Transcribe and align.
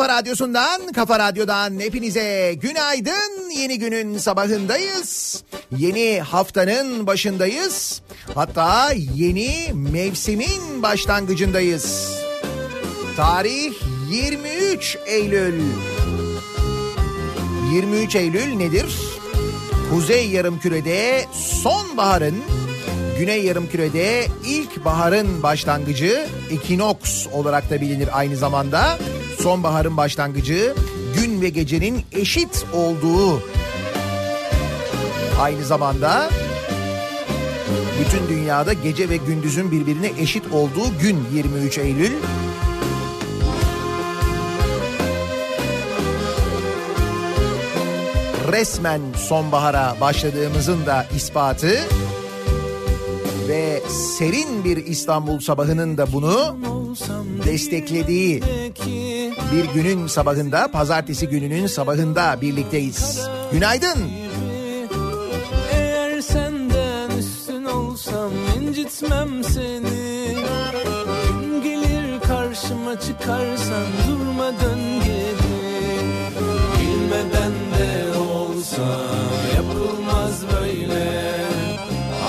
Kafa 0.00 0.18
Radyosu'ndan, 0.18 0.92
Kafa 0.92 1.18
Radyo'dan 1.18 1.80
hepinize 1.80 2.54
günaydın. 2.54 3.50
Yeni 3.50 3.78
günün 3.78 4.18
sabahındayız. 4.18 5.42
Yeni 5.76 6.20
haftanın 6.20 7.06
başındayız. 7.06 8.02
Hatta 8.34 8.92
yeni 9.14 9.72
mevsimin 9.74 10.82
başlangıcındayız. 10.82 12.16
Tarih 13.16 13.72
23 14.10 14.98
Eylül. 15.06 15.60
23 17.72 18.16
Eylül 18.16 18.54
nedir? 18.54 18.96
Kuzey 19.90 20.28
yarımkürede 20.28 21.24
sonbaharın, 21.62 22.36
güney 23.18 23.44
yarımkürede 23.44 24.26
ilkbaharın 24.46 25.42
başlangıcı 25.42 26.26
ekinoks 26.50 27.26
olarak 27.32 27.70
da 27.70 27.80
bilinir 27.80 28.08
aynı 28.18 28.36
zamanda. 28.36 28.98
Sonbaharın 29.42 29.96
başlangıcı 29.96 30.74
gün 31.14 31.40
ve 31.40 31.48
gecenin 31.48 32.04
eşit 32.12 32.66
olduğu 32.74 33.42
aynı 35.40 35.64
zamanda 35.64 36.30
bütün 38.00 38.28
dünyada 38.28 38.72
gece 38.72 39.08
ve 39.08 39.16
gündüzün 39.16 39.70
birbirine 39.70 40.10
eşit 40.18 40.52
olduğu 40.52 40.98
gün 41.02 41.18
23 41.34 41.78
Eylül. 41.78 42.12
resmen 48.52 49.00
sonbahara 49.16 49.96
başladığımızın 50.00 50.86
da 50.86 51.06
ispatı 51.16 51.80
ve 53.48 53.82
serin 53.88 54.64
bir 54.64 54.76
İstanbul 54.76 55.40
sabahının 55.40 55.98
da 55.98 56.12
bunu 56.12 56.56
desteklediği 57.46 58.42
bir 59.52 59.64
günün 59.64 60.06
sabahında, 60.06 60.68
pazartesi 60.68 61.28
gününün 61.28 61.66
sabahında 61.66 62.40
birlikteyiz. 62.40 63.28
Günaydın. 63.52 64.10
Eğer 65.72 66.20
senden 66.20 67.10
üstün 67.18 67.64
olsam 67.64 68.30
incitmem 68.60 69.44
seni. 69.44 70.36
Gün 71.28 71.62
gelir 71.62 72.20
karşıma 72.20 73.00
çıkarsan 73.00 73.86
durma 74.08 74.46
dön. 74.46 74.80
Bilmeden 76.80 77.52
de 77.52 78.18
olsa 78.18 78.82
yapılmaz 79.56 80.42
böyle. 80.60 81.30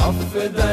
Affeder 0.07 0.70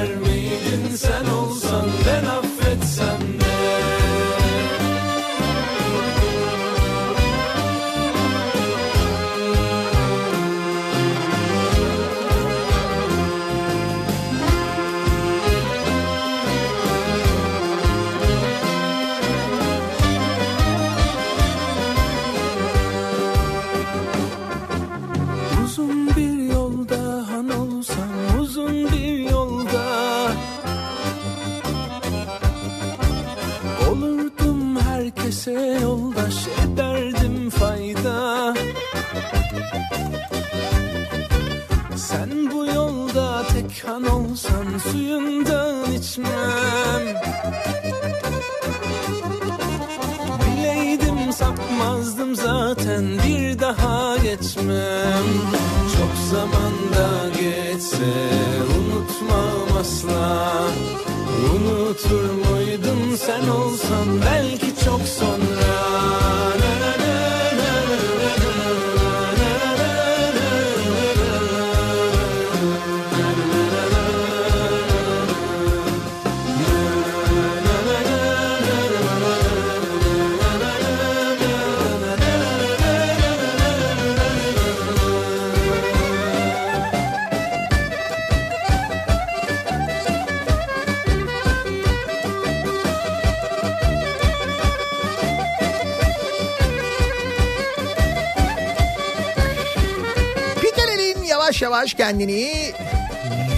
yavaş 101.48 101.62
yavaş 101.62 101.94
kendini 101.94 102.72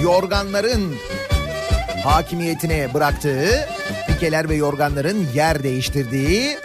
yorganların 0.02 0.96
hakimiyetine 2.04 2.94
bıraktığı, 2.94 3.68
pikeler 4.06 4.48
ve 4.48 4.54
yorganların 4.54 5.26
yer 5.34 5.62
değiştirdiği, 5.62 6.58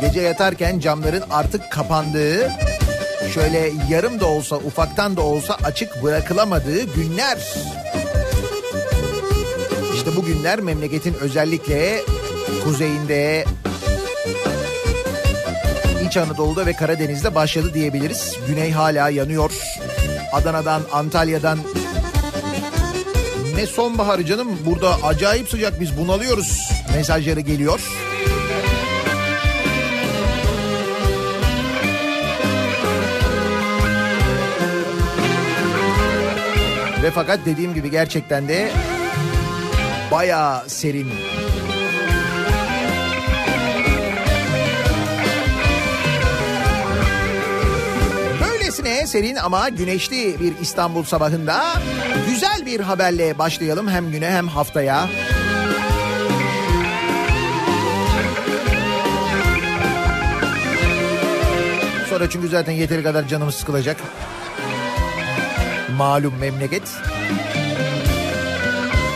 gece 0.00 0.20
yatarken 0.20 0.80
camların 0.80 1.22
artık 1.30 1.70
kapandığı, 1.70 2.50
şöyle 3.34 3.72
yarım 3.90 4.20
da 4.20 4.26
olsa 4.26 4.56
ufaktan 4.56 5.16
da 5.16 5.20
olsa 5.20 5.56
açık 5.64 6.02
bırakılamadığı 6.02 6.82
günler. 6.94 7.38
İşte 9.94 10.16
bu 10.16 10.24
günler 10.24 10.60
memleketin 10.60 11.14
özellikle 11.14 12.00
kuzeyinde, 12.64 13.44
İç 16.14 16.18
Anadolu'da 16.18 16.66
ve 16.66 16.72
Karadeniz'de 16.72 17.34
başladı 17.34 17.74
diyebiliriz. 17.74 18.38
Güney 18.48 18.72
hala 18.72 19.08
yanıyor. 19.08 19.50
Adana'dan, 20.32 20.82
Antalya'dan 20.92 21.58
ne 23.56 23.66
sonbaharı 23.66 24.24
canım 24.24 24.48
burada 24.66 25.02
acayip 25.02 25.48
sıcak 25.48 25.80
biz 25.80 25.98
bunalıyoruz 25.98 26.72
mesajları 26.96 27.40
geliyor. 27.40 27.80
Ve 37.02 37.10
fakat 37.10 37.40
dediğim 37.46 37.74
gibi 37.74 37.90
gerçekten 37.90 38.48
de 38.48 38.72
bayağı 40.10 40.68
serin. 40.68 41.10
Böylesine 48.84 49.06
serin 49.06 49.36
ama 49.36 49.68
güneşli 49.68 50.40
bir 50.40 50.58
İstanbul 50.58 51.04
sabahında 51.04 51.62
güzel 52.28 52.66
bir 52.66 52.80
haberle 52.80 53.38
başlayalım 53.38 53.88
hem 53.88 54.10
güne 54.10 54.30
hem 54.30 54.48
haftaya. 54.48 55.08
Sonra 62.08 62.30
çünkü 62.30 62.48
zaten 62.48 62.72
yeteri 62.72 63.02
kadar 63.02 63.28
canımız 63.28 63.54
sıkılacak. 63.54 63.96
Malum 65.96 66.34
memleket. 66.38 66.82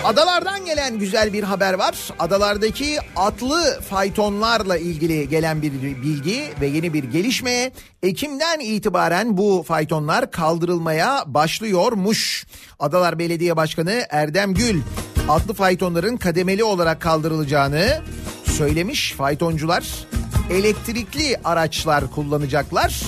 Adalardan 0.05 0.48
gelen 0.69 0.99
güzel 0.99 1.33
bir 1.33 1.43
haber 1.43 1.75
var. 1.75 1.95
Adalardaki 2.19 2.99
atlı 3.17 3.81
faytonlarla 3.91 4.79
ilgili 4.79 5.29
gelen 5.29 5.63
bir 5.63 5.73
bilgi 5.73 6.45
ve 6.61 6.67
yeni 6.67 6.93
bir 6.93 7.05
gelişme. 7.05 7.73
Ekim'den 8.03 8.61
itibaren 8.61 9.37
bu 9.37 9.65
faytonlar 9.69 10.31
kaldırılmaya 10.31 11.25
başlıyormuş. 11.27 12.47
Adalar 12.79 13.19
Belediye 13.19 13.57
Başkanı 13.57 14.07
Erdem 14.11 14.55
Gül 14.55 14.81
atlı 15.29 15.55
faytonların 15.55 16.17
kademeli 16.17 16.65
olarak 16.65 17.01
kaldırılacağını 17.01 18.03
söylemiş. 18.45 19.13
Faytoncular 19.13 20.07
elektrikli 20.51 21.37
araçlar 21.45 22.11
kullanacaklar. 22.11 23.03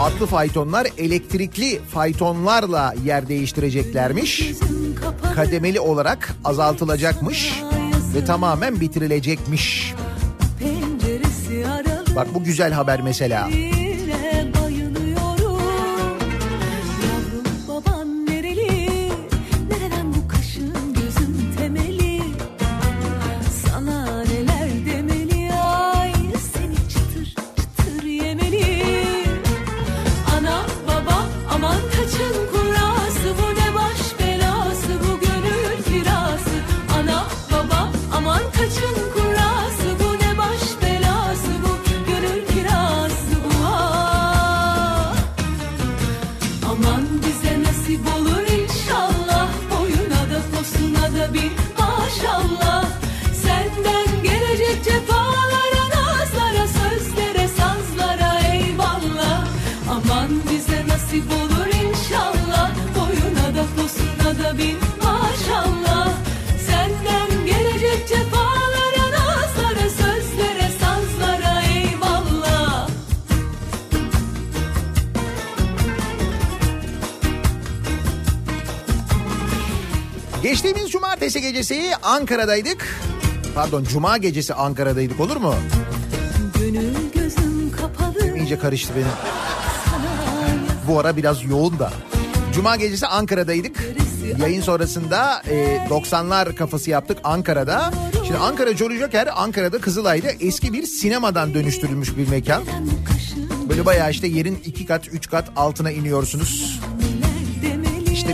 Atlı 0.00 0.26
faytonlar 0.26 0.86
elektrikli 0.98 1.80
faytonlarla 1.90 2.94
yer 3.04 3.28
değiştireceklermiş. 3.28 4.52
Kademeli 5.34 5.80
olarak 5.80 6.34
azaltılacakmış 6.44 7.62
ve 8.14 8.24
tamamen 8.24 8.80
bitirilecekmiş. 8.80 9.94
Bak 12.16 12.34
bu 12.34 12.44
güzel 12.44 12.72
haber 12.72 13.00
mesela. 13.00 13.48
Yine 13.48 13.77
gecesi 81.48 81.90
Ankara'daydık. 82.02 82.86
Pardon 83.54 83.84
cuma 83.84 84.18
gecesi 84.18 84.54
Ankara'daydık 84.54 85.20
olur 85.20 85.36
mu? 85.36 85.54
Gönül 86.58 86.94
gözüm 87.14 87.72
kapalı 87.72 88.36
İyice 88.36 88.58
karıştı 88.58 88.92
benim. 88.96 89.06
Bu 90.88 90.98
ara 91.00 91.16
biraz 91.16 91.44
yoğun 91.44 91.78
da. 91.78 91.92
Cuma 92.54 92.76
gecesi 92.76 93.06
Ankara'daydık. 93.06 93.84
Yayın 94.40 94.62
sonrasında 94.62 95.42
e, 95.50 95.86
90'lar 95.90 96.54
kafası 96.54 96.90
yaptık 96.90 97.18
Ankara'da. 97.24 97.92
Şimdi 98.26 98.38
Ankara 98.38 98.74
Jolly 98.76 98.98
Joker 98.98 99.28
Ankara'da 99.36 99.78
Kızılay'da 99.78 100.30
eski 100.40 100.72
bir 100.72 100.86
sinemadan 100.86 101.54
dönüştürülmüş 101.54 102.16
bir 102.16 102.28
mekan. 102.28 102.62
Böyle 103.68 103.86
bayağı 103.86 104.10
işte 104.10 104.26
yerin 104.26 104.58
iki 104.64 104.86
kat 104.86 105.08
üç 105.08 105.28
kat 105.30 105.48
altına 105.56 105.90
iniyorsunuz. 105.90 106.80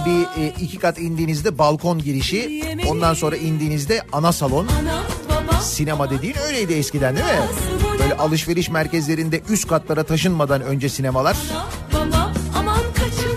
İşte 0.07 0.37
bir 0.37 0.43
e, 0.43 0.49
iki 0.61 0.79
kat 0.79 0.99
indiğinizde 0.99 1.59
balkon 1.59 1.99
girişi 1.99 2.63
ondan 2.89 3.15
sonra 3.15 3.37
indiğinizde 3.37 4.03
ana 4.13 4.33
salon. 4.33 4.69
Sinema 5.63 6.11
dediğin 6.11 6.37
öyleydi 6.49 6.73
eskiden 6.73 7.17
değil 7.17 7.27
mi? 7.27 7.33
Böyle 7.99 8.17
alışveriş 8.17 8.69
merkezlerinde 8.71 9.41
üst 9.49 9.69
katlara 9.69 10.03
taşınmadan 10.03 10.63
önce 10.63 10.89
sinemalar. 10.89 11.37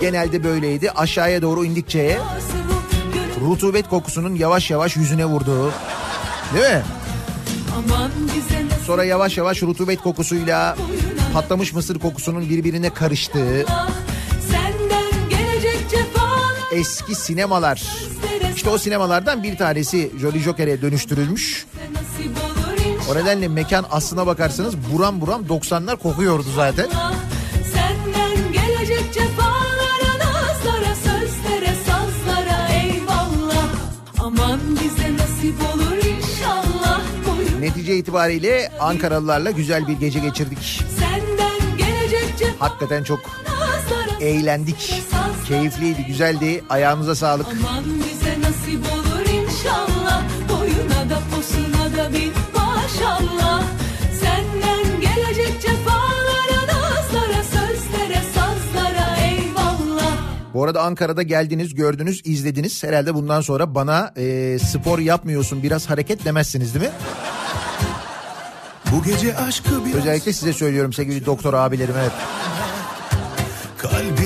Genelde 0.00 0.44
böyleydi. 0.44 0.90
Aşağıya 0.90 1.42
doğru 1.42 1.64
indikçe 1.64 2.18
rutubet 3.40 3.88
kokusunun 3.88 4.34
yavaş 4.34 4.70
yavaş 4.70 4.96
yüzüne 4.96 5.24
vurduğu. 5.24 5.72
Değil 6.54 6.74
mi? 6.74 6.82
Sonra 8.86 9.04
yavaş 9.04 9.38
yavaş 9.38 9.62
rutubet 9.62 10.00
kokusuyla 10.02 10.76
patlamış 11.32 11.72
mısır 11.72 11.98
kokusunun 11.98 12.48
birbirine 12.48 12.90
karıştığı 12.90 13.66
eski 16.72 17.14
sinemalar. 17.14 17.82
İşte 18.56 18.70
o 18.70 18.78
sinemalardan 18.78 19.42
bir 19.42 19.56
tanesi 19.56 20.10
Jolly 20.20 20.38
Joker'e 20.38 20.82
dönüştürülmüş. 20.82 21.66
O 23.10 23.14
nedenle 23.14 23.48
mekan 23.48 23.86
aslına 23.90 24.26
bakarsanız 24.26 24.74
buram 24.92 25.20
buram 25.20 25.42
90'lar 25.42 25.96
kokuyordu 25.96 26.46
zaten. 26.56 26.86
Senden 27.74 28.52
gelecek 28.52 29.14
cefalara 29.14 30.14
Nazlara 30.18 30.94
sözlere 30.94 31.74
sazlara 31.86 32.68
eyvallah 32.68 33.68
Aman 34.18 34.60
bize 34.70 35.16
nasip 35.16 35.54
olur 35.74 35.96
inşallah 35.96 37.00
Boyun 37.26 37.62
Netice 37.62 37.96
itibariyle 37.96 38.72
Ankaralılarla 38.80 39.50
güzel 39.50 39.88
bir 39.88 39.92
gece 39.92 40.18
geçirdik. 40.18 40.84
Hakikaten 42.58 43.02
çok 43.02 43.20
eğlendik. 44.20 45.02
Keyifliydi, 45.48 46.04
güzeldi. 46.06 46.64
Ayağınıza 46.68 47.14
sağlık. 47.14 47.46
Aman 47.46 47.84
bize 47.84 48.40
nasip 48.40 48.92
olur 48.92 49.20
inşallah 49.20 50.22
Boyuna 50.48 51.10
da 51.10 51.18
posuna 51.30 51.96
da 51.96 52.12
bir 52.12 52.32
maşallah 52.54 53.62
Senden 54.20 55.00
gelecek 55.00 55.62
cefalara 55.62 56.62
Nazlara 56.66 57.42
sözlere 57.42 58.22
sazlara 58.34 59.16
eyvallah 59.16 60.16
Bu 60.54 60.64
arada 60.64 60.82
Ankara'da 60.82 61.22
geldiniz, 61.22 61.74
gördünüz, 61.74 62.22
izlediniz. 62.24 62.84
Herhalde 62.84 63.14
bundan 63.14 63.40
sonra 63.40 63.74
bana 63.74 64.12
e, 64.16 64.58
spor 64.58 64.98
yapmıyorsun 64.98 65.62
biraz 65.62 65.90
hareket 65.90 66.24
demezsiniz 66.24 66.74
değil 66.74 66.84
mi? 66.84 66.92
Bu 68.92 69.02
gece 69.02 69.36
aşkı 69.36 69.84
biraz 69.84 69.96
Özellikle 69.96 70.32
size 70.32 70.52
söylüyorum 70.52 70.92
sevgili 70.92 71.26
doktor 71.26 71.54
abilerim. 71.54 71.94
Evet. 72.00 72.12
kalbim 73.78 74.17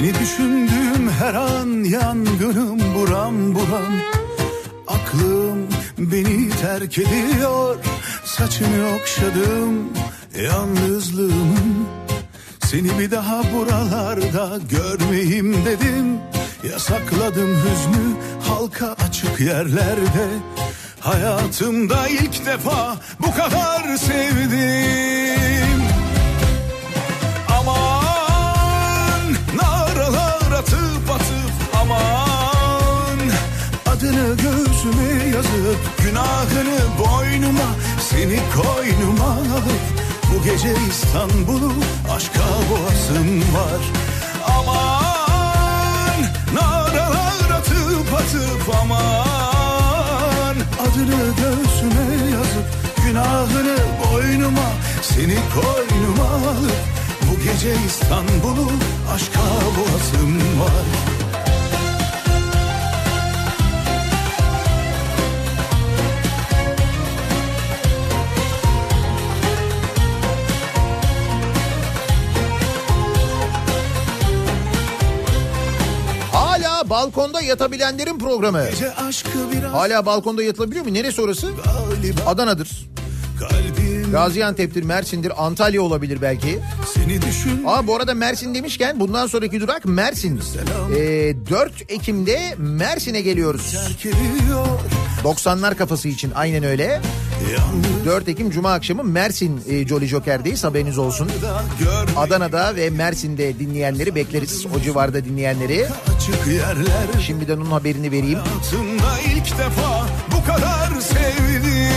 Seni 0.00 0.14
düşündüğüm 0.18 1.10
her 1.18 1.34
an 1.34 1.84
yangınım 1.84 2.94
buram 2.94 3.54
buram. 3.54 4.00
Aklım 4.88 5.68
beni 5.98 6.50
terk 6.50 6.98
ediyor 6.98 7.76
Saçını 8.24 8.94
okşadım 8.94 9.92
yalnızlığımın. 10.44 11.86
Seni 12.64 12.98
bir 12.98 13.10
daha 13.10 13.42
buralarda 13.54 14.58
görmeyeyim 14.70 15.64
dedim 15.64 16.18
Yasakladım 16.72 17.56
hüznü 17.56 18.16
halka 18.48 18.96
açık 19.08 19.40
yerlerde. 19.40 20.28
Hayatımda 21.00 22.08
ilk 22.08 22.46
defa 22.46 22.96
bu 23.20 23.34
kadar 23.34 23.96
sevdim 23.96 25.29
yazıp 35.40 35.80
günahını 36.04 36.78
boynuma 36.98 37.68
Seni 38.10 38.40
koynuma 38.54 39.24
alıp 39.24 39.82
bu 40.30 40.44
gece 40.44 40.74
İstanbul'u 40.90 41.72
aşka 42.16 42.40
boğasım 42.70 43.38
var. 43.38 43.82
Aman 44.58 46.20
naralar 46.54 47.50
atıp 47.58 48.14
atıp 48.14 48.74
aman. 48.82 50.56
Adını 50.80 51.34
göğsüme 51.36 52.32
yazıp 52.32 52.66
günahını 53.06 53.76
boynuma 54.04 54.68
Seni 55.02 55.38
koynuma 55.54 56.48
alıp 56.48 56.80
bu 57.30 57.44
gece 57.44 57.74
İstanbul'u 57.86 58.70
aşka 59.14 59.40
boğasım 59.76 60.36
var 60.60 61.19
balkonda 77.00 77.40
yatabilenlerin 77.40 78.18
programı. 78.18 78.64
Hala 79.72 80.06
balkonda 80.06 80.42
yatılabiliyor 80.42 80.84
mu? 80.84 80.94
Neresi 80.94 81.22
orası? 81.22 81.50
galiba 81.64 82.20
Adana'dır. 82.26 82.88
kalbim 83.38 84.12
Gaziantep'tir, 84.12 84.82
Mersin'dir, 84.82 85.44
Antalya 85.44 85.82
olabilir 85.82 86.18
belki. 86.22 86.58
seni 86.94 87.22
düşün 87.22 87.62
Aa 87.66 87.86
bu 87.86 87.96
arada 87.96 88.14
Mersin 88.14 88.54
demişken 88.54 89.00
bundan 89.00 89.26
sonraki 89.26 89.60
durak 89.60 89.84
Mersin. 89.84 90.40
Selam. 90.40 90.92
Ee, 90.96 91.36
4 91.50 91.72
Ekim'de 91.88 92.54
Mersin'e 92.58 93.20
geliyoruz. 93.20 93.72
terk 93.72 94.06
ediyor 94.06 94.66
90'lar 95.24 95.74
kafası 95.74 96.08
için 96.08 96.32
aynen 96.34 96.64
öyle. 96.64 97.00
4 98.04 98.28
Ekim 98.28 98.50
Cuma 98.50 98.72
akşamı 98.72 99.04
Mersin 99.04 99.60
e, 99.68 99.86
Jolly 99.86 100.06
Joker'deyiz 100.06 100.64
haberiniz 100.64 100.98
olsun. 100.98 101.28
Adana'da 102.16 102.76
ve 102.76 102.90
Mersin'de 102.90 103.58
dinleyenleri 103.58 104.14
bekleriz. 104.14 104.66
O 104.76 104.80
civarda 104.80 105.24
dinleyenleri. 105.24 105.86
Şimdiden 107.26 107.56
onun 107.56 107.70
haberini 107.70 108.10
vereyim. 108.10 108.38
İlk 109.26 109.58
defa 109.58 110.06
bu 110.32 110.46
kadar 110.46 111.00
sevdim. 111.00 111.90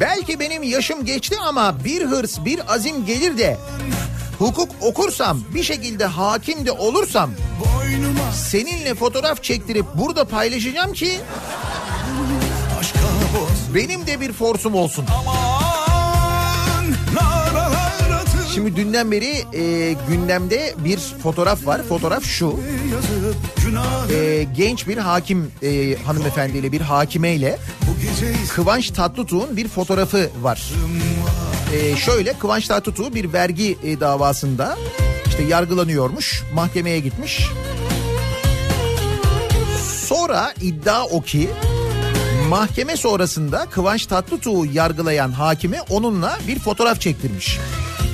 Belki 0.00 0.40
benim 0.40 0.62
yaşım 0.62 1.04
geçti 1.04 1.36
ama 1.46 1.84
bir 1.84 2.02
hırs 2.06 2.44
bir 2.44 2.74
azim 2.74 3.06
gelir 3.06 3.38
de 3.38 3.58
hukuk 4.42 4.68
okursam 4.80 5.40
bir 5.54 5.62
şekilde 5.62 6.06
hakim 6.06 6.66
de 6.66 6.72
olursam 6.72 7.30
seninle 8.34 8.94
fotoğraf 8.94 9.42
çektirip 9.42 9.86
burada 9.94 10.24
paylaşacağım 10.24 10.92
ki 10.92 11.20
benim 13.74 14.06
de 14.06 14.20
bir 14.20 14.32
forsum 14.32 14.74
olsun. 14.74 15.04
Şimdi 18.54 18.76
dünden 18.76 19.12
beri 19.12 19.44
e, 19.54 19.94
gündemde 20.08 20.74
bir 20.84 20.98
fotoğraf 20.98 21.66
var. 21.66 21.82
Fotoğraf 21.82 22.24
şu. 22.24 22.60
E, 24.14 24.46
genç 24.56 24.88
bir 24.88 24.98
hakim 24.98 25.52
e, 25.62 25.96
hanımefendiyle 26.04 26.72
bir 26.72 26.80
hakimeyle 26.80 27.58
Kıvanç 28.48 28.90
Tatlıtuğ'un 28.90 29.56
bir 29.56 29.68
fotoğrafı 29.68 30.30
var. 30.42 30.72
E, 31.72 31.96
şöyle 31.96 32.32
Kıvanç 32.32 32.68
Tatlıtuğ 32.68 33.14
bir 33.14 33.32
vergi 33.32 33.78
e, 33.84 34.00
davasında 34.00 34.76
işte 35.26 35.42
yargılanıyormuş. 35.42 36.42
Mahkemeye 36.54 37.00
gitmiş. 37.00 37.46
Sonra 40.06 40.54
iddia 40.60 41.04
o 41.04 41.22
ki 41.22 41.50
mahkeme 42.48 42.96
sonrasında 42.96 43.66
Kıvanç 43.70 44.06
Tatlıtuğ'u 44.06 44.66
yargılayan 44.66 45.32
hakime 45.32 45.82
onunla 45.90 46.38
bir 46.48 46.58
fotoğraf 46.58 47.00
çektirmiş. 47.00 47.58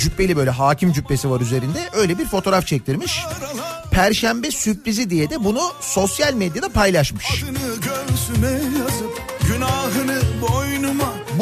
Cübbeli 0.00 0.36
böyle 0.36 0.50
hakim 0.50 0.92
cübbesi 0.92 1.30
var 1.30 1.40
üzerinde 1.40 1.88
öyle 1.92 2.18
bir 2.18 2.26
fotoğraf 2.26 2.66
çektirmiş. 2.66 3.24
Perşembe 3.90 4.50
sürprizi 4.50 5.10
diye 5.10 5.30
de 5.30 5.44
bunu 5.44 5.60
sosyal 5.80 6.34
medyada 6.34 6.68
paylaşmış. 6.68 7.44
adını 8.38 8.67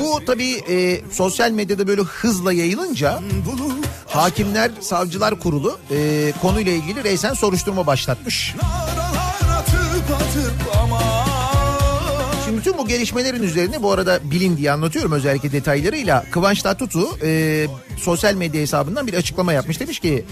Bu 0.07 0.25
tabii 0.25 0.53
e, 0.69 1.01
sosyal 1.13 1.51
medyada 1.51 1.87
böyle 1.87 2.03
hızla 2.03 2.53
yayılınca 2.53 3.21
Hakimler 4.07 4.71
Savcılar 4.81 5.41
Kurulu 5.41 5.79
e, 5.91 6.33
konuyla 6.43 6.73
ilgili 6.73 7.05
reysen 7.05 7.35
soruşturma 7.35 7.87
başlatmış. 7.87 8.55
Bu 12.87 12.88
gelişmelerin 12.88 13.43
üzerine 13.43 13.83
bu 13.83 13.93
arada 13.93 14.21
bilin 14.31 14.57
diye 14.57 14.73
anlatıyorum 14.73 15.12
özellikle 15.12 15.52
detaylarıyla. 15.52 16.25
Kıvanç 16.31 16.62
Tatlıtuğ 16.62 17.07
e, 17.23 17.66
sosyal 17.97 18.35
medya 18.35 18.61
hesabından 18.61 19.07
bir 19.07 19.14
açıklama 19.14 19.52
yapmış. 19.52 19.81
Demiş 19.81 20.00
ki 20.00 20.25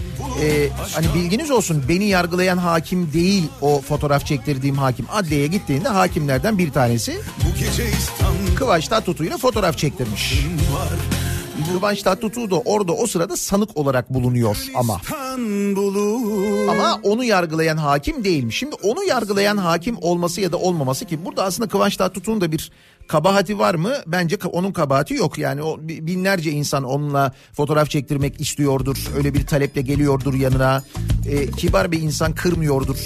e, 0.42 0.68
hani 0.94 1.06
bilginiz 1.14 1.50
olsun 1.50 1.84
beni 1.88 2.04
yargılayan 2.04 2.58
hakim 2.58 3.12
değil 3.12 3.44
o 3.60 3.80
fotoğraf 3.80 4.26
çektirdiğim 4.26 4.78
hakim. 4.78 5.06
Adliyeye 5.12 5.46
gittiğinde 5.46 5.88
hakimlerden 5.88 6.58
bir 6.58 6.70
tanesi 6.72 7.20
Kıvanç 8.56 8.88
Tatlıtuğ 8.88 9.24
ile 9.24 9.36
fotoğraf 9.36 9.78
çektirmiş. 9.78 10.32
var 10.74 11.23
Kıvanç 11.72 12.02
Tatlıtuğ 12.02 12.50
da 12.50 12.60
orada 12.60 12.92
o 12.92 13.06
sırada 13.06 13.36
sanık 13.36 13.76
olarak 13.76 14.14
bulunuyor 14.14 14.56
ama. 14.74 15.00
Ama 16.70 17.00
onu 17.02 17.24
yargılayan 17.24 17.76
hakim 17.76 18.24
değilmiş. 18.24 18.58
Şimdi 18.58 18.74
onu 18.82 19.04
yargılayan 19.04 19.56
hakim 19.56 19.96
olması 20.00 20.40
ya 20.40 20.52
da 20.52 20.56
olmaması 20.56 21.04
ki 21.04 21.24
burada 21.24 21.44
aslında 21.44 21.68
Kıvanç 21.68 21.96
Tatlıtuğ'un 21.96 22.40
da 22.40 22.52
bir 22.52 22.70
kabahati 23.08 23.58
var 23.58 23.74
mı? 23.74 23.92
Bence 24.06 24.36
onun 24.52 24.72
kabahati 24.72 25.14
yok. 25.14 25.38
Yani 25.38 25.62
o 25.62 25.78
bi- 25.80 26.06
binlerce 26.06 26.50
insan 26.50 26.84
onunla 26.84 27.32
fotoğraf 27.52 27.90
çektirmek 27.90 28.40
istiyordur. 28.40 28.96
Öyle 29.16 29.34
bir 29.34 29.46
taleple 29.46 29.82
geliyordur 29.82 30.34
yanına. 30.34 30.82
Ee, 31.30 31.50
kibar 31.50 31.92
bir 31.92 32.00
insan 32.02 32.32
kırmıyordur. 32.34 32.98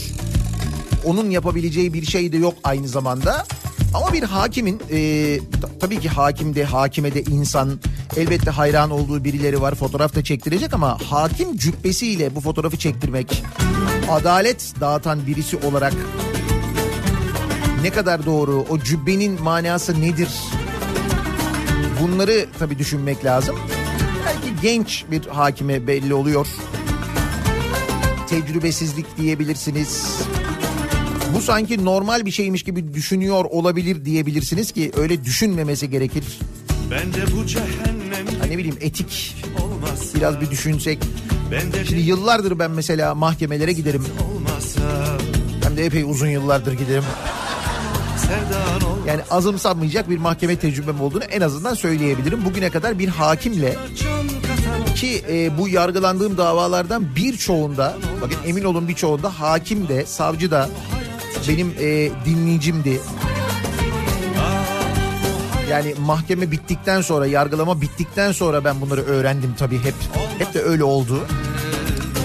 Onun 1.05 1.31
yapabileceği 1.31 1.93
bir 1.93 2.07
şey 2.07 2.33
de 2.33 2.37
yok 2.37 2.55
aynı 2.65 2.89
zamanda. 2.89 3.47
Ama 3.95 4.13
bir 4.13 4.23
hakimin 4.23 4.81
e, 4.91 5.39
ta- 5.63 5.69
tabii 5.81 6.01
ki 6.01 6.09
hakim 6.09 6.55
de 6.55 6.65
hakime 6.65 7.15
de 7.15 7.23
insan 7.23 7.81
elbette 8.17 8.51
hayran 8.51 8.91
olduğu 8.91 9.25
birileri 9.25 9.61
var 9.61 9.75
fotoğraf 9.75 10.15
da 10.15 10.25
çektirecek 10.25 10.75
ama 10.75 10.99
hakim 11.11 11.57
cübbesiyle 11.57 12.35
bu 12.35 12.41
fotoğrafı 12.41 12.77
çektirmek 12.77 13.43
adalet 14.11 14.73
dağıtan 14.81 15.27
birisi 15.27 15.57
olarak 15.57 15.93
ne 17.83 17.91
kadar 17.91 18.27
doğru 18.27 18.67
o 18.71 18.79
cübbenin 18.79 19.43
manası 19.43 20.01
nedir 20.01 20.29
bunları 22.03 22.47
tabii 22.59 22.79
düşünmek 22.79 23.25
lazım. 23.25 23.57
Belki 24.27 24.61
genç 24.63 25.05
bir 25.11 25.27
hakime 25.27 25.87
belli 25.87 26.15
oluyor. 26.15 26.47
Tecrübesizlik 28.29 29.17
diyebilirsiniz. 29.19 30.15
Bu 31.35 31.41
sanki 31.41 31.85
normal 31.85 32.27
bir 32.27 32.31
şeymiş 32.31 32.63
gibi 32.63 32.95
düşünüyor 32.95 33.45
olabilir 33.45 34.05
diyebilirsiniz 34.05 34.73
ki 34.73 34.93
öyle 34.97 35.25
düşünmemesi 35.25 35.91
gerekir. 35.91 36.25
Ben 36.91 37.13
de 37.13 37.37
bu 37.37 37.47
cehennem 37.47 38.27
Ha 38.41 38.47
ne 38.47 38.59
bileyim 38.59 38.77
etik 38.81 39.37
olmaz. 39.63 40.13
biraz 40.15 40.41
bir 40.41 40.51
düşünsek. 40.51 40.99
Ben 41.53 41.73
de 41.73 41.85
Şimdi 41.85 42.01
yıllardır 42.01 42.59
ben 42.59 42.71
mesela 42.71 43.15
mahkemelere 43.15 43.73
giderim. 43.73 44.05
olmazsa 44.35 44.81
Hem 45.63 45.77
de 45.77 45.85
epey 45.85 46.03
uzun 46.03 46.29
yıllardır 46.29 46.73
giderim. 46.73 47.05
Yani 49.07 49.21
azımsanmayacak 49.31 50.11
bir 50.11 50.19
mahkeme 50.19 50.57
tecrübem 50.57 51.01
olduğunu 51.01 51.25
en 51.25 51.41
azından 51.41 51.75
söyleyebilirim. 51.75 52.45
Bugüne 52.45 52.71
kadar 52.71 52.99
bir 52.99 53.09
hakimle 53.09 53.77
ki 54.97 55.23
e, 55.31 55.59
bu 55.59 55.69
yargılandığım 55.69 56.37
davalardan 56.37 57.07
birçoğunda 57.17 57.97
bakın 58.23 58.37
emin 58.47 58.65
olun 58.65 58.89
birçoğunda 58.89 59.41
hakim 59.41 59.89
de 59.89 60.07
savcı 60.07 60.51
da 60.51 60.69
benim 61.49 61.75
e, 61.81 62.11
dinleyicimdi. 62.25 63.01
Yani 65.71 65.95
mahkeme 66.01 66.51
bittikten 66.51 67.01
sonra 67.01 67.27
yargılama 67.27 67.81
bittikten 67.81 68.33
sonra 68.33 68.65
ben 68.65 68.81
bunları 68.81 69.03
öğrendim 69.03 69.55
tabii 69.59 69.79
hep. 69.79 69.95
Hep 70.39 70.55
de 70.55 70.63
öyle 70.63 70.85
oldu. 70.85 71.27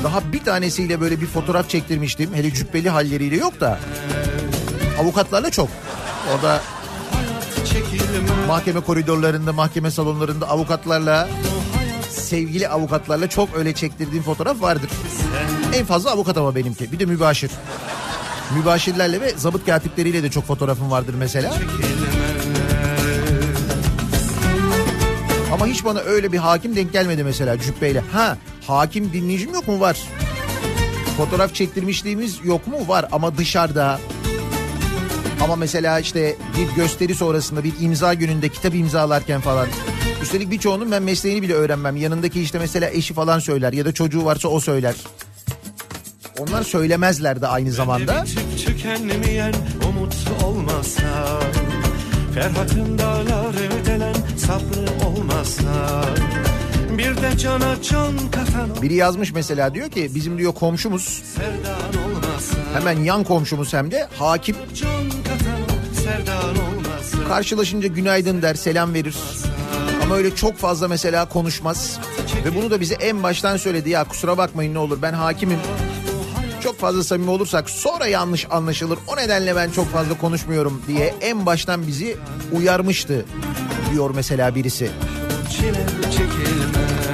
Daha 0.03 0.33
bir 0.33 0.43
tanesiyle 0.43 1.01
böyle 1.01 1.21
bir 1.21 1.25
fotoğraf 1.25 1.69
çektirmiştim. 1.69 2.33
Hele 2.33 2.53
cübbeli 2.53 2.89
halleriyle 2.89 3.35
yok 3.35 3.59
da. 3.59 3.79
Avukatlarla 4.99 5.51
çok. 5.51 5.69
Orada 6.35 6.61
çekilme. 7.65 8.45
mahkeme 8.47 8.79
koridorlarında, 8.79 9.53
mahkeme 9.53 9.91
salonlarında 9.91 10.49
avukatlarla 10.49 11.29
sevgili 12.09 12.67
avukatlarla 12.67 13.29
çok 13.29 13.49
öyle 13.57 13.73
çektirdiğim 13.73 14.23
fotoğraf 14.23 14.61
vardır. 14.61 14.89
En 15.75 15.85
fazla 15.85 16.11
avukat 16.11 16.37
ama 16.37 16.55
benimki. 16.55 16.91
Bir 16.91 16.99
de 16.99 17.05
mübaşir. 17.05 17.51
Mübaşirlerle 18.57 19.21
ve 19.21 19.33
zabıt 19.37 19.65
katipleriyle 19.65 20.23
de 20.23 20.31
çok 20.31 20.45
fotoğrafım 20.45 20.91
vardır 20.91 21.15
mesela. 21.19 21.53
Ama 25.53 25.67
hiç 25.67 25.85
bana 25.85 25.99
öyle 25.99 26.31
bir 26.31 26.37
hakim 26.37 26.75
denk 26.75 26.93
gelmedi 26.93 27.23
mesela 27.23 27.59
cübbeyle. 27.59 28.03
Ha 28.11 28.37
hakim 28.67 29.13
dinleyicim 29.13 29.53
yok 29.53 29.67
mu? 29.67 29.79
Var. 29.79 29.97
Fotoğraf 31.17 31.55
çektirmişliğimiz 31.55 32.39
yok 32.45 32.67
mu? 32.67 32.87
Var 32.87 33.05
ama 33.11 33.37
dışarıda. 33.37 33.99
Ama 35.41 35.55
mesela 35.55 35.99
işte 35.99 36.35
bir 36.57 36.75
gösteri 36.75 37.15
sonrasında 37.15 37.63
bir 37.63 37.73
imza 37.79 38.13
gününde 38.13 38.49
kitap 38.49 38.75
imzalarken 38.75 39.41
falan. 39.41 39.67
Üstelik 40.21 40.51
birçoğunun 40.51 40.91
ben 40.91 41.03
mesleğini 41.03 41.41
bile 41.41 41.53
öğrenmem. 41.53 41.95
Yanındaki 41.95 42.41
işte 42.41 42.59
mesela 42.59 42.89
eşi 42.89 43.13
falan 43.13 43.39
söyler 43.39 43.73
ya 43.73 43.85
da 43.85 43.93
çocuğu 43.93 44.25
varsa 44.25 44.47
o 44.47 44.59
söyler. 44.59 44.95
Onlar 46.39 46.63
söylemezler 46.63 47.41
de 47.41 47.47
aynı 47.47 47.71
zamanda. 47.71 48.23
Bitip 48.23 48.65
tükenmeyen 48.65 49.53
umut 49.89 50.15
olmasa 50.43 51.39
Ferhat'ın 52.33 52.97
dağları 52.97 53.85
delen 53.85 54.15
sabrı 54.37 55.05
olmasa 55.07 56.03
Bir 56.97 57.17
de 57.17 57.37
cana 57.37 57.81
can 57.81 58.17
katan 58.31 58.81
Biri 58.81 58.93
yazmış 58.93 59.33
mesela 59.33 59.73
diyor 59.73 59.89
ki 59.89 60.11
bizim 60.15 60.37
diyor 60.37 60.53
komşumuz 60.53 61.23
hemen 62.73 63.03
yan 63.03 63.23
komşumuz 63.23 63.73
hem 63.73 63.91
de 63.91 64.07
hakim 64.19 64.55
karşılaşınca 67.27 67.87
günaydın 67.87 68.41
der 68.41 68.55
selam 68.55 68.93
verir. 68.93 69.15
Ama 70.03 70.15
öyle 70.15 70.35
çok 70.35 70.57
fazla 70.57 70.87
mesela 70.87 71.29
konuşmaz. 71.29 71.99
Ve 72.45 72.55
bunu 72.55 72.71
da 72.71 72.79
bize 72.79 72.95
en 72.95 73.23
baştan 73.23 73.57
söyledi 73.57 73.89
ya 73.89 74.03
kusura 74.03 74.37
bakmayın 74.37 74.73
ne 74.73 74.79
olur 74.79 75.01
ben 75.01 75.13
hakimim. 75.13 75.59
Çok 76.63 76.79
fazla 76.79 77.03
samimi 77.03 77.29
olursak 77.29 77.69
sonra 77.69 78.07
yanlış 78.07 78.47
anlaşılır. 78.51 78.99
O 79.07 79.17
nedenle 79.17 79.55
ben 79.55 79.71
çok 79.71 79.87
fazla 79.87 80.17
konuşmuyorum 80.17 80.81
diye 80.87 81.15
en 81.21 81.45
baştan 81.45 81.87
bizi 81.87 82.17
uyarmıştı 82.51 83.25
diyor 83.91 84.11
mesela 84.15 84.55
birisi. 84.55 84.91
çile 85.51 85.85
çekilmez 86.11 87.12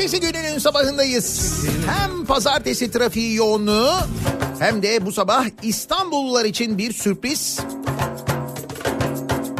Pazartesi 0.00 0.32
gününün 0.32 0.58
sabahındayız. 0.58 1.56
Hem 1.86 2.24
pazartesi 2.24 2.90
trafiği 2.90 3.34
yoğunluğu 3.34 3.90
hem 4.58 4.82
de 4.82 5.06
bu 5.06 5.12
sabah 5.12 5.44
İstanbullular 5.62 6.44
için 6.44 6.78
bir 6.78 6.92
sürpriz. 6.92 7.60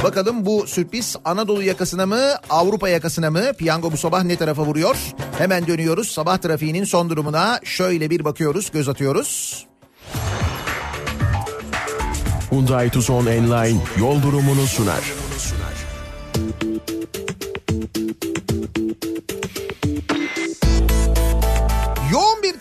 Bakalım 0.04 0.46
bu 0.46 0.66
sürpriz 0.66 1.16
Anadolu 1.24 1.62
yakasına 1.62 2.06
mı 2.06 2.20
Avrupa 2.50 2.88
yakasına 2.88 3.30
mı? 3.30 3.52
Piyango 3.58 3.92
bu 3.92 3.96
sabah 3.96 4.24
ne 4.24 4.36
tarafa 4.36 4.62
vuruyor? 4.62 4.96
Hemen 5.38 5.66
dönüyoruz 5.66 6.10
sabah 6.10 6.38
trafiğinin 6.38 6.84
son 6.84 7.10
durumuna 7.10 7.60
şöyle 7.64 8.10
bir 8.10 8.24
bakıyoruz 8.24 8.70
göz 8.70 8.88
atıyoruz. 8.88 9.66
Hyundai 12.50 12.90
Tucson 12.90 13.26
Enline 13.26 13.80
yol 13.98 14.22
durumunu 14.22 14.66
sunar. 14.66 15.19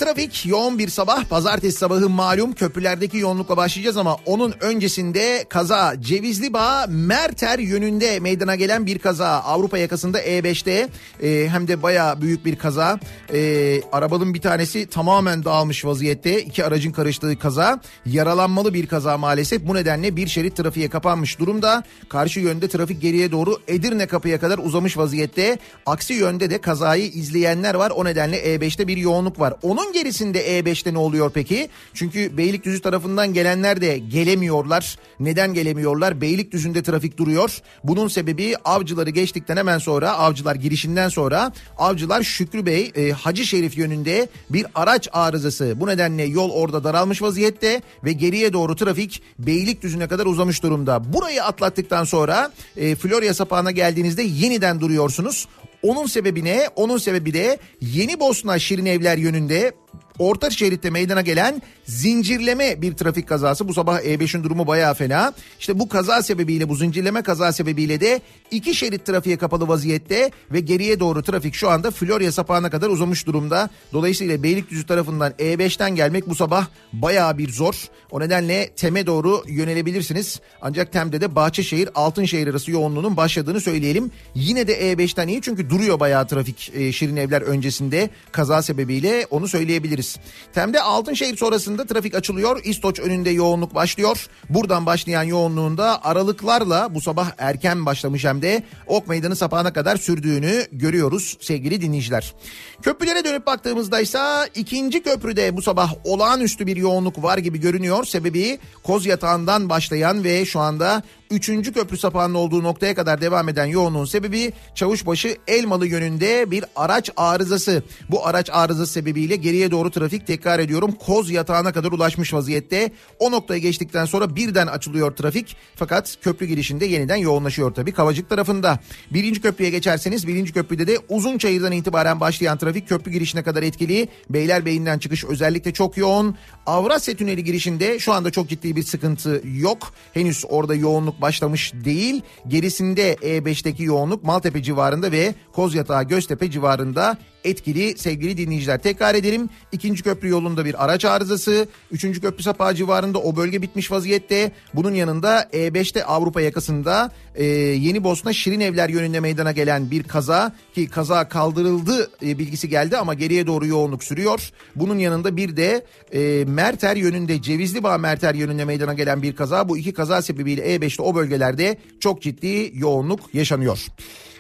Trafik, 0.10 0.46
yoğun 0.46 0.80
bir 0.80 0.88
sabah. 0.88 1.24
Pazartesi 1.24 1.78
sabahı 1.78 2.10
malum 2.10 2.54
köprülerdeki 2.54 3.18
yoğunlukla 3.18 3.58
başlayacağız 3.58 3.98
ama 3.98 4.18
onun 4.26 4.54
öncesinde 4.60 5.46
kaza 5.50 6.02
Cevizli 6.02 6.54
Bağ 6.54 6.86
Merter 6.90 7.60
yönünde 7.60 8.20
meydana 8.20 8.56
gelen 8.56 8.86
bir 8.86 9.00
kaza. 9.00 9.28
Avrupa 9.28 9.78
yakasında 9.78 10.22
E5'te 10.22 10.90
e, 11.24 11.50
hem 11.50 11.68
de 11.68 11.84
baya 11.84 12.22
büyük 12.22 12.46
bir 12.46 12.56
kaza. 12.56 13.00
E, 13.34 13.82
arabanın 13.92 14.34
bir 14.34 14.42
tanesi 14.42 14.88
tamamen 14.88 15.46
dağılmış 15.46 15.86
vaziyette. 15.86 16.42
İki 16.42 16.66
aracın 16.66 16.92
karıştığı 16.92 17.40
kaza. 17.40 17.82
Yaralanmalı 18.06 18.74
bir 18.74 18.88
kaza 18.88 19.18
maalesef. 19.18 19.68
Bu 19.68 19.76
nedenle 19.76 20.16
bir 20.16 20.28
şerit 20.28 20.56
trafiğe 20.56 20.90
kapanmış 20.90 21.40
durumda. 21.40 21.84
Karşı 22.10 22.40
yönde 22.40 22.68
trafik 22.68 23.02
geriye 23.02 23.32
doğru 23.32 23.58
Edirne 23.68 24.08
kapıya 24.08 24.40
kadar 24.40 24.58
uzamış 24.58 24.98
vaziyette. 24.98 25.60
Aksi 25.86 26.14
yönde 26.14 26.50
de 26.50 26.62
kazayı 26.62 27.06
izleyenler 27.06 27.76
var. 27.76 27.92
O 27.96 28.06
nedenle 28.06 28.56
E5'te 28.56 28.88
bir 28.88 28.98
yoğunluk 28.98 29.40
var. 29.40 29.54
Onun 29.62 29.94
gerisinde 30.00 30.60
E5'te 30.60 30.94
ne 30.94 30.98
oluyor 30.98 31.32
peki? 31.34 31.70
Çünkü 31.94 32.38
Beylikdüzü 32.38 32.82
tarafından 32.82 33.34
gelenler 33.34 33.82
de 33.82 33.98
gelemiyorlar. 33.98 34.98
Neden 35.20 35.54
gelemiyorlar? 35.54 36.22
Beylikdüzü'nde 36.22 36.84
trafik 36.84 37.18
duruyor. 37.18 37.60
Bunun 37.84 38.08
sebebi 38.08 38.56
avcıları 38.66 39.10
geçtikten 39.10 39.58
hemen 39.58 39.78
sonra 39.78 40.12
avcılar 40.12 40.56
girişinden 40.56 41.10
sonra 41.10 41.52
avcılar 41.78 42.24
Şükrü 42.24 42.66
Bey 42.66 42.92
e, 42.96 43.12
Hacı 43.12 43.46
Şerif 43.46 43.78
yönünde 43.78 44.30
bir 44.50 44.66
araç 44.76 45.08
arızası. 45.12 45.74
Bu 45.76 45.88
nedenle 45.88 46.24
yol 46.24 46.50
orada 46.50 46.84
daralmış 46.84 47.22
vaziyette 47.22 47.82
ve 48.04 48.12
geriye 48.14 48.54
doğru 48.54 48.76
trafik 48.76 49.22
Beylikdüzü'ne 49.40 50.08
kadar 50.08 50.26
uzamış 50.26 50.64
durumda. 50.64 51.14
Burayı 51.14 51.44
atlattıktan 51.44 52.04
sonra 52.04 52.52
e, 52.78 52.96
Florya 52.96 53.34
sapağına 53.34 53.72
geldiğinizde 53.72 54.24
yeniden 54.24 54.82
duruyorsunuz. 54.82 55.48
Onun 55.84 56.06
sebebi 56.06 56.44
ne? 56.44 56.70
Onun 56.76 56.98
sebebi 56.98 57.34
de 57.34 57.60
Yeni 57.82 58.20
Bosna 58.20 58.60
Şirin 58.60 58.86
Evler 58.86 59.18
yönünde 59.18 59.72
orta 60.20 60.50
şeritte 60.50 60.90
meydana 60.90 61.22
gelen 61.22 61.62
zincirleme 61.86 62.82
bir 62.82 62.94
trafik 62.94 63.28
kazası. 63.28 63.68
Bu 63.68 63.74
sabah 63.74 64.02
E5'in 64.02 64.44
durumu 64.44 64.68
bayağı 64.68 64.94
fena. 64.94 65.34
İşte 65.60 65.80
bu 65.80 65.90
kaza 65.90 66.24
sebebiyle 66.24 66.70
bu 66.70 66.76
zincirleme 66.76 67.22
kaza 67.22 67.52
sebebiyle 67.52 68.02
de 68.02 68.22
iki 68.52 68.76
şerit 68.76 69.06
trafiğe 69.06 69.38
kapalı 69.38 69.68
vaziyette 69.68 70.32
ve 70.52 70.60
geriye 70.60 71.00
doğru 71.00 71.24
trafik 71.24 71.54
şu 71.54 71.70
anda 71.70 71.92
Florya 71.92 72.32
sapağına 72.32 72.70
kadar 72.70 72.90
uzamış 72.90 73.28
durumda. 73.28 73.70
Dolayısıyla 73.94 74.44
Beylikdüzü 74.44 74.86
tarafından 74.86 75.32
E5'ten 75.32 75.96
gelmek 75.96 76.30
bu 76.30 76.36
sabah 76.36 76.68
bayağı 76.94 77.38
bir 77.38 77.50
zor. 77.52 77.86
O 78.12 78.20
nedenle 78.20 78.70
TEM'e 78.76 79.06
doğru 79.06 79.44
yönelebilirsiniz. 79.48 80.40
Ancak 80.62 80.92
TEM'de 80.92 81.22
de 81.22 81.36
Bahçeşehir 81.36 81.90
Altınşehir 81.96 82.48
arası 82.48 82.72
yoğunluğunun 82.72 83.18
başladığını 83.18 83.62
söyleyelim. 83.62 84.12
Yine 84.36 84.68
de 84.68 84.94
E5'ten 84.94 85.28
iyi 85.28 85.42
çünkü 85.42 85.70
duruyor 85.70 86.00
bayağı 86.00 86.28
trafik 86.28 86.72
e, 86.76 86.92
Şirin 86.92 87.16
Evler 87.16 87.42
öncesinde 87.42 88.10
kaza 88.32 88.62
sebebiyle 88.62 89.28
onu 89.30 89.48
söyleyebiliriz. 89.80 90.18
TEM'de 90.54 90.82
Altınşehir 90.82 91.38
sonrasında 91.38 91.86
trafik 91.86 92.16
açılıyor. 92.16 92.64
İstoç 92.64 93.00
önünde 93.00 93.30
yoğunluk 93.30 93.76
başlıyor. 93.76 94.28
Buradan 94.50 94.86
başlayan 94.86 95.24
yoğunluğunda 95.24 96.04
aralıklarla 96.04 96.96
bu 96.96 97.02
sabah 97.02 97.32
erken 97.38 97.86
başlamış 97.86 98.26
hem 98.26 98.42
de 98.42 98.64
Ok 98.88 99.08
Meydanı 99.08 99.36
sapağına 99.36 99.74
kadar 99.74 99.98
sürdüğünü 99.98 100.68
görüyoruz 100.72 101.38
sevgili 101.42 101.82
dinleyiciler. 101.82 102.34
Köprülere 102.82 103.26
dönüp 103.26 103.46
baktığımızda 103.46 104.00
ise 104.00 104.20
ikinci 104.56 105.04
köprüde 105.04 105.58
bu 105.58 105.62
sabah 105.62 105.94
olağanüstü 106.04 106.68
bir 106.68 106.78
yoğunluk 106.78 107.24
var 107.24 107.38
gibi 107.38 107.60
görünüyor. 107.60 108.06
Sebebi 108.06 108.60
Koz 108.84 109.06
Yatağı'ndan 109.06 109.70
başlayan 109.70 110.24
ve 110.24 110.46
şu 110.46 110.60
anda 110.60 111.04
Üçüncü 111.32 111.74
köprü 111.74 111.98
sapağının 111.98 112.34
olduğu 112.34 112.64
noktaya 112.64 112.96
kadar 112.96 113.22
devam 113.22 113.50
eden 113.50 113.66
yoğunluğun 113.66 114.06
sebebi 114.06 114.54
Çavuşbaşı 114.76 115.38
Elmalı 115.48 115.88
yönünde 115.88 116.52
bir 116.52 116.66
araç 116.76 117.10
arızası. 117.18 117.84
Bu 118.10 118.28
araç 118.28 118.50
arızası 118.54 118.94
sebebiyle 118.94 119.36
geriye 119.36 119.72
doğru 119.72 119.92
trafik 119.92 120.28
tekrar 120.28 120.60
ediyorum 120.60 120.92
Koz 120.92 121.30
yatağına 121.32 121.72
kadar 121.74 121.92
ulaşmış 121.92 122.34
vaziyette. 122.34 122.92
O 123.20 123.32
noktayı 123.32 123.62
geçtikten 123.62 124.06
sonra 124.06 124.36
birden 124.36 124.68
açılıyor 124.68 125.16
trafik. 125.16 125.56
Fakat 125.76 126.18
köprü 126.22 126.46
girişinde 126.46 126.86
yeniden 126.86 127.16
yoğunlaşıyor 127.16 127.74
tabii 127.74 127.92
Kavacık 127.92 128.30
tarafında. 128.30 128.80
Birinci 129.12 129.42
köprüye 129.42 129.70
geçerseniz 129.70 130.28
birinci 130.28 130.54
köprüde 130.54 130.88
de 130.88 130.98
Uzunçayır'dan 131.10 131.72
itibaren 131.72 132.20
başlayan 132.20 132.58
trafik 132.58 132.69
köprü 132.74 133.12
girişine 133.12 133.44
kadar 133.44 133.64
etkili. 133.64 134.08
Beylerbeyi'nden 134.30 135.00
çıkış 135.00 135.26
özellikle 135.26 135.74
çok 135.74 135.98
yoğun. 135.98 136.36
Avrasya 136.66 137.16
Tüneli 137.16 137.44
girişinde 137.44 138.00
şu 138.00 138.14
anda 138.14 138.32
çok 138.32 138.50
ciddi 138.50 138.76
bir 138.76 138.84
sıkıntı 138.84 139.42
yok. 139.46 139.94
Henüz 140.14 140.46
orada 140.50 140.76
yoğunluk 140.76 141.22
başlamış 141.22 141.74
değil. 141.74 142.22
Gerisinde 142.48 143.14
E5'teki 143.14 143.84
yoğunluk 143.84 144.24
Maltepe 144.24 144.64
civarında 144.64 145.12
ve 145.12 145.36
Kozyatağı 145.54 146.04
Göztepe 146.04 146.52
civarında 146.52 147.18
etkili 147.44 147.98
sevgili 147.98 148.38
dinleyiciler. 148.38 148.82
Tekrar 148.82 149.16
edelim. 149.16 149.50
İkinci 149.72 150.04
köprü 150.04 150.30
yolunda 150.30 150.66
bir 150.66 150.84
araç 150.84 151.06
arızası. 151.06 151.68
Üçüncü 151.92 152.22
köprü 152.22 152.44
sapağı 152.44 152.76
civarında 152.76 153.20
o 153.20 153.36
bölge 153.36 153.62
bitmiş 153.62 153.92
vaziyette. 153.92 154.52
Bunun 154.74 154.94
yanında 154.94 155.44
E5'te 155.44 156.06
Avrupa 156.06 156.42
yakasında 156.42 157.12
e, 157.36 157.46
Yeni 157.46 158.04
Bosna 158.04 158.34
Şirin 158.34 158.60
Evler 158.60 158.90
yönünde 158.90 159.20
meydana 159.20 159.52
gelen 159.52 159.92
bir 159.92 160.04
kaza 160.04 160.56
ki 160.76 160.88
kaza 160.88 161.30
kaldırıldı 161.30 162.12
e, 162.24 162.40
bilgisi 162.40 162.70
geldi 162.70 162.98
ama 162.98 163.14
geriye 163.14 163.48
doğru 163.48 163.66
yoğunluk 163.66 164.04
sürüyor. 164.04 164.50
Bunun 164.76 164.98
yanında 164.98 165.38
bir 165.38 165.58
de 165.58 165.86
e, 166.14 166.46
Merter 166.46 166.96
yönünde 166.96 167.42
Cevizli 167.42 167.84
Bağ 167.84 167.98
Merter 167.98 168.36
yönünde 168.36 168.66
meydana 168.66 168.94
gelen 168.94 169.22
bir 169.22 169.36
kaza. 169.36 169.70
Bu 169.70 169.78
iki 169.78 169.94
kaza 169.94 170.22
sebebiyle 170.22 170.76
E5'te 170.76 171.02
o 171.02 171.16
bölgelerde 171.16 171.78
çok 172.00 172.22
ciddi 172.22 172.72
yoğunluk 172.74 173.34
yaşanıyor. 173.34 173.86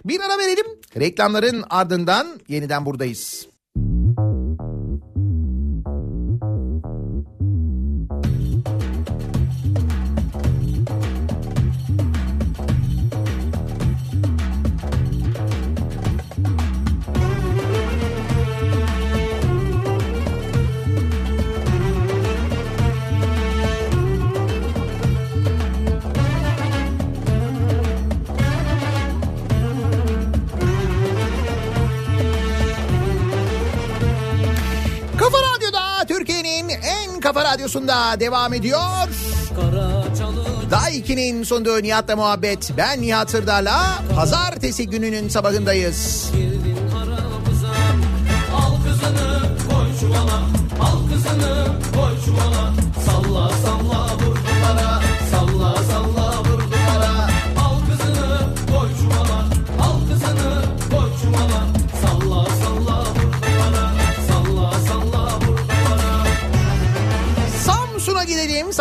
Bir 0.06 0.20
ara 0.20 0.38
verelim. 0.38 0.66
Reklamların 1.00 1.64
ardından 1.70 2.40
yeniden 2.48 2.86
buradayız. 2.86 3.49
Radyosunda 37.60 38.20
devam 38.20 38.54
ediyor. 38.54 38.80
Daha 40.72 40.90
2'nin 40.90 41.44
sonunda 41.44 41.80
Nihat'la 41.80 42.16
muhabbet. 42.16 42.72
Ben 42.78 43.02
Nihat 43.02 43.32
Sırdar'la 43.32 44.04
pazartesi 44.16 44.90
gününün 44.90 45.30
sabahındayız. 45.30 46.32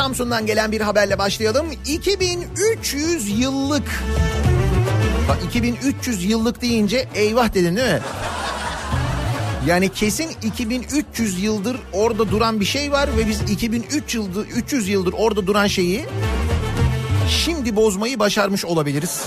Samsun'dan 0.08 0.46
gelen 0.46 0.72
bir 0.72 0.80
haberle 0.80 1.18
başlayalım. 1.18 1.66
2300 1.86 3.40
yıllık. 3.40 4.04
Bak 5.28 5.38
2300 5.46 6.24
yıllık 6.24 6.62
deyince 6.62 7.08
eyvah 7.14 7.54
dedin 7.54 7.76
değil 7.76 7.92
mi? 7.92 8.00
Yani 9.66 9.88
kesin 9.88 10.30
2300 10.42 11.42
yıldır 11.42 11.76
orada 11.92 12.30
duran 12.30 12.60
bir 12.60 12.64
şey 12.64 12.92
var 12.92 13.08
ve 13.16 13.28
biz 13.28 13.40
2300 13.40 14.14
yıldır 14.14 14.46
300 14.46 14.88
yıldır 14.88 15.14
orada 15.18 15.46
duran 15.46 15.66
şeyi 15.66 16.06
şimdi 17.28 17.76
bozmayı 17.76 18.18
başarmış 18.18 18.64
olabiliriz. 18.64 19.22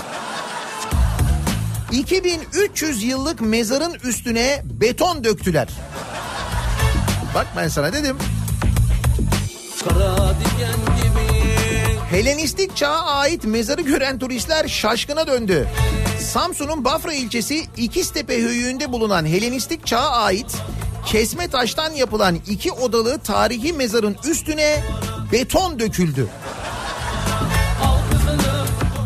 2300 1.92 3.02
yıllık 3.02 3.40
mezarın 3.40 3.94
üstüne 4.04 4.62
beton 4.64 5.24
döktüler. 5.24 5.68
Bak 7.34 7.46
ben 7.56 7.68
sana 7.68 7.92
dedim. 7.92 8.16
Kara 9.84 10.14
diken 10.16 10.80
gibi 10.96 11.42
Helenistik 12.10 12.76
çağa 12.76 13.02
ait 13.02 13.44
mezarı 13.44 13.82
gören 13.82 14.18
turistler 14.18 14.68
şaşkına 14.68 15.26
döndü. 15.26 15.68
Samsun'un 16.20 16.84
Bafra 16.84 17.12
ilçesi 17.12 17.64
İkiztepe 17.76 18.42
höyüğünde 18.42 18.92
bulunan 18.92 19.26
Helenistik 19.26 19.86
çağa 19.86 20.10
ait 20.10 20.56
kesme 21.06 21.48
taştan 21.48 21.92
yapılan 21.92 22.38
iki 22.48 22.72
odalı 22.72 23.18
tarihi 23.18 23.72
mezarın 23.72 24.16
üstüne 24.24 24.82
beton 25.32 25.78
döküldü. 25.78 26.28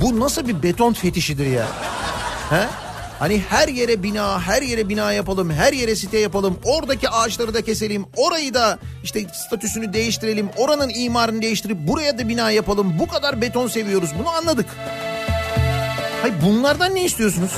Bu 0.03 0.21
nasıl 0.21 0.49
bir 0.49 0.63
beton 0.63 0.93
fetişidir 0.93 1.47
ya? 1.47 1.67
He? 2.51 2.86
Hani 3.19 3.43
her 3.49 3.69
yere 3.69 4.03
bina, 4.03 4.41
her 4.41 4.63
yere 4.63 4.89
bina 4.89 5.13
yapalım, 5.13 5.51
her 5.51 5.73
yere 5.73 5.97
site 5.97 6.19
yapalım, 6.19 6.59
oradaki 6.65 7.09
ağaçları 7.09 7.55
da 7.55 7.63
keselim, 7.63 8.07
orayı 8.17 8.55
da 8.55 8.79
işte 9.05 9.27
statüsünü 9.47 9.93
değiştirelim, 9.93 10.49
oranın 10.57 10.89
imarını 10.95 11.43
değiştirip 11.43 11.79
buraya 11.79 12.19
da 12.19 12.29
bina 12.29 12.51
yapalım. 12.51 12.99
Bu 12.99 13.07
kadar 13.07 13.41
beton 13.41 13.69
seviyoruz, 13.69 14.11
bunu 14.19 14.29
anladık. 14.29 14.67
Hayır 16.23 16.35
bunlardan 16.43 16.95
ne 16.95 17.05
istiyorsunuz? 17.05 17.51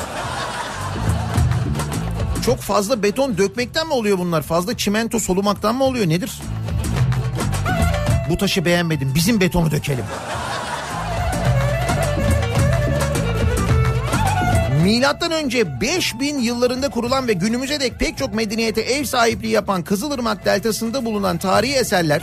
Çok 2.44 2.59
fazla 2.59 3.03
beton 3.03 3.38
dökmekten 3.38 3.87
mi 3.87 3.92
oluyor 3.92 4.18
bunlar? 4.18 4.42
Fazla 4.42 4.77
çimento 4.77 5.18
solumaktan 5.18 5.75
mı 5.75 5.85
oluyor? 5.85 6.09
Nedir? 6.09 6.33
Bu 8.31 8.37
taşı 8.37 8.64
beğenmedim, 8.64 9.14
bizim 9.14 9.40
betonu 9.40 9.71
dökelim. 9.71 10.05
Milattan 14.88 15.33
önce 15.33 15.81
5000 15.81 16.38
yıllarında 16.38 16.88
kurulan 16.88 17.29
ve 17.29 17.33
günümüze 17.33 17.81
dek 17.81 17.98
pek 17.98 18.18
çok 18.18 18.35
medeniyete 18.35 18.81
ev 18.81 19.05
sahipliği 19.05 19.51
yapan 19.51 19.83
Kızılırmak 19.83 20.44
deltasında 20.44 21.05
bulunan 21.05 21.38
tarihi 21.38 21.74
eserler 21.74 22.22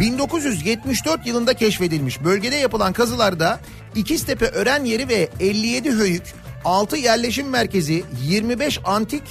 1974 0.00 1.26
yılında 1.26 1.54
keşfedilmiş. 1.54 2.24
Bölgede 2.24 2.56
yapılan 2.56 2.92
kazılarda 2.92 3.60
İkiztepe 3.94 4.46
Ören 4.46 4.84
Yeri 4.84 5.08
ve 5.08 5.28
57 5.40 5.90
höyük, 5.90 6.22
6 6.64 6.96
yerleşim 6.96 7.48
merkezi, 7.48 8.04
25 8.22 8.80
antik 8.84 9.22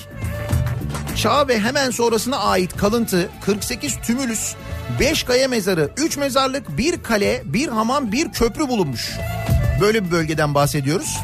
çağ 1.16 1.48
ve 1.48 1.60
hemen 1.60 1.92
sonrasına 1.92 2.38
ait 2.38 2.78
kalıntı, 2.78 3.30
48 3.46 4.02
tümülüs, 4.02 4.56
5 5.00 5.24
kaya 5.24 5.48
mezarı, 5.48 5.90
3 5.98 6.18
mezarlık, 6.18 6.78
1 6.78 7.04
kale, 7.04 7.42
1 7.46 7.68
hamam, 7.68 8.12
1 8.12 8.32
köprü 8.32 8.68
bulunmuş. 8.68 9.12
Böyle 9.82 10.06
bir 10.06 10.12
bölgeden 10.12 10.56
bahsediyoruz. 10.56 11.18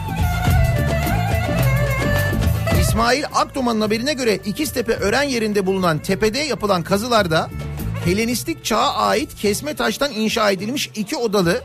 İsmail 2.89 3.23
Akdoman'ın 3.33 3.81
haberine 3.81 4.13
göre 4.13 4.35
İkiztepe 4.35 4.93
Ören 4.93 5.23
yerinde 5.23 5.65
bulunan 5.65 5.99
tepede 5.99 6.39
yapılan 6.39 6.83
kazılarda 6.83 7.49
Helenistik 8.05 8.65
çağa 8.65 8.93
ait 8.93 9.35
kesme 9.35 9.73
taştan 9.73 10.11
inşa 10.11 10.51
edilmiş 10.51 10.89
iki 10.95 11.17
odalı 11.17 11.61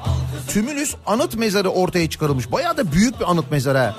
tümülüs 0.49 0.95
anıt 1.07 1.35
mezarı 1.35 1.69
ortaya 1.69 2.11
çıkarılmış. 2.11 2.53
Bayağı 2.53 2.77
da 2.77 2.93
büyük 2.93 3.21
bir 3.21 3.31
anıt 3.31 3.51
mezarı. 3.51 3.95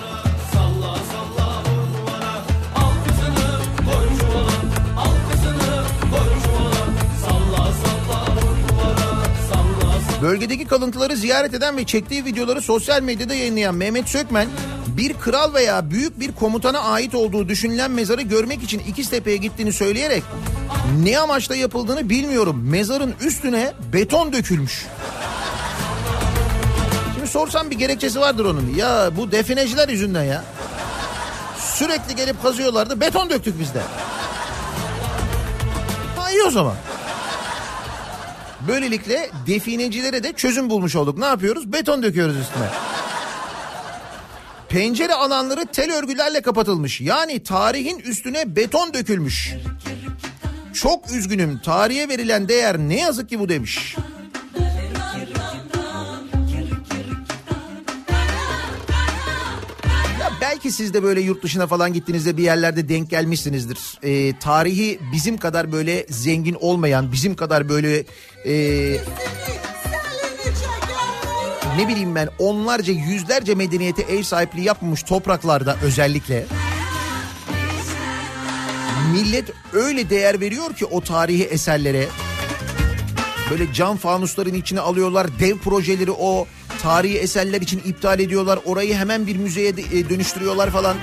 Bölgedeki 10.26 10.66
kalıntıları 10.66 11.16
ziyaret 11.16 11.54
eden 11.54 11.78
ve 11.78 11.86
çektiği 11.86 12.26
videoları 12.26 12.62
sosyal 12.62 13.02
medyada 13.02 13.34
yayınlayan 13.34 13.76
Mehmet 13.76 14.10
Sökmen 14.10 14.48
bir 14.88 15.14
kral 15.14 15.54
veya 15.54 15.90
büyük 15.92 16.20
bir 16.20 16.32
komutana 16.32 16.80
ait 16.80 17.16
olduğu 17.16 17.50
düşünülen 17.50 17.92
mezarı 17.92 18.22
görmek 18.22 18.64
için 18.64 18.80
İkiztepe'ye 18.80 19.38
gittiğini 19.38 19.74
söyleyerek 19.74 20.24
ne 21.04 21.20
amaçla 21.20 21.56
yapıldığını 21.56 22.10
bilmiyorum. 22.10 22.70
Mezarın 22.70 23.16
üstüne 23.22 23.74
beton 23.94 24.34
dökülmüş. 24.34 24.86
Şimdi 27.14 27.28
sorsam 27.28 27.72
bir 27.72 27.76
gerekçesi 27.76 28.20
vardır 28.20 28.46
onun. 28.46 28.76
Ya 28.76 29.10
bu 29.18 29.32
defineciler 29.32 29.90
yüzünden 29.90 30.24
ya. 30.24 30.44
Sürekli 31.60 32.16
gelip 32.16 32.44
kazıyorlardı. 32.44 33.02
Beton 33.02 33.30
döktük 33.30 33.60
biz 33.60 33.74
de. 33.74 33.82
Ha 36.16 36.32
iyi 36.32 36.44
o 36.44 36.52
zaman. 36.52 36.76
Böylelikle 38.68 39.30
definecilere 39.48 40.24
de 40.24 40.34
çözüm 40.34 40.70
bulmuş 40.70 40.96
olduk. 40.96 41.18
Ne 41.18 41.26
yapıyoruz? 41.26 41.74
Beton 41.74 42.04
döküyoruz 42.04 42.38
üstüne. 42.38 42.68
Pencere 44.70 45.14
alanları 45.14 45.66
tel 45.66 45.94
örgülerle 45.94 46.42
kapatılmış. 46.42 47.02
Yani 47.02 47.44
tarihin 47.44 48.00
üstüne 48.00 48.56
beton 48.56 48.94
dökülmüş. 48.94 49.54
Çok 50.74 51.12
üzgünüm. 51.12 51.60
Tarihe 51.60 52.10
verilen 52.10 52.48
değer 52.50 52.78
ne 52.78 53.00
yazık 53.00 53.30
ki 53.30 53.40
bu 53.40 53.50
demiş. 53.50 53.96
Belki 60.46 60.72
siz 60.72 60.94
de 60.94 61.04
böyle 61.04 61.22
yurt 61.22 61.44
dışına 61.44 61.68
falan 61.68 61.94
gittiğinizde 61.94 62.38
bir 62.38 62.44
yerlerde 62.44 62.90
denk 62.90 63.10
gelmişsinizdir. 63.10 63.78
Ee, 64.04 64.40
tarihi 64.40 65.00
bizim 65.14 65.38
kadar 65.38 65.72
böyle 65.72 66.06
zengin 66.10 66.58
olmayan, 66.60 67.12
bizim 67.12 67.36
kadar 67.36 67.70
böyle 67.70 68.04
e, 68.46 68.54
ne 71.78 71.88
bileyim 71.88 72.16
ben 72.16 72.30
onlarca 72.40 72.94
yüzlerce 72.94 73.56
medeniyete 73.56 74.02
ev 74.02 74.24
sahipliği 74.24 74.64
yapmamış 74.64 75.04
topraklarda 75.04 75.78
özellikle 75.84 76.46
millet 79.14 79.52
öyle 79.74 80.10
değer 80.10 80.40
veriyor 80.40 80.76
ki 80.76 80.86
o 80.86 81.02
tarihi 81.02 81.44
eserlere 81.44 82.08
böyle 83.52 83.74
cam 83.74 83.98
fanusların 83.98 84.54
içine 84.54 84.80
alıyorlar 84.80 85.28
dev 85.40 85.58
projeleri 85.58 86.12
o 86.12 86.48
tarihi 86.86 87.18
eserler 87.18 87.62
için 87.62 87.82
iptal 87.86 88.20
ediyorlar 88.20 88.60
orayı 88.66 88.96
hemen 88.96 89.28
bir 89.28 89.36
müzeye 89.38 89.70
e, 89.70 90.10
dönüştürüyorlar 90.10 90.70
falan. 90.70 90.98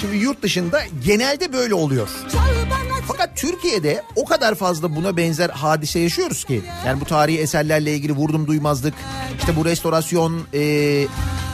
Şimdi 0.00 0.16
yurt 0.16 0.42
dışında 0.42 0.80
genelde 1.04 1.52
böyle 1.52 1.74
oluyor. 1.74 2.08
Fakat 3.08 3.36
Türkiye'de 3.36 4.02
o 4.16 4.24
kadar 4.24 4.54
fazla 4.54 4.96
buna 4.96 5.16
benzer 5.16 5.50
hadise 5.50 5.98
yaşıyoruz 5.98 6.44
ki. 6.44 6.62
Yani 6.86 7.00
bu 7.00 7.04
tarihi 7.04 7.38
eserlerle 7.38 7.94
ilgili 7.94 8.12
vurdum 8.12 8.46
duymazlık, 8.46 8.94
işte 9.38 9.56
bu 9.56 9.64
restorasyon 9.64 10.42
e, 10.54 11.06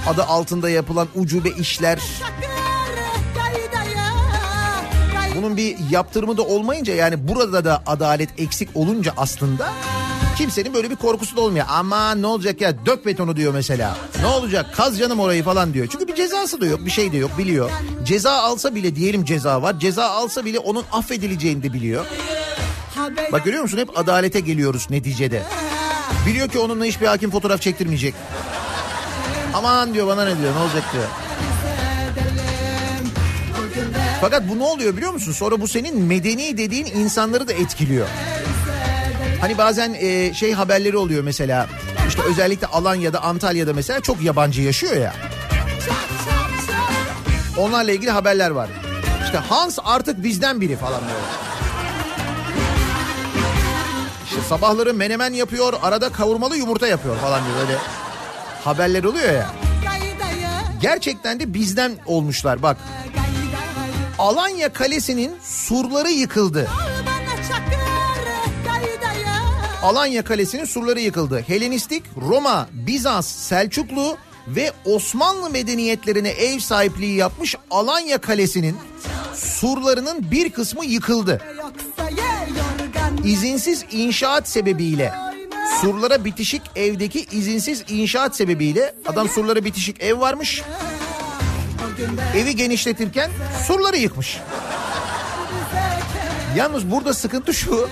adı 0.06 0.22
altında 0.22 0.70
yapılan 0.70 1.08
ucube 1.14 1.50
işler. 1.50 1.98
Bunun 5.36 5.56
bir 5.56 5.76
yaptırımı 5.90 6.36
da 6.36 6.42
olmayınca 6.42 6.94
yani 6.94 7.28
burada 7.28 7.64
da 7.64 7.82
adalet 7.86 8.40
eksik 8.40 8.68
olunca 8.74 9.12
aslında 9.16 9.72
kimsenin 10.36 10.74
böyle 10.74 10.90
bir 10.90 10.96
korkusu 10.96 11.36
da 11.36 11.40
olmuyor. 11.40 11.66
Ama 11.68 12.14
ne 12.14 12.26
olacak 12.26 12.60
ya 12.60 12.86
dök 12.86 13.06
betonu 13.06 13.36
diyor 13.36 13.54
mesela. 13.54 13.96
Ne 14.20 14.26
olacak 14.26 14.66
kaz 14.76 14.98
canım 14.98 15.20
orayı 15.20 15.42
falan 15.42 15.74
diyor. 15.74 15.86
Çünkü 15.92 16.08
bir 16.08 16.14
cezası 16.14 16.60
da 16.60 16.66
yok 16.66 16.86
bir 16.86 16.90
şey 16.90 17.12
de 17.12 17.16
yok 17.16 17.38
biliyor. 17.38 17.70
Ceza 18.04 18.32
alsa 18.32 18.74
bile 18.74 18.96
diyelim 18.96 19.24
ceza 19.24 19.62
var. 19.62 19.78
Ceza 19.78 20.04
alsa 20.10 20.44
bile 20.44 20.58
onun 20.58 20.84
affedileceğini 20.92 21.62
de 21.62 21.72
biliyor. 21.72 22.06
Bak 23.32 23.44
görüyor 23.44 23.62
musun 23.62 23.78
hep 23.78 23.98
adalete 23.98 24.40
geliyoruz 24.40 24.86
neticede. 24.90 25.42
Biliyor 26.26 26.48
ki 26.48 26.58
onunla 26.58 26.84
hiçbir 26.84 27.06
hakim 27.06 27.30
fotoğraf 27.30 27.60
çektirmeyecek. 27.62 28.14
Aman 29.54 29.94
diyor 29.94 30.06
bana 30.06 30.24
ne 30.24 30.38
diyor 30.38 30.54
ne 30.54 30.58
olacak 30.58 30.84
diyor. 30.92 31.04
Fakat 34.20 34.48
bu 34.48 34.58
ne 34.58 34.62
oluyor 34.64 34.96
biliyor 34.96 35.12
musun? 35.12 35.32
Sonra 35.32 35.60
bu 35.60 35.68
senin 35.68 36.02
medeni 36.02 36.58
dediğin 36.58 36.86
insanları 36.86 37.48
da 37.48 37.52
etkiliyor. 37.52 38.06
Hani 39.42 39.59
bazen 39.59 39.94
e, 39.94 40.35
şey 40.35 40.52
haberleri 40.52 40.96
oluyor 40.96 41.24
mesela. 41.24 41.68
İşte 42.09 42.22
özellikle 42.22 42.66
Alanya'da, 42.66 43.22
Antalya'da 43.22 43.72
mesela 43.72 44.00
çok 44.00 44.22
yabancı 44.22 44.62
yaşıyor 44.62 44.96
ya. 44.96 45.14
Onlarla 47.59 47.92
ilgili 47.92 48.11
haberler 48.11 48.50
var. 48.50 48.68
İşte 49.24 49.38
Hans 49.38 49.78
artık 49.85 50.22
bizden 50.22 50.61
biri 50.61 50.76
falan 50.76 51.00
böyle. 51.02 51.14
İşte 54.24 54.40
sabahları 54.48 54.94
menemen 54.94 55.33
yapıyor, 55.33 55.72
arada 55.83 56.12
kavurmalı 56.12 56.57
yumurta 56.57 56.87
yapıyor 56.87 57.16
falan 57.16 57.44
diyor 57.44 57.57
böyle 57.59 57.78
haberler 58.64 59.05
oluyor 59.05 59.33
ya. 59.33 59.50
Gerçekten 60.81 61.40
de 61.40 61.55
bizden 61.55 61.92
olmuşlar 62.07 62.62
bak. 62.62 62.76
Alanya 64.18 64.72
Kalesi'nin 64.72 65.37
surları 65.42 66.11
yıkıldı. 66.11 66.68
Alanya 69.82 70.24
Kalesi'nin 70.24 70.64
surları 70.64 71.00
yıkıldı. 71.00 71.44
Helenistik, 71.46 72.02
Roma, 72.28 72.68
Bizans, 72.72 73.26
Selçuklu 73.26 74.16
ve 74.48 74.72
Osmanlı 74.84 75.50
medeniyetlerine 75.50 76.28
ev 76.28 76.58
sahipliği 76.58 77.16
yapmış 77.16 77.56
Alanya 77.70 78.18
Kalesi'nin 78.18 78.76
surlarının 79.34 80.30
bir 80.30 80.50
kısmı 80.50 80.84
yıkıldı. 80.84 81.40
İzinsiz 83.24 83.84
inşaat 83.90 84.48
sebebiyle 84.48 85.12
surlara 85.80 86.24
bitişik 86.24 86.62
evdeki 86.76 87.26
izinsiz 87.32 87.84
inşaat 87.88 88.36
sebebiyle 88.36 88.94
adam 89.06 89.28
surlara 89.28 89.64
bitişik 89.64 90.02
ev 90.02 90.20
varmış. 90.20 90.62
Evi 92.36 92.56
genişletirken 92.56 93.30
surları 93.66 93.96
yıkmış. 93.96 94.38
Yalnız 96.56 96.90
burada 96.90 97.14
sıkıntı 97.14 97.54
şu. 97.54 97.88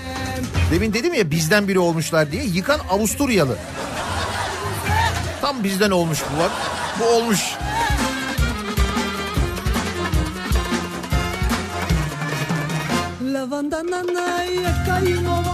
Demin 0.71 0.93
dedim 0.93 1.13
ya 1.13 1.31
bizden 1.31 1.67
biri 1.67 1.79
olmuşlar 1.79 2.31
diye 2.31 2.43
yıkan 2.43 2.79
Avusturyalı. 2.89 3.57
Tam 5.41 5.63
bizden 5.63 5.91
olmuş 5.91 6.19
bu 6.35 6.39
bak. 6.39 6.51
Bu 6.99 7.05
olmuş. 7.05 7.39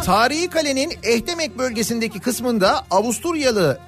Tarihi 0.05 0.49
kalenin 0.49 0.93
Ehdemek 1.03 1.57
bölgesindeki 1.57 2.19
kısmında 2.19 2.85
Avusturyalı 2.91 3.79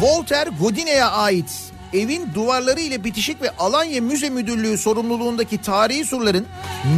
Walter 0.00 0.46
Godine'ye 0.60 1.04
ait 1.04 1.50
evin 1.94 2.34
duvarları 2.34 2.80
ile 2.80 3.04
bitişik 3.04 3.42
ve 3.42 3.50
Alanya 3.58 4.00
Müze 4.00 4.30
Müdürlüğü 4.30 4.78
sorumluluğundaki 4.78 5.62
tarihi 5.62 6.04
surların 6.04 6.46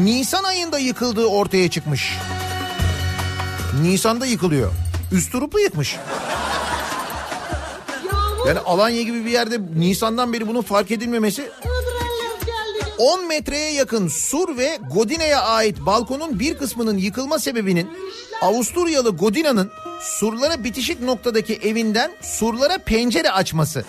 Nisan 0.05 0.45
ayında 0.45 0.79
yıkıldığı 0.79 1.27
ortaya 1.27 1.71
çıkmış. 1.71 2.13
Nisan'da 3.83 4.27
yıkılıyor. 4.27 4.73
Üst 5.13 5.33
turupu 5.33 5.61
yıkmış. 5.61 5.97
Yani 8.47 8.59
Alanya 8.59 9.03
gibi 9.03 9.25
bir 9.25 9.31
yerde 9.31 9.61
Nisan'dan 9.77 10.33
beri 10.33 10.49
bunun 10.49 10.63
fark 10.63 10.91
edilmemesi 10.91 11.51
10 12.99 13.29
metreye 13.29 13.73
yakın 13.73 14.09
sur 14.09 14.57
ve 14.57 14.79
Godine'ye 14.95 15.37
ait 15.37 15.81
balkonun 15.81 16.41
bir 16.41 16.59
kısmının 16.59 16.99
yıkılma 16.99 17.39
sebebinin 17.39 17.91
Avusturyalı 18.43 19.11
Godina'nın 19.11 19.71
surlara 20.01 20.65
bitişik 20.65 21.03
noktadaki 21.03 21.55
evinden 21.55 22.13
surlara 22.23 22.79
pencere 22.79 23.31
açması 23.31 23.85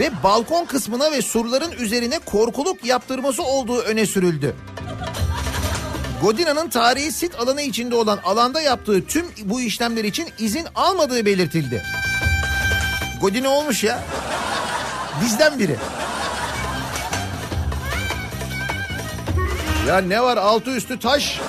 ve 0.00 0.10
balkon 0.22 0.64
kısmına 0.64 1.12
ve 1.12 1.22
surların 1.22 1.72
üzerine 1.72 2.18
korkuluk 2.18 2.84
yaptırması 2.84 3.42
olduğu 3.42 3.78
öne 3.78 4.06
sürüldü. 4.06 4.54
Godina'nın 6.22 6.68
tarihi 6.68 7.12
sit 7.12 7.34
alanı 7.34 7.62
içinde 7.62 7.94
olan 7.94 8.18
alanda 8.24 8.60
yaptığı 8.60 9.06
tüm 9.06 9.26
bu 9.44 9.60
işlemler 9.60 10.04
için 10.04 10.28
izin 10.38 10.66
almadığı 10.74 11.26
belirtildi. 11.26 11.82
Godina 13.20 13.48
olmuş 13.48 13.84
ya. 13.84 14.00
Bizden 15.24 15.58
biri. 15.58 15.76
Ya 19.88 19.98
ne 19.98 20.22
var 20.22 20.36
altı 20.36 20.70
üstü 20.70 20.98
taş. 20.98 21.40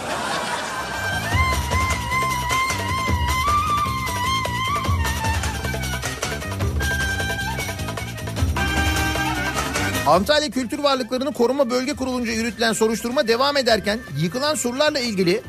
Antalya 10.08 10.50
Kültür 10.50 10.80
Varlıklarını 10.80 11.34
Koruma 11.34 11.70
Bölge 11.70 11.94
Kurulunca 11.94 12.32
yürütülen 12.32 12.74
soruşturma 12.74 13.28
devam 13.28 13.58
ederken 13.58 14.00
yıkılan 14.22 14.56
surlarla 14.56 15.00
ilgili 15.00 15.42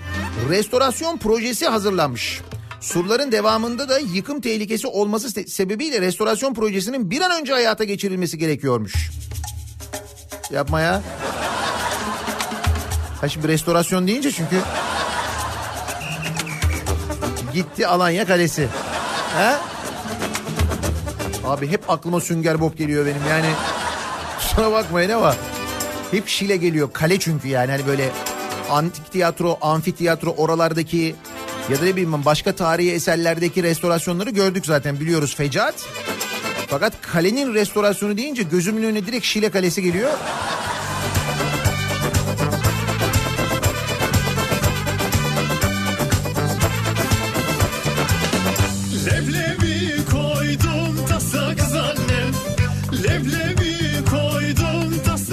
restorasyon 0.51 1.19
projesi 1.19 1.67
hazırlanmış. 1.69 2.41
Surların 2.81 3.33
devamında 3.33 3.89
da 3.89 3.99
yıkım 3.99 4.41
tehlikesi 4.41 4.87
olması 4.87 5.29
se- 5.29 5.47
sebebiyle 5.47 6.01
restorasyon 6.01 6.55
projesinin 6.55 7.11
bir 7.11 7.21
an 7.21 7.41
önce 7.41 7.53
hayata 7.53 7.85
geçirilmesi 7.85 8.39
gerekiyormuş. 8.39 9.11
Yapma 10.51 10.81
ya. 10.81 11.03
Ha 13.21 13.29
şimdi 13.29 13.49
restorasyon 13.49 14.07
deyince 14.07 14.33
çünkü 14.33 14.57
gitti 17.55 17.87
Alanya 17.87 18.27
Kalesi. 18.27 18.69
He? 19.39 19.53
Abi 21.47 21.69
hep 21.71 21.91
aklıma 21.91 22.21
Sünger 22.21 22.61
Bob 22.61 22.77
geliyor 22.79 23.07
benim 23.07 23.23
yani. 23.31 23.47
Kusura 24.55 24.73
bakmayın 24.73 25.11
ama 25.11 25.37
hep 26.11 26.29
Şile 26.29 26.57
geliyor. 26.57 26.93
Kale 26.93 27.19
çünkü 27.19 27.49
yani 27.49 27.71
hani 27.71 27.87
böyle 27.87 28.11
antik 28.71 29.13
tiyatro, 29.13 29.59
amfiteyatro 29.61 30.31
oralardaki 30.31 31.15
ya 31.71 31.81
da 31.81 31.85
ne 31.85 31.93
bileyim 31.93 32.25
başka 32.25 32.53
tarihi 32.53 32.93
eserlerdeki 32.93 33.63
restorasyonları 33.63 34.31
gördük 34.31 34.67
zaten 34.67 35.01
biliyoruz 35.01 35.37
fecaat. 35.37 35.75
Fakat 36.67 37.01
kalenin 37.01 37.55
restorasyonu 37.55 38.17
deyince 38.17 38.43
gözümün 38.43 38.83
önüne 38.83 39.07
direkt 39.07 39.25
Şile 39.25 39.51
Kalesi 39.51 39.83
geliyor. 39.83 40.11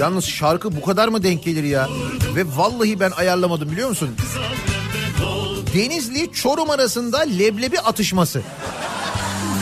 Yalnız 0.00 0.24
şarkı 0.24 0.76
bu 0.76 0.82
kadar 0.82 1.08
mı 1.08 1.22
denk 1.22 1.44
gelir 1.44 1.64
ya? 1.64 1.88
Ve 2.36 2.44
vallahi 2.56 3.00
ben 3.00 3.10
ayarlamadım 3.10 3.70
biliyor 3.70 3.88
musun? 3.88 4.08
Denizli 5.74 6.32
Çorum 6.32 6.70
arasında 6.70 7.18
leblebi 7.18 7.80
atışması. 7.80 8.42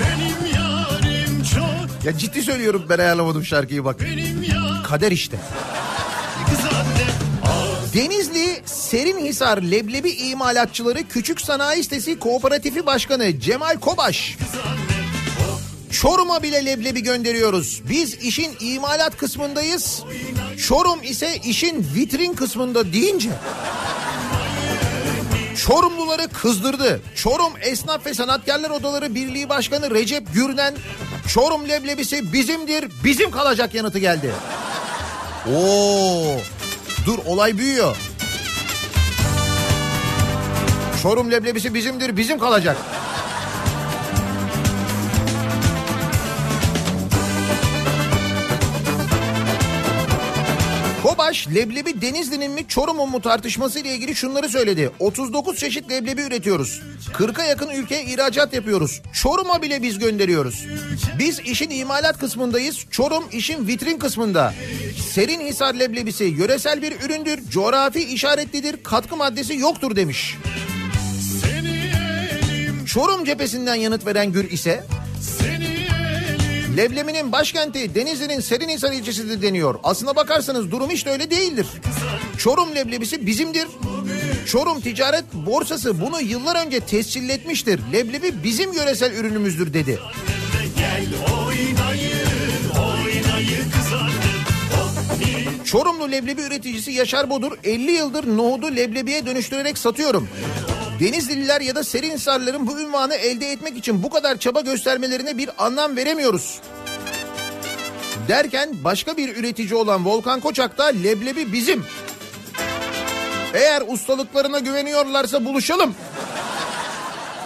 Benim 0.00 0.54
yarim 0.54 1.42
çok 1.54 2.04
Ya 2.04 2.18
ciddi 2.18 2.42
söylüyorum 2.42 2.84
ben 2.88 2.98
ayarlamadım 2.98 3.44
şarkıyı 3.44 3.84
bak. 3.84 4.00
Kader 4.88 5.12
işte. 5.12 5.36
Denizli 7.94 8.62
Serinhisar 8.64 9.62
Leblebi 9.62 10.10
İmalatçıları 10.10 11.08
Küçük 11.08 11.40
Sanayi 11.40 11.84
Sitesi 11.84 12.18
Kooperatifi 12.18 12.86
Başkanı 12.86 13.40
Cemal 13.40 13.80
Kobaş. 13.80 14.36
Çorum'a 15.90 16.42
bile 16.42 16.66
leblebi 16.66 17.02
gönderiyoruz. 17.02 17.82
Biz 17.90 18.14
işin 18.14 18.56
imalat 18.60 19.16
kısmındayız. 19.16 20.02
Çorum 20.66 21.02
ise 21.02 21.36
işin 21.44 21.86
vitrin 21.94 22.32
kısmında 22.32 22.92
deyince 22.92 23.30
Çorumluları 25.66 26.28
kızdırdı. 26.28 27.00
Çorum 27.14 27.52
Esnaf 27.60 28.06
ve 28.06 28.14
Sanatkarlar 28.14 28.70
Odaları 28.70 29.14
Birliği 29.14 29.48
Başkanı 29.48 29.90
Recep 29.90 30.34
Gürnen 30.34 30.74
Çorum 31.28 31.68
leblebisi 31.68 32.32
bizimdir, 32.32 32.88
bizim 33.04 33.30
kalacak 33.30 33.74
yanıtı 33.74 33.98
geldi. 33.98 34.32
Oo! 35.56 36.40
Dur 37.06 37.18
olay 37.26 37.58
büyüyor. 37.58 37.96
Çorum 41.02 41.30
leblebisi 41.30 41.74
bizimdir, 41.74 42.16
bizim 42.16 42.38
kalacak. 42.38 42.76
Kobaş 51.28 51.48
leblebi 51.54 52.00
Denizli'nin 52.00 52.50
mi 52.50 52.68
Çorum'un 52.68 53.10
mu 53.10 53.20
tartışması 53.20 53.78
ile 53.78 53.94
ilgili 53.94 54.14
şunları 54.14 54.48
söyledi. 54.48 54.90
39 54.98 55.58
çeşit 55.58 55.90
leblebi 55.90 56.22
üretiyoruz. 56.22 56.82
40'a 57.12 57.44
yakın 57.44 57.70
ülkeye 57.70 58.04
ihracat 58.04 58.54
yapıyoruz. 58.54 59.02
Çorum'a 59.12 59.62
bile 59.62 59.82
biz 59.82 59.98
gönderiyoruz. 59.98 60.66
Biz 61.18 61.40
işin 61.40 61.70
imalat 61.70 62.18
kısmındayız. 62.18 62.78
Çorum 62.90 63.24
işin 63.32 63.66
vitrin 63.66 63.98
kısmında. 63.98 64.54
Serinhisar 65.10 65.74
leblebisi 65.74 66.24
yöresel 66.24 66.82
bir 66.82 67.00
üründür. 67.00 67.50
Coğrafi 67.50 68.04
işaretlidir. 68.04 68.82
Katkı 68.82 69.16
maddesi 69.16 69.56
yoktur 69.56 69.96
demiş. 69.96 70.36
Çorum 72.86 73.24
cephesinden 73.24 73.74
yanıt 73.74 74.06
veren 74.06 74.32
Gür 74.32 74.50
ise 74.50 74.84
seni 75.38 75.57
Leblebinin 76.78 77.32
başkenti 77.32 77.94
Denizli'nin 77.94 78.40
Serinhisar 78.40 78.92
ilçesidir 78.92 79.42
deniyor. 79.42 79.74
Aslına 79.82 80.16
bakarsanız 80.16 80.70
durum 80.70 80.90
hiç 80.90 81.06
de 81.06 81.10
öyle 81.10 81.30
değildir. 81.30 81.66
Çorum 82.38 82.74
leblebisi 82.74 83.26
bizimdir. 83.26 83.68
Çorum 84.46 84.80
Ticaret 84.80 85.24
Borsası 85.34 86.00
bunu 86.00 86.20
yıllar 86.20 86.66
önce 86.66 86.80
tescilletmiştir. 86.80 87.80
Leblebi 87.92 88.42
bizim 88.44 88.72
yöresel 88.72 89.12
ürünümüzdür 89.12 89.74
dedi. 89.74 89.98
Çorumlu 95.64 96.10
leblebi 96.10 96.42
üreticisi 96.42 96.92
Yaşar 96.92 97.30
Bodur 97.30 97.52
50 97.64 97.90
yıldır 97.90 98.36
nohudu 98.36 98.76
leblebiye 98.76 99.26
dönüştürerek 99.26 99.78
satıyorum. 99.78 100.28
Denizliler 101.00 101.60
ya 101.60 101.74
da 101.74 101.84
Serinhisarlıların 101.84 102.66
bu 102.66 102.80
ünvanı 102.80 103.14
elde 103.14 103.52
etmek 103.52 103.76
için 103.76 104.02
bu 104.02 104.10
kadar 104.10 104.36
çaba 104.36 104.60
göstermelerine 104.60 105.38
bir 105.38 105.50
anlam 105.58 105.96
veremiyoruz. 105.96 106.60
Derken 108.28 108.70
başka 108.84 109.16
bir 109.16 109.36
üretici 109.36 109.74
olan 109.74 110.06
Volkan 110.06 110.40
Koçak 110.40 110.78
da 110.78 110.84
leblebi 110.84 111.52
bizim. 111.52 111.84
Eğer 113.54 113.82
ustalıklarına 113.88 114.58
güveniyorlarsa 114.58 115.44
buluşalım. 115.44 115.94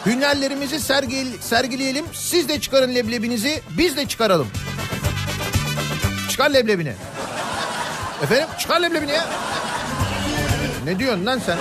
Hünerlerimizi 0.06 0.80
sergi, 0.80 1.26
sergileyelim. 1.40 2.04
Siz 2.12 2.48
de 2.48 2.60
çıkarın 2.60 2.94
leblebinizi, 2.94 3.62
biz 3.70 3.96
de 3.96 4.06
çıkaralım. 4.06 4.48
Çıkar 6.30 6.50
leblebini. 6.50 6.92
Efendim 8.22 8.48
çıkar 8.58 8.80
leblebini 8.80 9.12
ya. 9.12 9.26
Ne 10.84 10.98
diyorsun 10.98 11.26
lan 11.26 11.40
sen? 11.46 11.58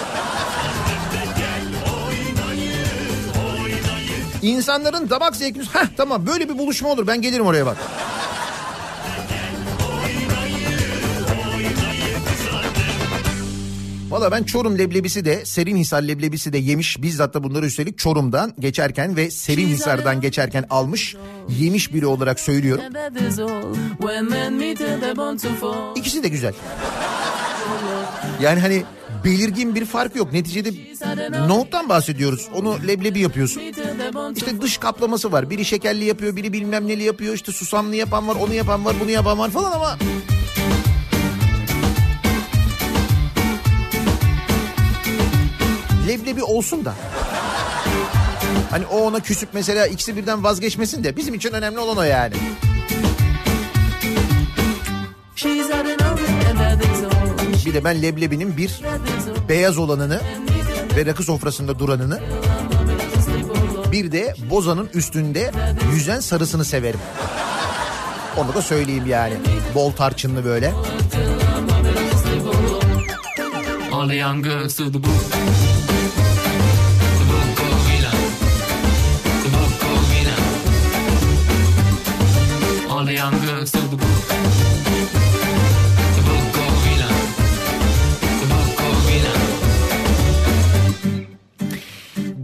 İnsanların 4.41 5.09
damak 5.09 5.35
zevkini... 5.35 5.63
Heh 5.63 5.87
tamam 5.97 6.27
böyle 6.27 6.49
bir 6.49 6.57
buluşma 6.57 6.89
olur 6.89 7.07
ben 7.07 7.21
gelirim 7.21 7.45
oraya 7.45 7.65
bak. 7.65 7.77
Valla 14.09 14.21
Valla 14.21 14.31
ben 14.31 14.43
Çorum 14.43 14.77
leblebisi 14.77 15.25
de 15.25 15.45
Serinhisar 15.45 16.01
leblebisi 16.01 16.53
de 16.53 16.57
yemiş. 16.57 17.01
Bizzat 17.01 17.33
da 17.33 17.43
bunları 17.43 17.65
üstelik 17.65 17.97
Çorum'dan 17.97 18.53
geçerken 18.59 19.15
ve 19.15 19.31
Serinhisar'dan 19.31 20.21
geçerken 20.21 20.65
almış. 20.69 21.15
Yemiş 21.59 21.93
biri 21.93 22.05
olarak 22.05 22.39
söylüyorum. 22.39 22.83
İkisi 25.95 26.23
de 26.23 26.27
güzel. 26.27 26.53
Yani 28.41 28.59
hani 28.59 28.83
belirgin 29.25 29.75
bir 29.75 29.85
fark 29.85 30.15
yok. 30.15 30.33
Neticede 30.33 30.71
nohuttan 31.47 31.89
bahsediyoruz. 31.89 32.49
Onu 32.53 32.87
leblebi 32.87 33.19
yapıyorsun. 33.19 33.61
İşte 34.35 34.61
dış 34.61 34.77
kaplaması 34.77 35.31
var. 35.31 35.49
Biri 35.49 35.65
şekerli 35.65 36.05
yapıyor, 36.05 36.35
biri 36.35 36.53
bilmem 36.53 36.87
neli 36.87 37.03
yapıyor. 37.03 37.33
İşte 37.33 37.51
susamlı 37.51 37.95
yapan 37.95 38.27
var, 38.27 38.35
onu 38.35 38.53
yapan 38.53 38.85
var, 38.85 38.95
bunu 39.01 39.11
yapan 39.11 39.39
var 39.39 39.49
falan 39.49 39.71
ama... 39.71 39.97
Leblebi 46.07 46.43
olsun 46.43 46.85
da. 46.85 46.95
Hani 48.71 48.85
o 48.85 48.97
ona 49.01 49.19
küsüp 49.19 49.49
mesela 49.53 49.87
ikisi 49.87 50.17
birden 50.17 50.43
vazgeçmesin 50.43 51.03
de 51.03 51.15
bizim 51.15 51.33
için 51.33 51.51
önemli 51.51 51.79
olan 51.79 51.97
o 51.97 52.03
yani. 52.03 52.33
Bir 57.65 57.73
de 57.73 57.83
ben 57.83 58.01
leblebinin 58.01 58.57
bir 58.57 58.81
beyaz 59.49 59.77
olanını 59.77 60.21
ve 60.95 61.05
rakı 61.05 61.23
sofrasında 61.23 61.79
duranını 61.79 62.19
bir 63.91 64.11
de 64.11 64.35
bozanın 64.49 64.89
üstünde 64.93 65.51
yüzen 65.93 66.19
sarısını 66.19 66.65
severim. 66.65 66.99
Onu 68.37 68.53
da 68.53 68.61
söyleyeyim 68.61 69.05
yani. 69.05 69.33
Bol 69.75 69.91
tarçınlı 69.91 70.45
böyle. 70.45 70.73
To 74.77 74.89
the 74.89 75.21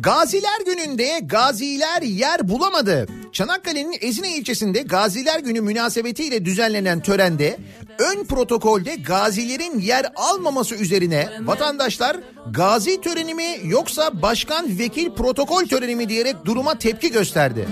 Gaziler 0.08 0.62
gününde 0.66 1.20
gaziler 1.24 2.02
yer 2.02 2.50
bulamadı. 2.50 3.08
Çanakkale'nin 3.32 3.98
Ezine 4.02 4.36
ilçesinde 4.36 4.82
Gaziler 4.82 5.40
Günü 5.40 5.62
münasebetiyle 5.62 6.46
düzenlenen 6.46 7.00
törende 7.00 7.58
ön 8.00 8.24
protokolde 8.26 8.96
gazilerin 8.96 9.80
yer 9.80 10.06
almaması 10.16 10.76
üzerine 10.76 11.30
vatandaşlar 11.42 12.18
gazi 12.52 13.02
töreni 13.02 13.34
mi 13.34 13.60
yoksa 13.64 14.22
başkan 14.22 14.80
vekil 14.80 15.12
protokol 15.12 15.66
töreni 15.66 15.96
mi 15.96 16.10
diyerek 16.10 16.36
duruma 16.46 16.78
tepki 16.78 17.12
gösterdi. 17.12 17.68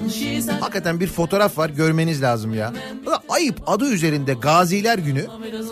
Hakikaten 0.60 1.00
bir 1.00 1.08
fotoğraf 1.08 1.58
var 1.58 1.70
görmeniz 1.70 2.22
lazım 2.22 2.54
ya. 2.54 2.74
Ayıp 3.30 3.62
adı 3.68 3.90
üzerinde 3.90 4.34
Gaziler 4.34 4.98
Günü. 4.98 5.26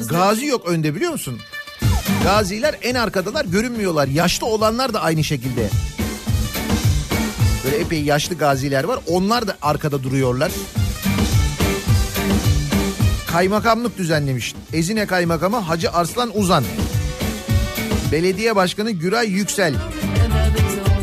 Gazi 0.10 0.46
yok 0.46 0.66
önde 0.68 0.96
biliyor 0.96 1.12
musun? 1.12 1.40
Gaziler 2.24 2.76
en 2.82 2.96
arkadalar 2.96 3.46
görünmüyorlar. 3.46 4.08
Yaşlı 4.08 4.48
olanlar 4.48 4.94
da 4.94 5.02
aynı 5.02 5.24
şekilde. 5.24 5.70
Böyle 7.66 7.78
epey 7.78 8.04
yaşlı 8.04 8.36
gaziler 8.36 8.84
var. 8.84 9.00
Onlar 9.08 9.48
da 9.48 9.58
arkada 9.62 10.04
duruyorlar. 10.04 10.52
Kaymakamlık 13.28 13.98
düzenlemiş. 13.98 14.56
Ezine 14.74 15.06
Kaymakamı 15.06 15.58
Hacı 15.58 15.92
Arslan 15.92 16.38
Uzan. 16.38 16.64
Belediye 18.12 18.56
Başkanı 18.56 18.92
Güray 18.92 19.30
Yüksel. 19.30 19.74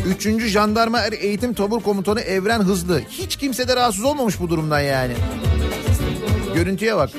Üçüncü 0.07 0.47
Jandarma 0.47 0.99
Er 0.99 1.11
Eğitim 1.11 1.53
Tabur 1.53 1.81
Komutanı 1.81 2.21
Evren 2.21 2.59
Hızlı. 2.59 3.01
Hiç 3.09 3.35
kimse 3.35 3.67
de 3.67 3.75
rahatsız 3.75 4.03
olmamış 4.03 4.39
bu 4.39 4.49
durumdan 4.49 4.79
yani. 4.79 5.13
Görüntüye 6.53 6.95
bak. 6.95 7.09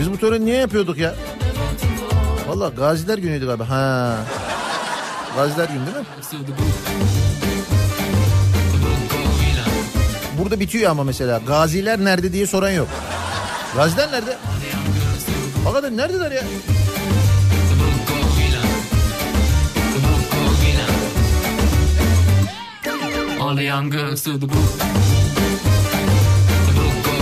Biz 0.00 0.12
bu 0.12 0.18
töreni 0.18 0.44
niye 0.44 0.56
yapıyorduk 0.56 0.98
ya? 0.98 1.14
Valla 2.48 2.68
Gaziler 2.68 3.18
Günü'ydü 3.18 3.46
galiba. 3.46 3.68
Ha. 3.70 4.16
Gaziler 5.36 5.68
Günü 5.68 5.86
değil 5.86 5.96
mi? 5.96 6.04
Burada 10.38 10.60
bitiyor 10.60 10.90
ama 10.90 11.04
mesela. 11.04 11.38
Gaziler 11.46 12.04
nerede 12.04 12.32
diye 12.32 12.46
soran 12.46 12.70
yok. 12.70 12.88
Gaziler 13.76 14.12
nerede? 14.12 14.36
Hakikaten 15.64 15.96
neredeler 15.96 16.30
ya? 16.32 16.42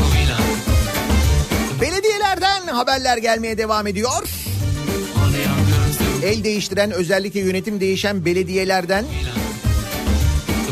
Of 0.00 0.14
Milan. 0.14 0.42
Belediyelerden 1.80 2.66
haberler 2.66 3.16
gelmeye 3.18 3.58
devam 3.58 3.86
ediyor. 3.86 4.22
El 6.24 6.44
değiştiren 6.44 6.90
özellikle 6.90 7.40
yönetim 7.40 7.80
değişen 7.80 8.24
belediyelerden 8.24 9.04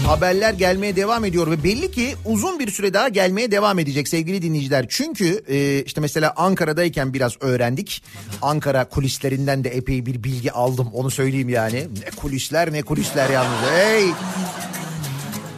haberler 0.06 0.52
gelmeye 0.54 0.96
devam 0.96 1.24
ediyor 1.24 1.50
ve 1.50 1.64
belli 1.64 1.90
ki 1.90 2.14
uzun 2.24 2.58
bir 2.58 2.70
süre 2.70 2.94
daha 2.94 3.08
gelmeye 3.08 3.50
devam 3.50 3.78
edecek 3.78 4.08
sevgili 4.08 4.42
dinleyiciler. 4.42 4.86
Çünkü 4.88 5.44
e, 5.48 5.82
işte 5.86 6.00
mesela 6.00 6.32
Ankara'dayken 6.36 7.14
biraz 7.14 7.32
öğrendik. 7.40 8.02
Ankara 8.42 8.84
kulislerinden 8.88 9.64
de 9.64 9.68
epey 9.68 10.06
bir 10.06 10.24
bilgi 10.24 10.52
aldım 10.52 10.88
onu 10.92 11.10
söyleyeyim 11.10 11.48
yani. 11.48 11.76
Ne 11.76 12.10
kulisler 12.16 12.72
ne 12.72 12.82
kulisler 12.82 13.30
yalnız. 13.30 13.70
Hey! 13.70 14.04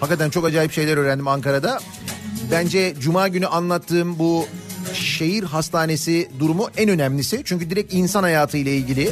Hakikaten 0.00 0.30
çok 0.30 0.44
acayip 0.44 0.72
şeyler 0.72 0.96
öğrendim 0.96 1.28
Ankara'da. 1.28 1.80
Bence 2.52 2.94
cuma 3.00 3.28
günü 3.28 3.46
anlattığım 3.46 4.18
bu 4.18 4.46
şehir 4.94 5.42
hastanesi 5.42 6.28
durumu 6.38 6.68
en 6.76 6.88
önemlisi. 6.88 7.42
Çünkü 7.44 7.70
direkt 7.70 7.94
insan 7.94 8.22
hayatı 8.22 8.56
ile 8.56 8.76
ilgili. 8.76 9.10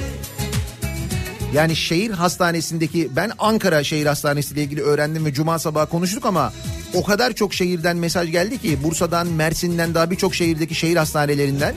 Yani 1.54 1.76
şehir 1.76 2.10
hastanesindeki 2.10 3.08
ben 3.16 3.30
Ankara 3.38 3.84
Şehir 3.84 4.06
Hastanesi 4.06 4.54
ile 4.54 4.62
ilgili 4.62 4.82
öğrendim 4.82 5.24
ve 5.24 5.32
cuma 5.32 5.58
sabahı 5.58 5.88
konuştuk 5.88 6.26
ama 6.26 6.52
o 6.94 7.04
kadar 7.04 7.32
çok 7.32 7.54
şehirden 7.54 7.96
mesaj 7.96 8.30
geldi 8.30 8.58
ki 8.58 8.78
Bursa'dan, 8.84 9.26
Mersin'den 9.26 9.94
daha 9.94 10.10
birçok 10.10 10.34
şehirdeki 10.34 10.74
şehir 10.74 10.96
hastanelerinden 10.96 11.74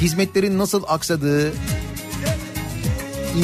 hizmetlerin 0.00 0.58
nasıl 0.58 0.82
aksadığı, 0.88 1.52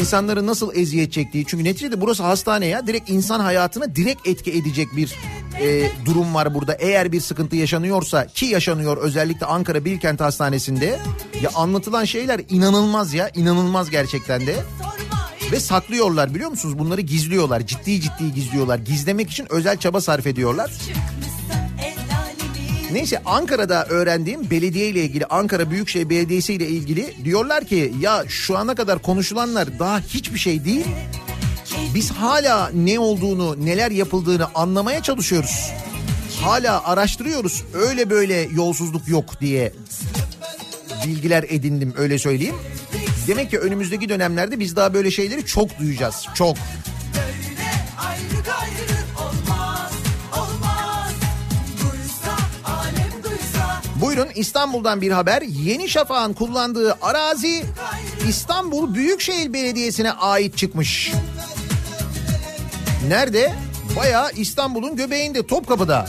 insanların 0.00 0.46
nasıl 0.46 0.74
eziyet 0.74 1.12
çektiği. 1.12 1.44
Çünkü 1.46 1.64
neticede 1.64 2.00
burası 2.00 2.22
hastane 2.22 2.66
ya 2.66 2.86
direkt 2.86 3.10
insan 3.10 3.40
hayatına 3.40 3.96
direkt 3.96 4.28
etki 4.28 4.52
edecek 4.52 4.88
bir 4.96 5.14
e, 5.60 5.90
durum 6.04 6.34
var 6.34 6.54
burada. 6.54 6.74
Eğer 6.74 7.12
bir 7.12 7.20
sıkıntı 7.20 7.56
yaşanıyorsa 7.56 8.26
ki 8.26 8.46
yaşanıyor 8.46 8.96
özellikle 8.96 9.46
Ankara 9.46 9.84
Bilkent 9.84 10.20
Hastanesi'nde 10.20 10.98
ya 11.42 11.50
anlatılan 11.54 12.04
şeyler 12.04 12.40
inanılmaz 12.48 13.14
ya 13.14 13.30
inanılmaz 13.34 13.90
gerçekten 13.90 14.46
de. 14.46 14.54
Ve 15.52 15.60
saklıyorlar 15.60 16.34
biliyor 16.34 16.50
musunuz? 16.50 16.78
Bunları 16.78 17.00
gizliyorlar. 17.00 17.66
Ciddi 17.66 18.00
ciddi 18.00 18.34
gizliyorlar. 18.34 18.78
Gizlemek 18.78 19.30
için 19.30 19.46
özel 19.50 19.76
çaba 19.76 20.00
sarf 20.00 20.26
ediyorlar. 20.26 20.70
Neyse 22.92 23.22
Ankara'da 23.24 23.84
öğrendiğim 23.84 24.50
belediye 24.50 24.88
ile 24.88 25.04
ilgili 25.04 25.26
Ankara 25.26 25.70
Büyükşehir 25.70 26.10
Belediyesi 26.10 26.54
ile 26.54 26.68
ilgili 26.68 27.14
diyorlar 27.24 27.64
ki 27.64 27.94
ya 28.00 28.24
şu 28.28 28.58
ana 28.58 28.74
kadar 28.74 29.02
konuşulanlar 29.02 29.78
daha 29.78 30.00
hiçbir 30.00 30.38
şey 30.38 30.64
değil. 30.64 30.86
Biz 31.94 32.10
hala 32.10 32.70
ne 32.74 32.98
olduğunu, 32.98 33.66
neler 33.66 33.90
yapıldığını 33.90 34.46
anlamaya 34.54 35.02
çalışıyoruz. 35.02 35.70
Hala 36.42 36.84
araştırıyoruz. 36.84 37.64
Öyle 37.74 38.10
böyle 38.10 38.48
yolsuzluk 38.54 39.08
yok 39.08 39.40
diye 39.40 39.72
bilgiler 41.06 41.44
edindim 41.48 41.94
öyle 41.96 42.18
söyleyeyim. 42.18 42.54
Demek 43.26 43.50
ki 43.50 43.58
önümüzdeki 43.58 44.08
dönemlerde 44.08 44.60
biz 44.60 44.76
daha 44.76 44.94
böyle 44.94 45.10
şeyleri 45.10 45.46
çok 45.46 45.78
duyacağız. 45.78 46.26
Çok. 46.34 46.56
Ayrı 47.98 48.42
gayrı 48.44 48.98
olmaz, 49.18 49.92
olmaz. 50.32 51.12
Duysa, 51.80 52.36
alem 52.64 53.22
duysa. 53.24 53.82
Buyurun 54.00 54.28
İstanbul'dan 54.34 55.00
bir 55.00 55.10
haber. 55.10 55.42
Yeni 55.42 55.88
Şafak'ın 55.88 56.32
kullandığı 56.32 56.96
arazi 57.02 57.64
İstanbul 58.28 58.94
Büyükşehir 58.94 59.52
Belediyesi'ne 59.52 60.12
ait 60.12 60.56
çıkmış. 60.56 61.12
Nerede? 63.08 63.52
Bayağı 63.96 64.30
İstanbul'un 64.32 64.96
göbeğinde 64.96 65.46
Topkapı'da. 65.46 66.08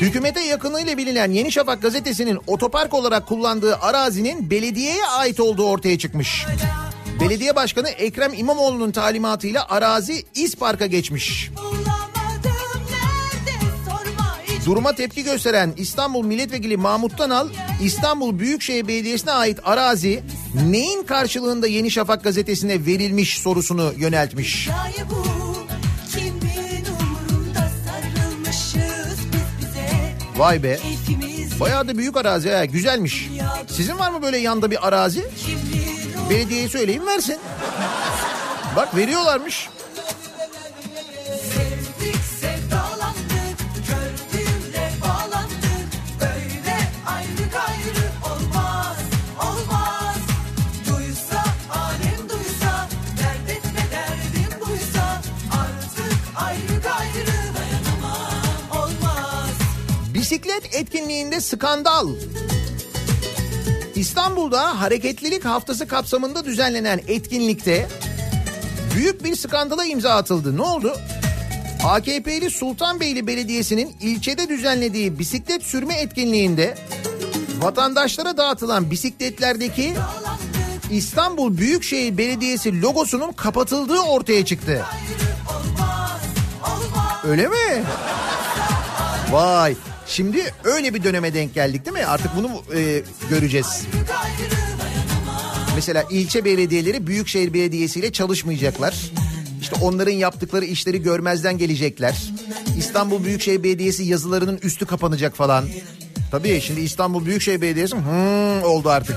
Hükümete 0.00 0.40
yakınıyla 0.40 0.96
bilinen 0.96 1.30
Yeni 1.30 1.52
Şafak 1.52 1.82
gazetesinin 1.82 2.38
otopark 2.46 2.94
olarak 2.94 3.26
kullandığı 3.26 3.76
arazinin 3.76 4.50
belediyeye 4.50 5.06
ait 5.06 5.40
olduğu 5.40 5.66
ortaya 5.66 5.98
çıkmış. 5.98 6.46
Belediye 7.20 7.56
Başkanı 7.56 7.88
Ekrem 7.88 8.34
İmamoğlu'nun 8.34 8.90
talimatıyla 8.90 9.68
arazi 9.68 10.24
İspark'a 10.34 10.86
geçmiş. 10.86 11.50
Duruma 14.66 14.94
tepki 14.94 15.24
gösteren 15.24 15.74
İstanbul 15.76 16.26
Milletvekili 16.26 16.76
Mahmut 16.76 17.18
Tanal, 17.18 17.48
İstanbul 17.82 18.38
Büyükşehir 18.38 18.88
Belediyesi'ne 18.88 19.32
ait 19.32 19.58
arazi 19.64 20.22
neyin 20.70 21.02
karşılığında 21.02 21.66
Yeni 21.66 21.90
Şafak 21.90 22.24
gazetesine 22.24 22.86
verilmiş 22.86 23.38
sorusunu 23.38 23.92
yöneltmiş. 23.96 24.68
Hikaye 24.68 25.49
Vay 30.40 30.62
be. 30.62 30.78
Bayağı 31.60 31.88
da 31.88 31.98
büyük 31.98 32.16
arazi 32.16 32.50
ha, 32.50 32.64
güzelmiş. 32.64 33.28
Sizin 33.68 33.98
var 33.98 34.10
mı 34.10 34.22
böyle 34.22 34.36
yanda 34.36 34.70
bir 34.70 34.88
arazi? 34.88 35.24
Belediyeye 36.30 36.68
söyleyeyim 36.68 37.06
versin. 37.06 37.38
Bak 38.76 38.96
veriyorlarmış. 38.96 39.68
Bisiklet 60.40 60.74
etkinliğinde 60.74 61.40
skandal. 61.40 62.08
İstanbul'da 63.94 64.80
Hareketlilik 64.80 65.44
Haftası 65.44 65.86
kapsamında 65.86 66.44
düzenlenen 66.44 67.00
etkinlikte 67.08 67.88
büyük 68.94 69.24
bir 69.24 69.36
skandala 69.36 69.84
imza 69.84 70.10
atıldı. 70.10 70.56
Ne 70.56 70.62
oldu? 70.62 70.96
AKP'li 71.84 72.50
Sultanbeyli 72.50 73.26
Belediyesi'nin 73.26 73.96
ilçede 74.00 74.48
düzenlediği 74.48 75.18
bisiklet 75.18 75.62
sürme 75.62 75.94
etkinliğinde 75.94 76.74
vatandaşlara 77.58 78.36
dağıtılan 78.36 78.90
bisikletlerdeki 78.90 79.94
İstanbul 80.90 81.58
Büyükşehir 81.58 82.18
Belediyesi 82.18 82.82
logosunun 82.82 83.32
kapatıldığı 83.32 84.00
ortaya 84.00 84.44
çıktı. 84.44 84.84
Öyle 87.24 87.48
mi? 87.48 87.84
Vay. 89.30 89.76
Şimdi 90.10 90.54
öyle 90.64 90.94
bir 90.94 91.04
döneme 91.04 91.34
denk 91.34 91.54
geldik 91.54 91.84
değil 91.84 91.96
mi? 91.96 92.06
Artık 92.06 92.30
bunu 92.36 92.48
e, 92.78 93.02
göreceğiz. 93.30 93.86
Mesela 95.74 96.04
ilçe 96.10 96.44
belediyeleri 96.44 97.06
büyükşehir 97.06 97.54
belediyesiyle 97.54 98.12
çalışmayacaklar. 98.12 99.10
İşte 99.60 99.76
onların 99.80 100.12
yaptıkları 100.12 100.64
işleri 100.64 101.02
görmezden 101.02 101.58
gelecekler. 101.58 102.32
İstanbul 102.78 103.24
Büyükşehir 103.24 103.62
Belediyesi 103.62 104.04
yazılarının 104.04 104.58
üstü 104.62 104.86
kapanacak 104.86 105.36
falan. 105.36 105.64
Tabii 106.30 106.60
şimdi 106.60 106.80
İstanbul 106.80 107.26
Büyükşehir 107.26 107.60
Belediyesi 107.60 107.96
hmm 107.96 108.62
oldu 108.62 108.90
artık. 108.90 109.16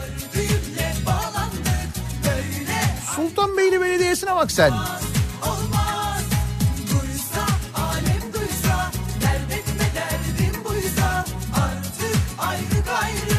Sultanbeyli 3.16 3.82
Belediyesi'ne 3.82 4.36
bak 4.36 4.52
sen. 4.52 4.72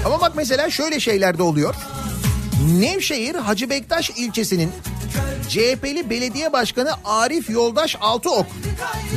Ama 0.05 0.21
bak 0.21 0.33
mesela 0.37 0.71
şöyle 0.71 1.01
şeyler 1.01 1.39
de 1.39 1.43
oluyor. 1.43 1.75
Nevşehir 2.79 3.35
Hacı 3.35 3.71
Bektaş 3.71 4.11
ilçesinin 4.11 4.73
CHP'li 5.49 6.11
belediye 6.11 6.53
başkanı 6.53 6.91
Arif 7.05 7.51
Yoldaş 7.51 7.97
Altıok 8.01 8.47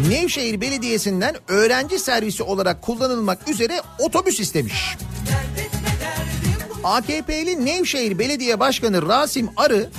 Nevşehir 0.10 0.62
Belediyesi'nden 0.62 1.36
öğrenci 1.48 2.00
servisi 2.00 2.44
olarak 2.44 2.82
kullanılmak 2.82 3.50
üzere 3.50 3.82
otobüs 4.00 4.40
istemiş. 4.40 4.98
AKP'li 6.84 7.66
Nevşehir 7.66 8.20
Belediye 8.20 8.60
Başkanı 8.60 9.08
Rasim 9.08 9.50
Arı 9.58 9.90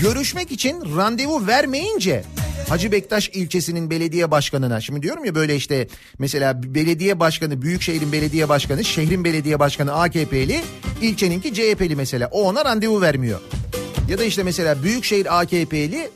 görüşmek 0.00 0.52
için 0.52 0.96
randevu 0.96 1.46
vermeyince 1.46 2.24
Hacı 2.72 2.92
Bektaş 2.92 3.28
ilçesinin 3.28 3.90
belediye 3.90 4.30
başkanına 4.30 4.80
şimdi 4.80 5.02
diyorum 5.02 5.24
ya 5.24 5.34
böyle 5.34 5.56
işte 5.56 5.88
mesela 6.18 6.62
belediye 6.62 7.20
başkanı 7.20 7.62
Büyükşehir'in 7.62 8.12
belediye 8.12 8.48
başkanı 8.48 8.84
şehrin 8.84 9.24
belediye 9.24 9.58
başkanı 9.58 9.92
AKP'li 9.92 10.62
ilçeninki 11.02 11.54
CHP'li 11.54 11.96
mesela 11.96 12.28
o 12.30 12.42
ona 12.42 12.64
randevu 12.64 13.00
vermiyor. 13.00 13.40
Ya 14.08 14.18
da 14.18 14.24
işte 14.24 14.42
mesela 14.42 14.82
Büyükşehir 14.82 15.40
AKP'li 15.40 16.10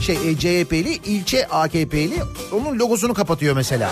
şey 0.00 0.16
e, 0.30 0.36
CHP'li 0.36 0.92
ilçe 0.94 1.46
AKP'li 1.46 2.22
onun 2.52 2.78
logosunu 2.78 3.14
kapatıyor 3.14 3.56
mesela. 3.56 3.90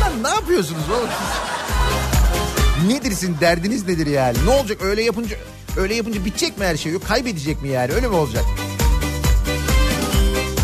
Lan 0.00 0.22
ne 0.22 0.28
yapıyorsunuz 0.28 0.90
oğlum 0.90 1.08
siz? 1.18 2.90
Nedir 2.90 3.10
sizin 3.10 3.36
derdiniz 3.40 3.88
nedir 3.88 4.06
yani? 4.06 4.36
Ne 4.46 4.50
olacak 4.50 4.82
öyle 4.82 5.02
yapınca 5.02 5.36
öyle 5.76 5.94
yapınca 5.94 6.24
bitecek 6.24 6.58
mi 6.58 6.64
her 6.64 6.76
şey? 6.76 6.92
Yok 6.92 7.06
kaybedecek 7.08 7.62
mi 7.62 7.68
yani? 7.68 7.92
Öyle 7.92 8.08
mi 8.08 8.14
olacak? 8.14 8.44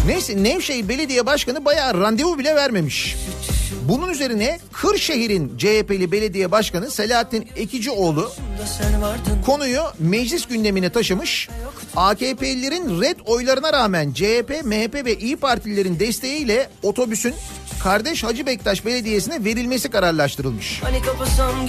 Neyse 0.08 0.42
Nevşehir 0.42 0.88
Belediye 0.88 1.26
Başkanı 1.26 1.64
bayağı 1.64 2.00
randevu 2.00 2.38
bile 2.38 2.54
vermemiş. 2.54 3.16
Bunun 3.88 4.08
üzerine 4.08 4.58
Kırşehir'in 4.72 5.58
CHP'li 5.58 6.12
belediye 6.12 6.50
başkanı 6.50 6.90
Selahattin 6.90 7.48
Ekicioğlu 7.56 8.32
konuyu 9.46 9.82
meclis 9.98 10.46
gündemine 10.46 10.90
taşımış. 10.92 11.48
AKP'lilerin 11.96 13.00
red 13.00 13.16
oylarına 13.26 13.72
rağmen 13.72 14.12
CHP, 14.12 14.64
MHP 14.64 15.04
ve 15.04 15.18
İyi 15.18 15.36
Partililerin 15.36 16.00
desteğiyle 16.00 16.70
otobüsün 16.82 17.34
kardeş 17.82 18.24
Hacı 18.24 18.46
Bektaş 18.46 18.86
Belediyesi'ne 18.86 19.44
verilmesi 19.44 19.90
kararlaştırılmış. 19.90 20.82
Hani 20.82 21.00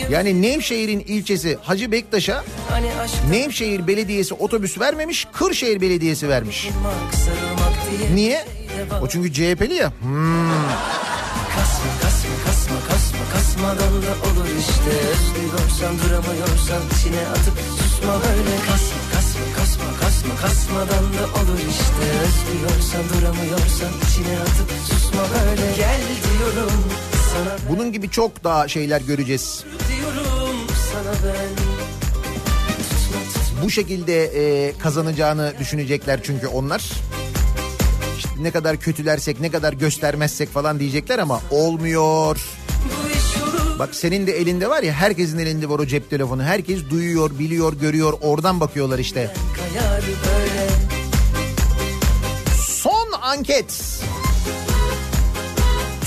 Yani 0.10 0.42
Nevşehir'in 0.42 1.00
ilçesi 1.00 1.58
Hacı 1.62 1.92
Bektaş'a 1.92 2.44
hani 2.70 2.88
Nevşehir 3.32 3.88
Belediyesi 3.88 4.34
otobüs 4.34 4.80
vermemiş, 4.80 5.28
Kırşehir 5.34 5.82
Belediyesi 5.82 6.30
vermiş. 6.30 6.70
Niye? 8.16 8.46
O 9.02 9.08
çünkü 9.08 9.34
CHP'li 9.34 9.74
ya. 9.74 9.94
Hmm. 10.02 10.50
Kasmadan 13.60 13.94
da 14.04 14.12
olur 14.12 14.48
işte. 14.60 14.92
Özlüyorsan 15.12 15.96
duramıyorsan 16.00 16.82
içine 17.00 17.28
atıp 17.28 17.54
susma 17.80 18.14
böyle. 18.14 18.56
Kasma 18.58 18.98
kasma 19.14 19.42
kasma 19.58 19.86
kasma 20.02 20.36
kasmadan 20.42 21.04
da 21.04 21.24
olur 21.40 21.60
işte. 21.70 22.06
Özlüyorsan 22.24 23.04
duramıyorsan 23.10 23.90
içine 24.10 24.40
atıp 24.40 24.72
susma 24.90 25.22
böyle. 25.22 25.76
Gel 25.78 26.02
diyorum 26.40 26.72
sana 27.34 27.56
Bunun 27.70 27.92
gibi 27.92 28.10
çok 28.10 28.44
daha 28.44 28.68
şeyler 28.68 29.02
göreceğiz. 29.02 29.64
diyorum 29.90 30.56
sana 30.94 31.14
ben. 31.34 31.50
Bu 33.64 33.70
şekilde 33.70 34.24
e, 34.26 34.74
kazanacağını 34.78 35.54
düşünecekler 35.60 36.20
çünkü 36.24 36.48
onlar. 36.48 36.92
İşte 38.18 38.30
ne 38.40 38.52
kadar 38.52 38.78
kötülersek, 38.78 39.40
ne 39.40 39.52
kadar 39.52 39.74
göstermezsek 39.74 40.50
falan 40.54 40.80
diyecekler 40.80 41.20
ama 41.20 41.42
olmuyor. 41.52 42.38
Bak 43.80 43.96
senin 43.96 44.28
de 44.28 44.32
elinde 44.32 44.70
var 44.70 44.84
ya 44.84 44.94
herkesin 44.94 45.38
elinde 45.38 45.70
var 45.70 45.80
o 45.80 45.86
cep 45.86 46.10
telefonu. 46.10 46.44
Herkes 46.44 46.90
duyuyor, 46.90 47.40
biliyor, 47.40 47.74
görüyor. 47.74 48.14
Oradan 48.22 48.60
bakıyorlar 48.60 49.00
işte. 49.00 49.34
Son 52.68 53.12
anket. 53.22 54.02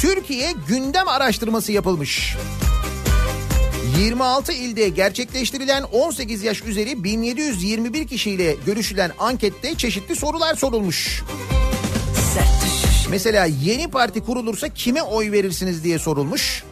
Türkiye 0.00 0.52
gündem 0.68 1.08
araştırması 1.08 1.72
yapılmış. 1.72 2.36
26 3.98 4.52
ilde 4.52 4.88
gerçekleştirilen 4.88 5.82
18 5.82 6.42
yaş 6.42 6.62
üzeri 6.62 7.04
1721 7.04 8.06
kişiyle 8.06 8.56
görüşülen 8.66 9.12
ankette 9.18 9.74
çeşitli 9.74 10.16
sorular 10.16 10.54
sorulmuş. 10.54 11.22
Düşüş 11.22 11.61
Mesela 13.12 13.44
yeni 13.44 13.90
parti 13.90 14.20
kurulursa 14.20 14.68
kime 14.68 15.02
oy 15.02 15.32
verirsiniz 15.32 15.84
diye 15.84 15.98
sorulmuş. 15.98 16.64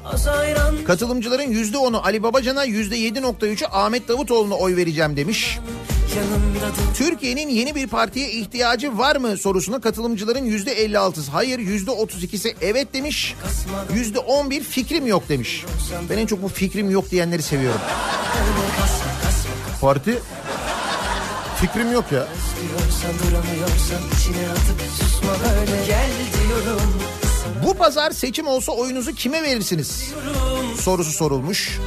Katılımcıların 0.87 1.53
%10'u 1.53 1.99
Ali 1.99 2.23
Babacan'a 2.23 2.67
%7.3'ü 2.67 3.67
Ahmet 3.67 4.09
Davutoğlu'na 4.09 4.55
oy 4.55 4.77
vereceğim 4.77 5.17
demiş. 5.17 5.59
Türkiye'nin 6.95 7.49
yeni 7.49 7.75
bir 7.75 7.87
partiye 7.87 8.31
ihtiyacı 8.31 8.99
var 8.99 9.17
mı 9.17 9.37
sorusuna 9.37 9.81
katılımcıların 9.81 10.47
%56'sı 10.47 11.31
hayır 11.31 11.59
%32'si 11.59 12.55
evet 12.61 12.95
demiş. 12.95 13.35
%11 13.95 14.61
fikrim 14.61 15.07
yok 15.07 15.29
demiş. 15.29 15.65
Ben 16.11 16.19
en 16.19 16.27
çok 16.27 16.43
bu 16.43 16.49
fikrim 16.49 16.91
yok 16.91 17.11
diyenleri 17.11 17.43
seviyorum. 17.43 17.81
Parti 19.81 20.19
fikrim 21.61 21.93
yok 21.93 22.13
ya. 22.13 22.27
Bu 27.65 27.75
pazar 27.75 28.11
seçim 28.11 28.47
olsa 28.47 28.73
oyunuzu 28.73 29.15
kime 29.15 29.43
verirsiniz? 29.43 30.13
Sorusu 30.81 31.13
sorulmuş. 31.13 31.79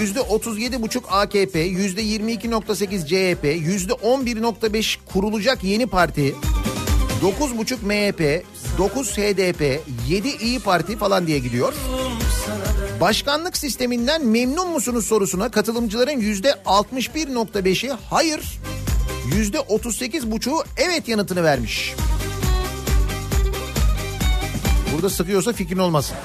%37,5 0.00 1.08
AKP, 1.08 1.66
%22,8 1.68 3.06
CHP, 3.06 3.44
%11,5 3.44 4.96
kurulacak 5.12 5.64
yeni 5.64 5.86
parti, 5.86 6.34
9,5 7.22 7.82
MHP, 7.82 8.44
9 8.78 9.18
HDP, 9.18 9.80
7 10.08 10.28
İyi 10.28 10.60
Parti 10.60 10.96
falan 10.96 11.26
diye 11.26 11.38
gidiyor. 11.38 11.74
Başkanlık 13.00 13.56
sisteminden 13.56 14.26
memnun 14.26 14.68
musunuz 14.68 15.06
sorusuna 15.06 15.50
katılımcıların 15.50 16.20
yüzde 16.20 16.50
61.5'i 16.50 17.90
hayır, 18.10 18.40
yüzde 19.34 19.58
38.5'u 19.58 20.64
evet 20.76 21.08
yanıtını 21.08 21.44
vermiş. 21.44 21.94
Burada 24.94 25.10
sıkıyorsa 25.10 25.52
fikrin 25.52 25.78
olmasın. 25.78 26.16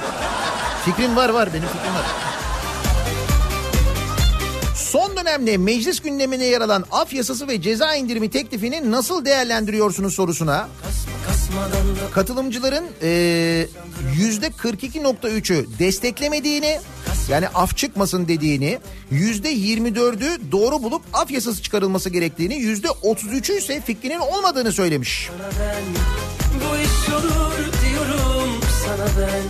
Fikrin 0.86 1.16
var 1.16 1.30
var 1.30 1.50
benim 1.54 1.68
fikrim 1.68 1.94
var. 1.94 2.06
Son 4.76 5.18
dönemde 5.18 5.58
meclis 5.58 6.00
gündemine 6.00 6.46
yer 6.46 6.62
alan 6.62 6.86
af 6.92 7.14
yasası 7.14 7.48
ve 7.48 7.62
ceza 7.62 7.96
indirimi 7.96 8.30
teklifini 8.30 8.92
nasıl 8.92 9.26
değerlendiriyorsunuz 9.26 10.16
sorusuna 10.16 10.68
katılımcıların 12.14 12.86
eee, 13.02 13.68
yüzde 14.18 14.48
42.3'ü 14.48 15.66
desteklemediğini 15.80 16.80
yani 17.30 17.48
af 17.48 17.78
çıkmasın 17.78 18.28
dediğini 18.28 18.80
yüzde 19.12 19.54
24'ü 19.54 20.52
doğru 20.52 20.84
bulup 20.84 21.02
af 21.14 21.32
yasası 21.32 21.62
çıkarılması 21.62 22.10
gerektiğini 22.10 22.56
yüzde 22.56 22.88
33'ü 22.88 23.58
ise 23.58 23.82
fikrinin 23.82 24.20
olmadığını 24.20 24.72
söylemiş. 24.72 25.30
Bu 26.54 26.78
iş 26.78 27.14
olur 27.14 27.54
diyorum 27.58 28.50
sana 28.86 29.06
ben 29.22 29.42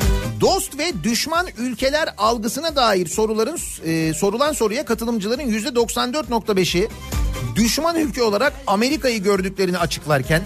Dost 0.41 0.77
ve 0.77 1.03
düşman 1.03 1.47
ülkeler 1.57 2.09
algısına 2.17 2.75
dair 2.75 3.07
soruların 3.07 3.59
e, 3.85 4.13
sorulan 4.13 4.53
soruya 4.53 4.85
katılımcıların 4.85 5.41
yüzde 5.43 5.69
94.5'i 5.69 6.87
düşman 7.55 7.95
ülke 7.95 8.23
olarak 8.23 8.53
Amerika'yı 8.67 9.23
gördüklerini 9.23 9.77
açıklarken 9.77 10.43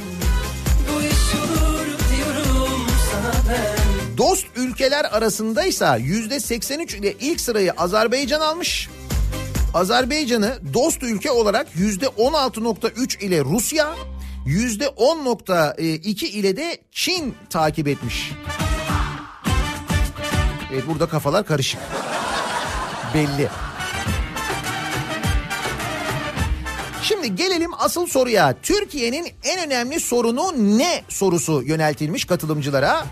dost 4.20 4.46
ülkeler 4.56 5.06
arasındaysa 5.06 5.98
yüzde 5.98 6.40
83 6.40 6.94
ile 6.94 7.14
ilk 7.20 7.42
sırayı 7.42 7.72
Azerbaycan 7.72 8.42
almış. 8.42 8.90
Azerbaycan'ı 9.74 10.60
dost 10.74 11.04
ülke 11.04 11.32
olarak 11.32 11.68
yüzde 11.76 12.06
16.3 12.06 13.24
ile 13.24 13.44
Rusya, 13.44 13.96
yüzde 14.46 14.86
10.2 14.86 16.26
ile 16.26 16.58
de 16.58 16.78
Çin 16.92 17.36
takip 17.50 17.88
etmiş. 17.88 18.32
Evet 20.74 20.84
burada 20.88 21.06
kafalar 21.06 21.46
karışık. 21.46 21.80
Belli. 23.14 23.50
Şimdi 27.04 27.36
gelelim 27.36 27.72
asıl 27.80 28.08
soruya. 28.08 28.56
Türkiye'nin 28.64 29.28
en 29.44 29.68
önemli 29.68 30.00
sorunu 30.00 30.54
ne 30.78 31.04
sorusu 31.10 31.62
yöneltilmiş 31.62 32.26
katılımcılara. 32.26 33.06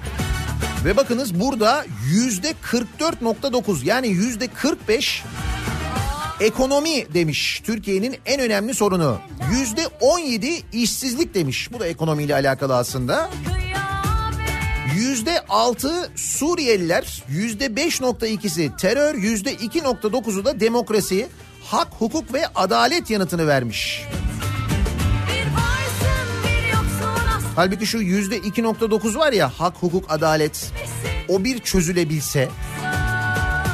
Ve 0.87 0.97
bakınız 0.97 1.39
burada 1.39 1.85
yüzde 2.11 2.51
44.9 2.51 3.85
yani 3.85 4.07
yüzde 4.07 4.47
45 4.47 5.23
ekonomi 6.39 7.13
demiş. 7.13 7.61
Türkiye'nin 7.65 8.15
en 8.25 8.41
önemli 8.41 8.73
sorunu. 8.73 9.17
Yüzde 9.51 9.87
17 10.01 10.63
işsizlik 10.73 11.33
demiş. 11.33 11.69
Bu 11.73 11.79
da 11.79 11.87
ekonomiyle 11.87 12.35
alakalı 12.35 12.75
aslında. 12.75 13.29
Yüzde 14.95 15.41
6 15.49 16.11
Suriyeliler, 16.15 17.23
yüzde 17.29 17.65
5.2'si 17.65 18.77
terör, 18.77 19.15
yüzde 19.15 19.53
2.9'u 19.53 20.45
da 20.45 20.59
demokrasi, 20.59 21.27
hak, 21.63 21.87
hukuk 21.99 22.33
ve 22.33 22.47
adalet 22.47 23.09
yanıtını 23.09 23.47
vermiş. 23.47 24.03
Halbuki 27.57 27.85
şu 27.85 27.97
yüzde 27.97 28.37
2.9 28.37 29.17
var 29.17 29.33
ya 29.33 29.49
hak, 29.49 29.75
hukuk, 29.75 30.05
adalet 30.09 30.73
o 31.27 31.43
bir 31.43 31.59
çözülebilse 31.59 32.49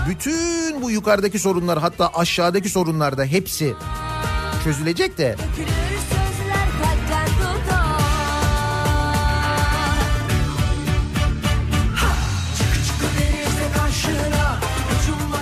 bütün 0.09 0.81
bu 0.81 0.91
yukarıdaki 0.91 1.39
sorunlar 1.39 1.79
hatta 1.79 2.09
aşağıdaki 2.13 2.69
sorunlar 2.69 3.17
da 3.17 3.25
hepsi 3.25 3.73
çözülecek 4.63 5.17
de 5.17 5.35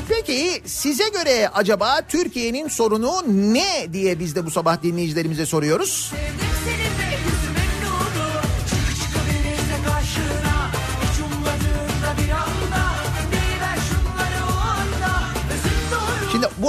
Peki 0.09 0.61
size 0.65 1.09
göre 1.09 1.49
acaba 1.49 2.01
Türkiye'nin 2.09 2.67
sorunu 2.67 3.11
ne 3.27 3.93
diye 3.93 4.19
biz 4.19 4.35
de 4.35 4.45
bu 4.45 4.51
sabah 4.51 4.83
dinleyicilerimize 4.83 5.45
soruyoruz. 5.45 6.11
Şimdi 6.11 6.50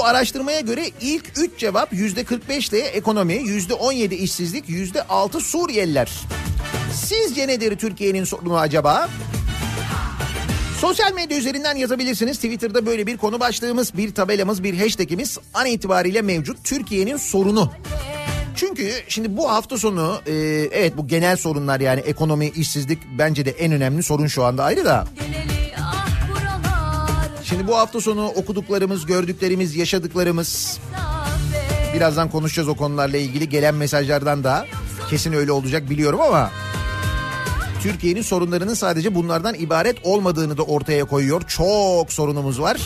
bu 0.02 0.06
araştırmaya 0.06 0.60
göre 0.60 0.90
ilk 1.00 1.24
3 1.36 1.58
cevap 1.58 1.92
yüzde 1.92 2.24
45 2.24 2.72
de 2.72 2.80
ekonomi, 2.80 3.34
yüzde 3.34 3.74
17 3.74 4.14
işsizlik, 4.14 4.68
yüzde 4.68 5.02
6 5.02 5.40
Suriyeliler. 5.40 6.10
Sizce 6.94 7.48
nedir 7.48 7.78
Türkiye'nin 7.78 8.24
sorunu 8.24 8.58
acaba? 8.58 9.08
Sosyal 10.80 11.12
medya 11.12 11.38
üzerinden 11.38 11.76
yazabilirsiniz. 11.76 12.36
Twitter'da 12.36 12.86
böyle 12.86 13.06
bir 13.06 13.16
konu 13.16 13.40
başlığımız, 13.40 13.96
bir 13.96 14.14
tabelamız, 14.14 14.62
bir 14.62 14.78
hashtagimiz 14.78 15.38
an 15.54 15.66
itibariyle 15.66 16.22
mevcut. 16.22 16.64
Türkiye'nin 16.64 17.16
sorunu. 17.16 17.72
Çünkü 18.56 18.92
şimdi 19.08 19.36
bu 19.36 19.50
hafta 19.50 19.78
sonu 19.78 20.20
e, 20.26 20.32
evet 20.72 20.96
bu 20.96 21.08
genel 21.08 21.36
sorunlar 21.36 21.80
yani 21.80 22.00
ekonomi, 22.00 22.48
işsizlik 22.48 22.98
bence 23.18 23.44
de 23.44 23.50
en 23.50 23.72
önemli 23.72 24.02
sorun 24.02 24.26
şu 24.26 24.44
anda 24.44 24.64
ayrı 24.64 24.84
da. 24.84 25.06
Şimdi 27.52 27.66
bu 27.66 27.76
hafta 27.76 28.00
sonu 28.00 28.26
okuduklarımız, 28.26 29.06
gördüklerimiz, 29.06 29.76
yaşadıklarımız 29.76 30.78
birazdan 31.94 32.30
konuşacağız 32.30 32.68
o 32.68 32.74
konularla 32.74 33.16
ilgili 33.16 33.48
gelen 33.48 33.74
mesajlardan 33.74 34.44
da 34.44 34.66
kesin 35.10 35.32
öyle 35.32 35.52
olacak 35.52 35.90
biliyorum 35.90 36.20
ama 36.20 36.50
Türkiye'nin 37.82 38.22
sorunlarının 38.22 38.74
sadece 38.74 39.14
bunlardan 39.14 39.54
ibaret 39.54 39.96
olmadığını 40.02 40.56
da 40.56 40.62
ortaya 40.62 41.04
koyuyor. 41.04 41.42
Çok 41.42 42.12
sorunumuz 42.12 42.60
var. 42.60 42.80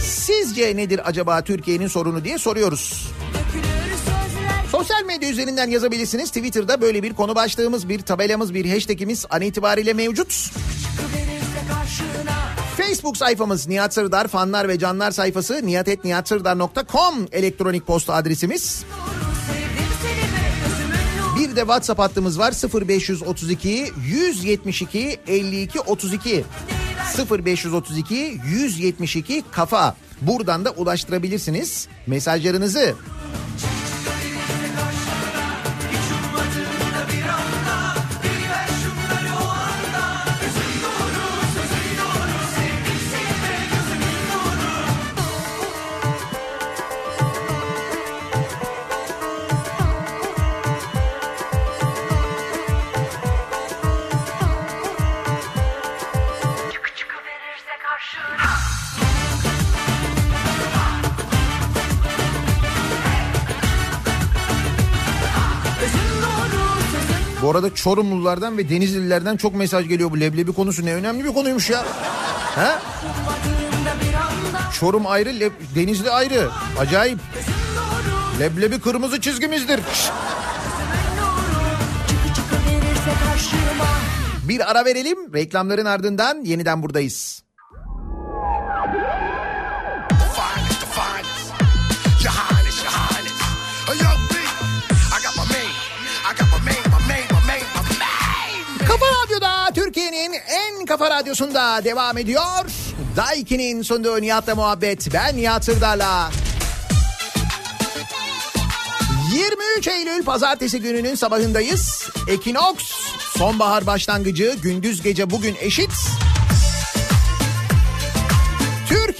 Sizce 0.00 0.76
nedir 0.76 1.00
acaba 1.08 1.42
Türkiye'nin 1.42 1.88
sorunu 1.88 2.24
diye 2.24 2.38
soruyoruz. 2.38 3.12
Sosyal 4.70 5.04
medya 5.04 5.30
üzerinden 5.30 5.70
yazabilirsiniz. 5.70 6.28
Twitter'da 6.28 6.80
böyle 6.80 7.02
bir 7.02 7.14
konu 7.14 7.34
başlığımız, 7.34 7.88
bir 7.88 8.00
tabelamız, 8.00 8.54
bir 8.54 8.70
hashtagimiz 8.70 9.26
an 9.30 9.42
itibariyle 9.42 9.92
mevcut. 9.92 10.50
Facebook 12.76 13.16
sayfamız 13.16 13.68
Nihat 13.68 13.94
Sırdar 13.94 14.28
fanlar 14.28 14.68
ve 14.68 14.78
canlar 14.78 15.10
sayfası 15.10 15.66
nihatetnihatsırdar.com 15.66 17.14
elektronik 17.32 17.86
posta 17.86 18.14
adresimiz. 18.14 18.84
Bir 21.38 21.56
de 21.56 21.60
WhatsApp 21.60 22.00
hattımız 22.00 22.38
var 22.38 22.54
0532 22.86 23.92
172 24.06 25.18
52 25.26 25.80
32 25.80 26.44
0532 27.30 28.40
172 28.46 29.42
kafa. 29.52 29.96
Buradan 30.20 30.64
da 30.64 30.70
ulaştırabilirsiniz 30.70 31.88
mesajlarınızı. 32.06 32.94
Bu 67.54 67.58
arada 67.58 67.74
Çorumlulardan 67.74 68.58
ve 68.58 68.68
Denizlilerden 68.68 69.36
çok 69.36 69.54
mesaj 69.54 69.88
geliyor 69.88 70.10
bu 70.10 70.20
leblebi 70.20 70.52
konusu 70.52 70.84
ne 70.86 70.94
önemli 70.94 71.24
bir 71.24 71.28
konuymuş 71.28 71.70
ya. 71.70 71.84
Ha? 72.54 72.82
Çorum 74.80 75.06
ayrı, 75.06 75.28
Leb- 75.28 75.74
Denizli 75.74 76.10
ayrı. 76.10 76.50
Acayip. 76.78 77.18
Leblebi 78.40 78.80
kırmızı 78.80 79.20
çizgimizdir. 79.20 79.80
Bir 84.48 84.70
ara 84.70 84.84
verelim. 84.84 85.34
Reklamların 85.34 85.84
ardından 85.84 86.44
yeniden 86.44 86.82
buradayız. 86.82 87.43
Radyosu'nda 101.14 101.84
devam 101.84 102.18
ediyor. 102.18 102.64
Daiki'nin 103.16 103.82
sunduğu 103.82 104.22
Nihat'la 104.22 104.54
muhabbet. 104.54 105.08
Ben 105.14 105.36
Nihat 105.36 105.64
Sırdar'la. 105.64 106.30
23 109.32 109.88
Eylül 109.88 110.24
pazartesi 110.24 110.80
gününün 110.80 111.14
sabahındayız. 111.14 112.08
Ekinox 112.28 112.76
sonbahar 113.38 113.86
başlangıcı 113.86 114.56
gündüz 114.62 115.02
gece 115.02 115.30
bugün 115.30 115.56
eşit. 115.60 115.90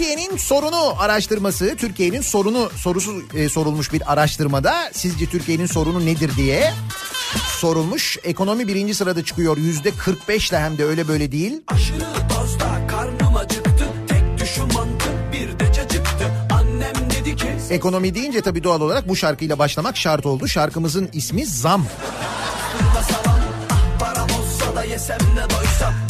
Türkiye'nin 0.05 0.37
sorunu 0.37 0.95
araştırması, 0.99 1.77
Türkiye'nin 1.77 2.21
sorunu 2.21 2.71
sorusu 2.77 3.23
e, 3.35 3.49
sorulmuş 3.49 3.93
bir 3.93 4.13
araştırmada 4.13 4.75
sizce 4.93 5.27
Türkiye'nin 5.27 5.67
sorunu 5.67 6.07
nedir 6.07 6.37
diye 6.37 6.73
sorulmuş. 7.57 8.19
Ekonomi 8.25 8.69
birinci 8.69 8.95
sırada 8.95 9.25
çıkıyor 9.25 9.57
yüzde 9.57 9.91
45 9.91 10.51
ile 10.51 10.59
hem 10.59 10.79
de 10.79 10.85
öyle 10.85 11.09
böyle 11.09 11.33
değil. 11.33 11.63
Aşırı 11.69 12.07
dozda 12.31 12.87
karnım 12.87 13.37
acıktı 13.37 13.89
Tek 14.09 14.39
düşüm 14.39 14.65
mantı 14.75 15.11
bir 15.33 15.59
de 15.59 15.73
cacıktı 15.73 16.33
Annem 16.51 17.11
dedi 17.11 17.37
ki 17.37 17.47
Ekonomi 17.71 18.15
deyince 18.15 18.41
tabii 18.41 18.65
doğal 18.65 18.81
olarak 18.81 19.09
bu 19.09 19.17
şarkıyla 19.17 19.59
başlamak 19.59 19.97
şart 19.97 20.27
oldu. 20.27 20.49
Şarkımızın 20.49 21.09
ismi 21.13 21.47
Zam. 21.47 21.87
"Sırla 22.79 23.03
salam 23.03 23.41
ah 24.01 24.39
olsa 24.39 24.77
da 24.77 24.85
yesem 24.85 25.19
ne 25.35 25.51
doysam 25.51 26.04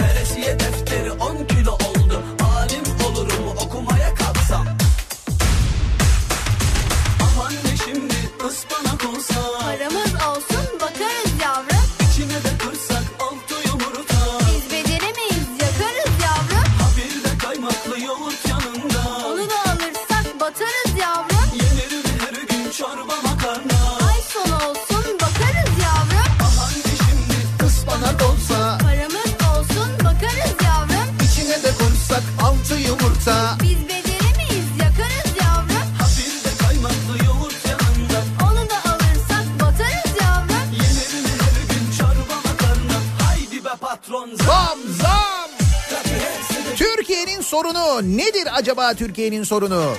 sorunu 47.54 48.16
nedir 48.16 48.48
acaba 48.52 48.94
Türkiye'nin 48.94 49.44
sorunu? 49.44 49.92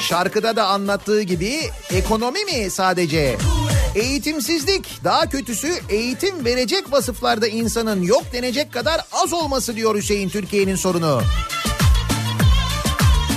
Şarkıda 0.00 0.56
da 0.56 0.66
anlattığı 0.66 1.22
gibi 1.22 1.60
ekonomi 1.90 2.44
mi 2.44 2.70
sadece? 2.70 3.36
Eğitimsizlik 3.94 5.04
daha 5.04 5.28
kötüsü 5.28 5.74
eğitim 5.88 6.44
verecek 6.44 6.92
vasıflarda 6.92 7.46
insanın 7.46 8.02
yok 8.02 8.22
denecek 8.32 8.72
kadar 8.72 9.00
az 9.12 9.32
olması 9.32 9.76
diyor 9.76 9.94
Hüseyin 9.94 10.28
Türkiye'nin 10.28 10.76
sorunu. 10.76 11.22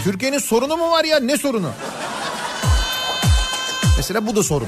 Türkiye'nin 0.03 0.39
sorunu 0.39 0.77
mu 0.77 0.91
var 0.91 1.03
ya 1.03 1.19
ne 1.19 1.37
sorunu? 1.37 1.69
Mesela 3.97 4.27
bu 4.27 4.35
da 4.35 4.43
sorun. 4.43 4.67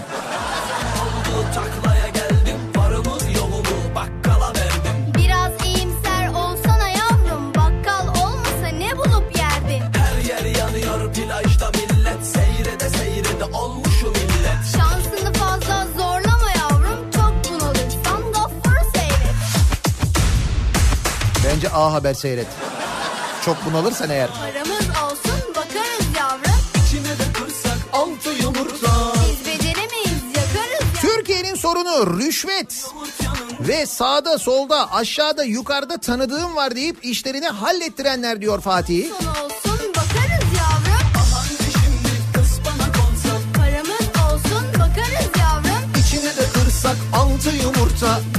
Bence 21.60 21.70
A 21.76 21.94
Haber 21.94 22.14
seyret. 22.14 22.48
Çok 23.46 23.58
bunalırsan 23.66 24.10
eğer. 24.10 24.30
Paramız 24.30 24.90
olsun 25.04 25.56
bakarız 25.56 26.06
yavrum. 26.20 26.60
İçine 26.86 27.04
de 27.04 27.34
kırsak 27.34 27.78
altı 27.94 28.30
yumurta 28.30 29.14
Biz 29.16 29.46
beceremeyiz 29.46 30.24
yakarız 30.36 30.82
yavrum. 30.82 30.94
Türkiye'nin 31.02 31.56
sorunu 31.56 32.20
rüşvet 32.20 32.86
ve 33.60 33.86
sağda 33.86 34.38
solda 34.38 34.94
aşağıda 34.94 35.44
yukarıda 35.44 35.98
tanıdığım 35.98 36.56
var 36.56 36.76
deyip 36.76 37.06
işlerini 37.06 37.48
hallettirenler 37.48 38.42
diyor 38.42 38.62
Fatih. 38.62 39.12
Olsun 39.12 39.94
bakarız 39.96 40.48
yavrum. 40.58 41.10
Paramız 43.58 44.34
olsun 44.34 44.66
bakarız 44.74 45.30
yavrum. 45.40 45.92
İçine 46.00 46.38
de 46.38 46.50
kırsak 46.54 46.96
altı 47.14 47.50
yumurta. 47.50 48.39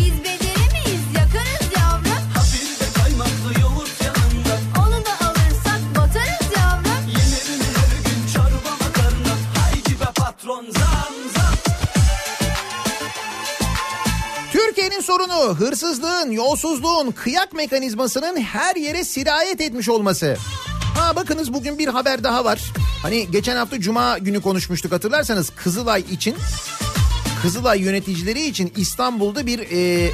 Sorunu 15.10 15.54
hırsızlığın, 15.54 16.30
yolsuzluğun, 16.30 17.10
kıyak 17.10 17.52
mekanizmasının 17.52 18.40
her 18.40 18.76
yere 18.76 19.04
sirayet 19.04 19.60
etmiş 19.60 19.88
olması. 19.88 20.36
Ha 20.98 21.16
bakınız 21.16 21.54
bugün 21.54 21.78
bir 21.78 21.88
haber 21.88 22.24
daha 22.24 22.44
var. 22.44 22.60
Hani 23.02 23.30
geçen 23.30 23.56
hafta 23.56 23.80
cuma 23.80 24.18
günü 24.18 24.40
konuşmuştuk 24.40 24.92
hatırlarsanız 24.92 25.50
Kızılay 25.50 26.00
için 26.00 26.36
Kızılay 27.42 27.80
yöneticileri 27.80 28.46
için 28.46 28.72
İstanbul'da 28.76 29.46
bir 29.46 29.58
e, 29.58 30.10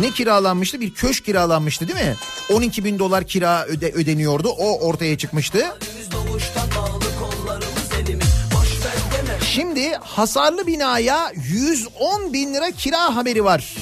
ne 0.00 0.10
kiralanmıştı? 0.10 0.80
Bir 0.80 0.94
köşk 0.94 1.24
kiralanmıştı 1.24 1.88
değil 1.88 1.98
mi? 1.98 2.16
12 2.52 2.84
bin 2.84 2.98
dolar 2.98 3.26
kira 3.26 3.64
öde, 3.64 3.92
ödeniyordu. 3.92 4.48
O 4.48 4.78
ortaya 4.80 5.18
çıkmıştı. 5.18 5.66
Şimdi 9.56 9.92
hasarlı 9.94 10.66
binaya 10.66 11.32
110 11.48 12.32
bin 12.32 12.54
lira 12.54 12.70
kira 12.70 13.16
haberi 13.16 13.44
var. 13.44 13.76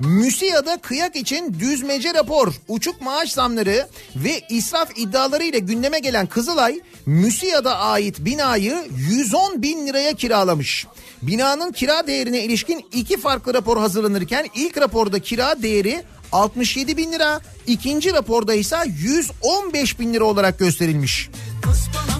MÜSİAD'a 0.00 0.76
kıyak 0.76 1.16
için 1.16 1.56
düzmece 1.60 2.14
rapor, 2.14 2.52
uçuk 2.68 3.00
maaş 3.00 3.32
zamları 3.32 3.88
ve 4.16 4.40
israf 4.50 4.98
iddialarıyla 4.98 5.58
gündeme 5.58 5.98
gelen 5.98 6.26
Kızılay, 6.26 6.80
MÜSİAD'a 7.06 7.78
ait 7.78 8.18
binayı 8.18 8.84
110 9.10 9.62
bin 9.62 9.86
liraya 9.86 10.12
kiralamış. 10.12 10.86
Binanın 11.22 11.72
kira 11.72 12.06
değerine 12.06 12.44
ilişkin 12.44 12.86
iki 12.92 13.20
farklı 13.20 13.54
rapor 13.54 13.78
hazırlanırken 13.78 14.46
ilk 14.54 14.78
raporda 14.78 15.18
kira 15.18 15.62
değeri 15.62 16.02
67 16.32 16.96
bin 16.96 17.12
lira, 17.12 17.40
ikinci 17.66 18.12
raporda 18.12 18.54
ise 18.54 18.76
115 18.86 20.00
bin 20.00 20.14
lira 20.14 20.24
olarak 20.24 20.58
gösterilmiş. 20.58 21.30
Olsa 21.68 22.17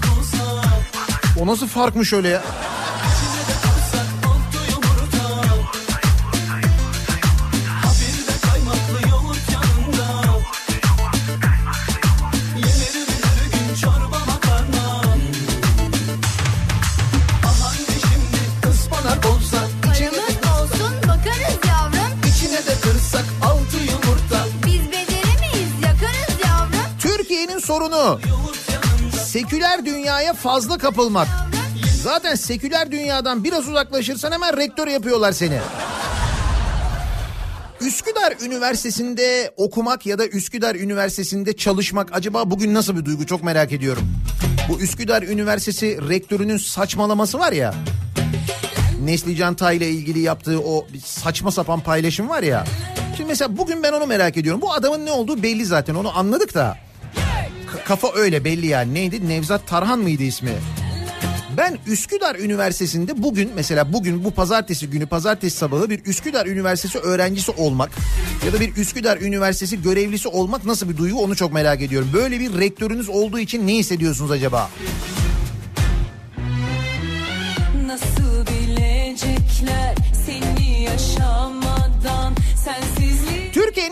O 1.40 1.46
nasıl 1.46 1.66
farkmış 1.66 2.12
öyle 2.12 2.28
ya? 2.28 2.42
altı 4.26 4.58
yumurta 4.72 5.24
Ha 7.82 7.90
bir 8.00 8.26
de 8.26 8.36
kaymaklı 8.50 9.08
yoğurt 9.10 9.50
yanında 9.52 10.38
Yenir 12.56 13.06
mi 13.08 13.14
her 13.24 13.58
gün 13.58 13.74
çorba 13.80 14.18
makarna 14.26 15.02
Aman 17.44 17.74
ne 17.88 17.96
şimdi 18.00 18.68
ıspanak 18.70 19.26
olsa 19.26 19.58
paramız 19.82 20.62
olsun 20.62 20.94
bakarız 21.02 21.58
yavrum. 21.68 22.18
içine 22.28 22.66
de 22.66 22.80
kırsak 22.82 23.24
altı 23.44 23.76
yumurta 23.76 24.46
Biz 24.66 24.86
beceremeyiz 24.92 25.72
yakarız 25.82 26.36
yavrum. 26.46 26.90
Türkiye'nin 26.98 27.58
sorunu 27.58 28.20
seküler 29.28 29.86
dünyaya 29.86 30.34
fazla 30.34 30.78
kapılmak. 30.78 31.28
Zaten 32.02 32.34
seküler 32.34 32.92
dünyadan 32.92 33.44
biraz 33.44 33.68
uzaklaşırsan 33.68 34.32
hemen 34.32 34.56
rektör 34.56 34.86
yapıyorlar 34.86 35.32
seni. 35.32 35.58
Üsküdar 37.80 38.34
Üniversitesi'nde 38.42 39.52
okumak 39.56 40.06
ya 40.06 40.18
da 40.18 40.26
Üsküdar 40.26 40.74
Üniversitesi'nde 40.74 41.56
çalışmak 41.56 42.16
acaba 42.16 42.50
bugün 42.50 42.74
nasıl 42.74 42.96
bir 42.96 43.04
duygu 43.04 43.26
çok 43.26 43.42
merak 43.42 43.72
ediyorum. 43.72 44.02
Bu 44.68 44.80
Üsküdar 44.80 45.22
Üniversitesi 45.22 45.98
rektörünün 46.08 46.56
saçmalaması 46.56 47.38
var 47.38 47.52
ya. 47.52 47.74
Neslican 49.04 49.54
Tay 49.54 49.76
ile 49.76 49.90
ilgili 49.90 50.20
yaptığı 50.20 50.60
o 50.60 50.86
saçma 51.04 51.50
sapan 51.50 51.80
paylaşım 51.80 52.28
var 52.28 52.42
ya. 52.42 52.64
Şimdi 53.16 53.28
mesela 53.28 53.56
bugün 53.56 53.82
ben 53.82 53.92
onu 53.92 54.06
merak 54.06 54.36
ediyorum. 54.36 54.60
Bu 54.60 54.72
adamın 54.72 55.06
ne 55.06 55.10
olduğu 55.10 55.42
belli 55.42 55.64
zaten 55.64 55.94
onu 55.94 56.18
anladık 56.18 56.54
da. 56.54 56.87
Kafa 57.84 58.12
öyle 58.14 58.44
belli 58.44 58.66
yani. 58.66 58.94
Neydi? 58.94 59.28
Nevzat 59.28 59.66
Tarhan 59.66 59.98
mıydı 59.98 60.22
ismi? 60.22 60.52
Ben 61.56 61.78
Üsküdar 61.86 62.36
Üniversitesi'nde 62.36 63.22
bugün 63.22 63.50
mesela 63.54 63.92
bugün 63.92 64.24
bu 64.24 64.30
pazartesi 64.30 64.90
günü 64.90 65.06
pazartesi 65.06 65.56
sabahı 65.56 65.90
bir 65.90 66.04
Üsküdar 66.04 66.46
Üniversitesi 66.46 66.98
öğrencisi 66.98 67.50
olmak 67.50 67.90
ya 68.46 68.52
da 68.52 68.60
bir 68.60 68.76
Üsküdar 68.76 69.18
Üniversitesi 69.20 69.82
görevlisi 69.82 70.28
olmak 70.28 70.64
nasıl 70.64 70.88
bir 70.88 70.96
duygu 70.96 71.22
onu 71.22 71.36
çok 71.36 71.52
merak 71.52 71.82
ediyorum. 71.82 72.10
Böyle 72.12 72.40
bir 72.40 72.58
rektörünüz 72.58 73.08
olduğu 73.08 73.38
için 73.38 73.66
ne 73.66 73.74
hissediyorsunuz 73.74 74.30
acaba? 74.30 74.70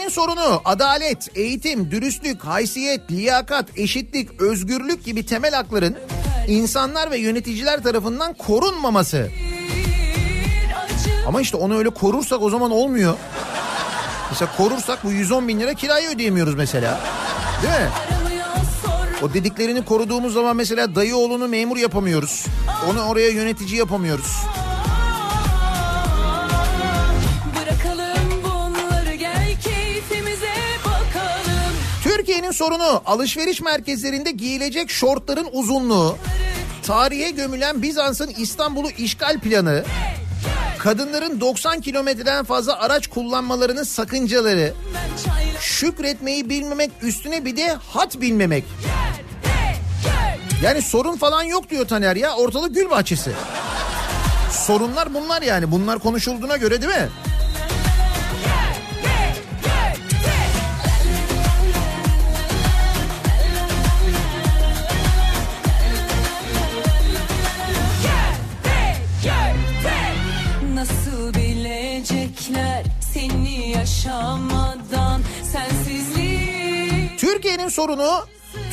Türkiye'nin 0.06 0.28
sorunu 0.28 0.60
adalet, 0.64 1.28
eğitim, 1.34 1.90
dürüstlük, 1.90 2.44
haysiyet, 2.44 3.10
liyakat, 3.10 3.78
eşitlik, 3.78 4.40
özgürlük 4.40 5.04
gibi 5.04 5.26
temel 5.26 5.54
hakların 5.54 5.96
insanlar 6.48 7.10
ve 7.10 7.18
yöneticiler 7.18 7.82
tarafından 7.82 8.34
korunmaması. 8.34 9.30
Ama 11.26 11.40
işte 11.40 11.56
onu 11.56 11.78
öyle 11.78 11.90
korursak 11.90 12.42
o 12.42 12.50
zaman 12.50 12.70
olmuyor. 12.70 13.14
Mesela 14.30 14.56
korursak 14.56 15.04
bu 15.04 15.12
110 15.12 15.48
bin 15.48 15.60
lira 15.60 15.74
kirayı 15.74 16.08
ödeyemiyoruz 16.08 16.54
mesela. 16.54 17.00
Değil 17.62 17.74
mi? 17.74 17.90
O 19.22 19.34
dediklerini 19.34 19.84
koruduğumuz 19.84 20.34
zaman 20.34 20.56
mesela 20.56 20.94
dayı 20.94 21.16
oğlunu 21.16 21.48
memur 21.48 21.76
yapamıyoruz. 21.76 22.46
Onu 22.90 23.02
oraya 23.02 23.28
yönetici 23.28 23.78
yapamıyoruz. 23.78 24.36
Türkiye'nin 32.16 32.50
sorunu 32.50 33.02
alışveriş 33.06 33.60
merkezlerinde 33.60 34.30
giyilecek 34.30 34.90
şortların 34.90 35.48
uzunluğu, 35.52 36.16
tarihe 36.82 37.30
gömülen 37.30 37.82
Bizans'ın 37.82 38.34
İstanbul'u 38.38 38.90
işgal 38.90 39.40
planı, 39.40 39.84
kadınların 40.78 41.40
90 41.40 41.80
kilometreden 41.80 42.44
fazla 42.44 42.78
araç 42.78 43.06
kullanmalarının 43.06 43.82
sakıncaları, 43.82 44.74
şükretmeyi 45.60 46.50
bilmemek 46.50 46.90
üstüne 47.02 47.44
bir 47.44 47.56
de 47.56 47.72
hat 47.72 48.20
bilmemek. 48.20 48.64
Yani 50.62 50.82
sorun 50.82 51.16
falan 51.16 51.42
yok 51.42 51.70
diyor 51.70 51.88
Taner 51.88 52.16
ya 52.16 52.36
ortalık 52.36 52.74
gül 52.74 52.90
bahçesi. 52.90 53.30
Sorunlar 54.52 55.14
bunlar 55.14 55.42
yani 55.42 55.70
bunlar 55.70 55.98
konuşulduğuna 55.98 56.56
göre 56.56 56.82
değil 56.82 56.94
mi? 56.94 57.08
Yaşamadan 74.06 75.22
sensizliği 75.52 77.10
Türkiye'nin 77.18 77.68
sorunu 77.68 78.24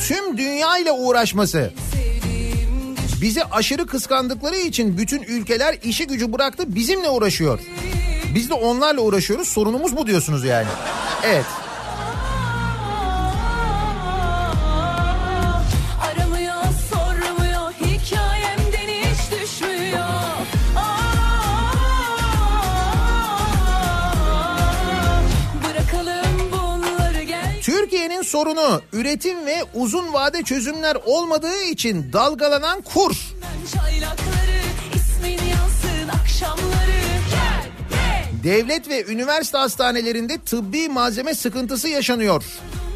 tüm 0.08 0.38
dünya 0.38 0.78
ile 0.78 0.92
uğraşması. 0.92 1.72
Bizi 3.20 3.44
aşırı 3.44 3.86
kıskandıkları 3.86 4.56
için 4.56 4.98
bütün 4.98 5.22
ülkeler 5.22 5.78
işi 5.82 6.06
gücü 6.06 6.32
bıraktı 6.32 6.74
bizimle 6.74 7.08
uğraşıyor. 7.08 7.60
Biz 8.34 8.50
de 8.50 8.54
onlarla 8.54 9.00
uğraşıyoruz 9.00 9.48
sorunumuz 9.48 9.96
bu 9.96 10.06
diyorsunuz 10.06 10.44
yani. 10.44 10.66
Evet. 11.24 11.44
Sorunu 28.34 28.82
üretim 28.92 29.46
ve 29.46 29.64
uzun 29.74 30.12
vade 30.12 30.42
çözümler 30.42 30.96
olmadığı 31.04 31.62
için 31.62 32.12
dalgalanan 32.12 32.82
kur. 32.82 33.16
Devlet 38.44 38.88
ve 38.88 39.04
üniversite 39.04 39.58
hastanelerinde 39.58 40.38
tıbbi 40.38 40.88
malzeme 40.88 41.34
sıkıntısı 41.34 41.88
yaşanıyor. 41.88 42.44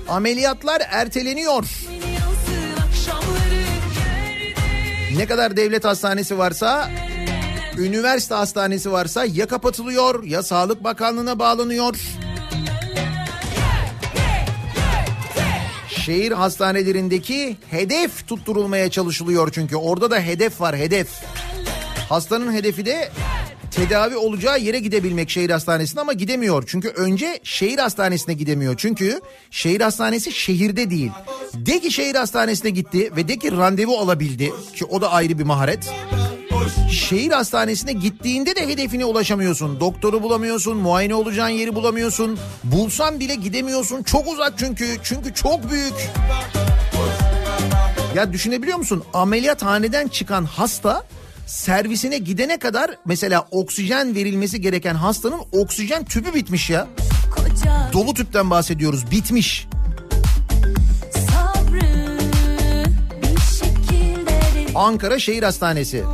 Ameliyatlar 0.09 0.83
erteleniyor. 0.91 1.65
Ne 5.17 5.27
kadar 5.27 5.57
devlet 5.57 5.85
hastanesi 5.85 6.39
varsa, 6.39 6.91
üniversite 7.77 8.35
hastanesi 8.35 8.93
varsa 8.93 9.25
ya 9.25 9.47
kapatılıyor 9.47 10.25
ya 10.25 10.43
Sağlık 10.43 10.85
Bakanlığı'na 10.85 11.39
bağlanıyor. 11.39 12.18
Şehir 16.09 16.33
hastanelerindeki 16.33 17.57
hedef 17.71 18.29
tutturulmaya 18.29 18.91
çalışılıyor 18.91 19.51
çünkü 19.53 19.77
orada 19.77 20.11
da 20.11 20.21
hedef 20.21 20.61
var 20.61 20.77
hedef. 20.77 21.09
Hastanın 22.09 22.53
hedefi 22.53 22.87
de 22.87 23.11
tedavi 23.71 24.17
olacağı 24.17 24.61
yere 24.61 24.79
gidebilmek 24.79 25.31
şehir 25.31 25.51
hastanesine 25.51 26.01
ama 26.01 26.13
gidemiyor. 26.13 26.65
Çünkü 26.67 26.89
önce 26.89 27.41
şehir 27.43 27.79
hastanesine 27.79 28.35
gidemiyor. 28.35 28.75
Çünkü 28.77 29.21
şehir 29.51 29.81
hastanesi 29.81 30.33
şehirde 30.33 30.91
değil. 30.91 31.11
De 31.55 31.81
ki 31.81 31.93
şehir 31.93 32.15
hastanesine 32.15 32.71
gitti 32.71 33.11
ve 33.17 33.29
de 33.29 33.37
ki 33.37 33.53
randevu 33.53 33.99
alabildi 33.99 34.53
ki 34.75 34.85
o 34.85 35.01
da 35.01 35.13
ayrı 35.13 35.39
bir 35.39 35.45
maharet. 35.45 35.91
Şehir 36.91 37.31
hastanesine 37.31 37.93
gittiğinde 37.93 38.57
de 38.57 38.69
hedefine 38.69 39.05
ulaşamıyorsun. 39.05 39.81
Doktoru 39.81 40.23
bulamıyorsun, 40.23 40.77
muayene 40.77 41.15
olacağın 41.15 41.49
yeri 41.49 41.75
bulamıyorsun. 41.75 42.39
Bulsan 42.65 43.21
bile 43.21 43.35
gidemiyorsun. 43.35 44.03
Çok 44.03 44.29
uzak 44.29 44.59
çünkü. 44.59 44.97
Çünkü 45.03 45.35
çok 45.35 45.71
büyük. 45.71 45.95
Ya 48.17 48.33
düşünebiliyor 48.33 48.79
musun? 48.79 49.05
Ameliyathaneden 49.15 50.09
çıkan 50.09 50.45
hasta 50.45 51.05
servisine 51.47 52.19
gidene 52.19 52.59
kadar 52.59 52.91
mesela 53.07 53.47
oksijen 53.51 54.15
verilmesi 54.15 54.61
gereken 54.61 54.95
hastanın 54.95 55.41
oksijen 55.53 56.05
tüpü 56.05 56.35
bitmiş 56.35 56.71
ya. 56.71 56.89
koca 57.37 57.91
Dolu 57.93 58.15
tüpten 58.15 58.51
bahsediyoruz. 58.51 59.11
Bitmiş. 59.11 59.67
sabrı 61.13 62.19
Ankara 64.75 65.19
Şehir 65.19 65.43
Hastanesi. 65.43 66.05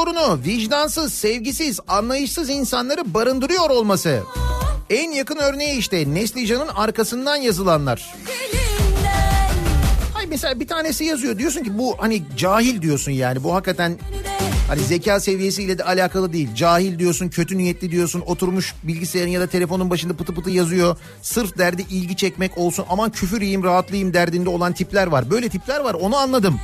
Sorunu 0.00 0.40
vicdansız, 0.44 1.14
sevgisiz, 1.14 1.80
anlayışsız 1.88 2.50
insanları 2.50 3.14
barındırıyor 3.14 3.70
olması. 3.70 4.22
En 4.90 5.10
yakın 5.10 5.36
örneği 5.36 5.78
işte 5.78 6.14
Neslican'ın 6.14 6.68
arkasından 6.68 7.36
yazılanlar. 7.36 8.14
Ay 10.18 10.26
mesela 10.26 10.60
bir 10.60 10.68
tanesi 10.68 11.04
yazıyor 11.04 11.38
diyorsun 11.38 11.64
ki 11.64 11.78
bu 11.78 11.96
hani 11.98 12.22
cahil 12.36 12.82
diyorsun 12.82 13.12
yani 13.12 13.44
bu 13.44 13.54
hakikaten 13.54 13.98
hani 14.68 14.80
zeka 14.80 15.20
seviyesiyle 15.20 15.78
de 15.78 15.84
alakalı 15.84 16.32
değil. 16.32 16.54
Cahil 16.54 16.98
diyorsun, 16.98 17.28
kötü 17.28 17.58
niyetli 17.58 17.90
diyorsun, 17.90 18.22
oturmuş 18.26 18.74
bilgisayarın 18.82 19.30
ya 19.30 19.40
da 19.40 19.46
telefonun 19.46 19.90
başında 19.90 20.16
pıtı 20.16 20.34
pıtı 20.34 20.50
yazıyor. 20.50 20.96
Sırf 21.22 21.58
derdi 21.58 21.86
ilgi 21.90 22.16
çekmek 22.16 22.58
olsun 22.58 22.84
aman 22.88 23.10
küfür 23.10 23.40
yiyeyim 23.40 23.64
rahatlayayım 23.64 24.14
derdinde 24.14 24.48
olan 24.48 24.72
tipler 24.72 25.06
var. 25.06 25.30
Böyle 25.30 25.48
tipler 25.48 25.80
var 25.80 25.94
onu 25.94 26.16
anladım. 26.16 26.60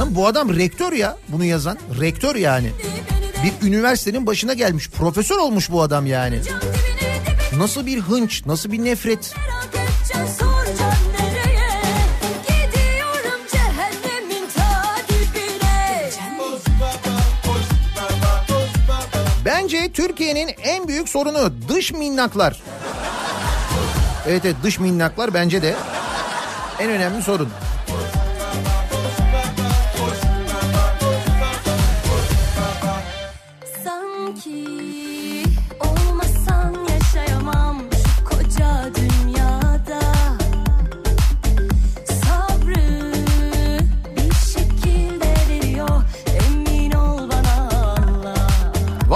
Lan 0.00 0.14
bu 0.14 0.26
adam 0.26 0.56
rektör 0.56 0.92
ya 0.92 1.16
bunu 1.28 1.44
yazan. 1.44 1.78
Rektör 2.00 2.36
yani. 2.36 2.70
Bir 3.44 3.68
üniversitenin 3.68 4.26
başına 4.26 4.52
gelmiş. 4.52 4.90
Profesör 4.90 5.36
olmuş 5.36 5.70
bu 5.70 5.82
adam 5.82 6.06
yani. 6.06 6.40
Nasıl 7.56 7.86
bir 7.86 8.00
hınç, 8.00 8.46
nasıl 8.46 8.72
bir 8.72 8.84
nefret. 8.84 9.34
Bence 19.44 19.92
Türkiye'nin 19.92 20.50
en 20.62 20.88
büyük 20.88 21.08
sorunu 21.08 21.52
dış 21.68 21.92
minnaklar. 21.92 22.62
Evet 24.28 24.44
evet 24.44 24.56
dış 24.62 24.78
minnaklar 24.78 25.34
bence 25.34 25.62
de 25.62 25.74
en 26.78 26.90
önemli 26.90 27.22
sorun. 27.22 27.48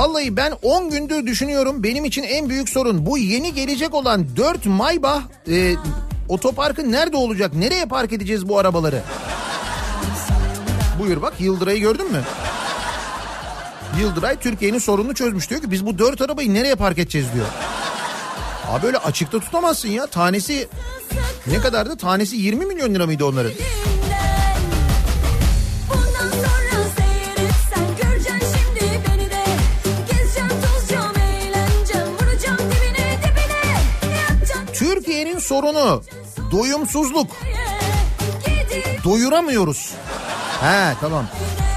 Ki 0.04 0.36
ben 0.36 0.52
10 0.62 0.90
gündür 0.90 1.26
düşünüyorum 1.26 1.82
benim 1.82 2.04
için 2.04 2.22
en 2.22 2.48
büyük 2.48 2.68
sorun 2.68 3.06
bu 3.06 3.18
yeni 3.18 3.54
gelecek 3.54 3.94
olan 3.94 4.26
4 4.36 4.66
Maybach 4.66 5.22
e, 5.50 5.74
otoparkı 6.28 6.92
nerede 6.92 7.16
olacak? 7.16 7.54
Nereye 7.54 7.84
park 7.84 8.12
edeceğiz 8.12 8.48
bu 8.48 8.58
arabaları? 8.58 9.02
Buyur 10.98 11.22
bak 11.22 11.34
Yıldıray'ı 11.40 11.80
gördün 11.80 12.12
mü? 12.12 12.22
Yıldıray 14.00 14.36
Türkiye'nin 14.36 14.78
sorununu 14.78 15.14
çözmüş 15.14 15.50
diyor 15.50 15.60
ki 15.60 15.70
biz 15.70 15.86
bu 15.86 15.98
dört 15.98 16.20
arabayı 16.20 16.54
nereye 16.54 16.74
park 16.74 16.98
edeceğiz 16.98 17.26
diyor. 17.34 17.46
Abi 18.68 18.82
böyle 18.82 18.98
açıkta 18.98 19.40
tutamazsın 19.40 19.88
ya. 19.88 20.06
Tanesi 20.06 20.68
ne 21.46 21.60
kadardı? 21.60 21.96
Tanesi 21.96 22.36
20 22.36 22.66
milyon 22.66 22.94
lira 22.94 23.06
mıydı 23.06 23.24
onların? 23.24 23.52
Sorunu 35.44 36.02
doyumsuzluk. 36.50 37.30
Doyuramıyoruz. 39.04 39.90
He 40.60 40.94
tamam. 41.00 41.26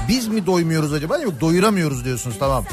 Biz 0.08 0.28
mi 0.28 0.46
doymuyoruz 0.46 0.92
acaba? 0.92 1.18
Yok 1.18 1.40
doyuramıyoruz 1.40 2.04
diyorsunuz 2.04 2.36
tamam. 2.38 2.64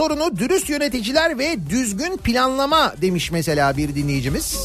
Sorunu 0.00 0.38
dürüst 0.38 0.68
yöneticiler 0.68 1.38
ve 1.38 1.70
düzgün 1.70 2.16
planlama 2.16 2.94
demiş 3.02 3.30
mesela 3.30 3.76
bir 3.76 3.94
dinleyicimiz. 3.94 4.58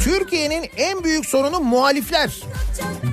Türkiye'nin 0.00 0.70
en 0.76 1.04
büyük 1.04 1.26
sorunu 1.26 1.60
muhalifler. 1.60 2.40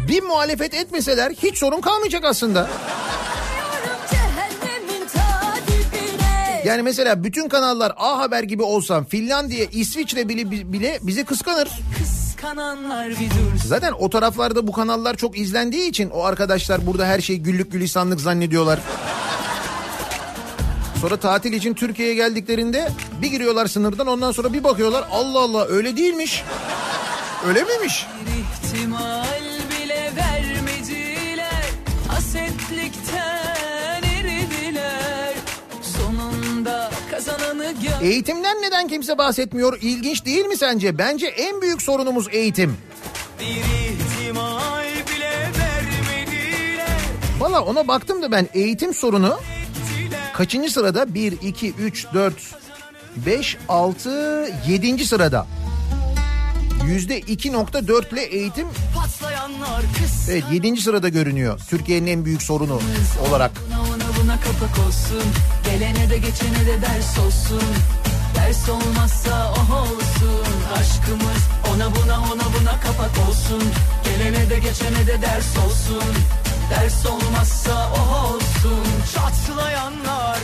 Bir 0.07 0.23
muhalefet 0.23 0.73
etmeseler 0.73 1.31
hiç 1.43 1.57
sorun 1.57 1.81
kalmayacak 1.81 2.25
aslında. 2.25 2.69
Yani 6.65 6.81
mesela 6.81 7.23
bütün 7.23 7.49
kanallar 7.49 7.93
A 7.97 8.17
Haber 8.19 8.43
gibi 8.43 8.63
olsam 8.63 9.05
Finlandiya, 9.05 9.65
İsviçre 9.65 10.29
bile, 10.29 10.51
bile 10.51 10.99
bizi 11.01 11.25
kıskanır. 11.25 11.69
Dursun. 11.99 12.16
Zaten 13.65 13.93
o 13.99 14.09
taraflarda 14.09 14.67
bu 14.67 14.71
kanallar 14.71 15.15
çok 15.17 15.37
izlendiği 15.37 15.89
için 15.89 16.09
o 16.09 16.23
arkadaşlar 16.23 16.85
burada 16.85 17.05
her 17.05 17.21
şey 17.21 17.37
güllük 17.37 17.71
gülistanlık 17.71 18.21
zannediyorlar. 18.21 18.79
Sonra 21.01 21.17
tatil 21.17 21.53
için 21.53 21.73
Türkiye'ye 21.73 22.15
geldiklerinde 22.15 22.89
bir 23.21 23.27
giriyorlar 23.27 23.67
sınırdan 23.67 24.07
ondan 24.07 24.31
sonra 24.31 24.53
bir 24.53 24.63
bakıyorlar 24.63 25.05
Allah 25.11 25.39
Allah 25.39 25.65
öyle 25.65 25.97
değilmiş. 25.97 26.43
Öyle 27.47 27.63
miymiş? 27.63 28.05
İhtimal 28.63 29.26
Eğitimden 38.01 38.61
neden 38.61 38.87
kimse 38.87 39.17
bahsetmiyor? 39.17 39.77
İlginç 39.81 40.25
değil 40.25 40.45
mi 40.45 40.57
sence? 40.57 40.97
Bence 40.97 41.27
en 41.27 41.61
büyük 41.61 41.81
sorunumuz 41.81 42.27
eğitim. 42.31 42.77
Valla 47.39 47.61
ona 47.61 47.87
baktım 47.87 48.21
da 48.21 48.31
ben 48.31 48.47
eğitim 48.53 48.93
sorunu 48.93 49.39
kaçıncı 50.33 50.71
sırada? 50.71 51.13
1, 51.13 51.31
2, 51.41 51.73
3, 51.73 52.05
4, 52.13 52.33
5, 53.15 53.57
6, 53.69 54.49
7. 54.67 55.05
sırada. 55.05 55.47
Yüzde 56.87 57.19
2.4 57.19 58.13
ile 58.13 58.23
eğitim 58.23 58.67
evet 60.29 60.43
7. 60.51 60.81
sırada 60.81 61.09
görünüyor. 61.09 61.59
Türkiye'nin 61.69 62.07
en 62.07 62.25
büyük 62.25 62.41
sorunu 62.41 62.81
olarak. 63.29 63.51
Ona 63.95 64.06
kapak 64.41 64.87
olsun. 64.87 65.23
Gelene 65.65 66.09
de 66.09 66.17
geçene 66.17 66.65
de 66.65 66.81
ders 66.81 67.19
olsun. 67.19 67.67
Ders 68.35 68.69
olmazsa 68.69 69.53
oh 69.53 69.81
olsun. 69.81 70.53
Aşkımız 70.73 71.41
ona 71.73 71.95
buna 71.95 72.19
ona 72.19 72.45
buna 72.59 72.79
kapak 72.79 73.27
olsun. 73.29 73.63
Gelene 74.03 74.49
de 74.49 74.59
geçene 74.59 75.07
de 75.07 75.21
ders 75.21 75.57
olsun. 75.57 76.13
Ders 76.69 77.05
olmazsa 77.05 77.91
oh 77.95 78.33
olsun. 78.33 78.85
Çatlayanlar 79.13 80.37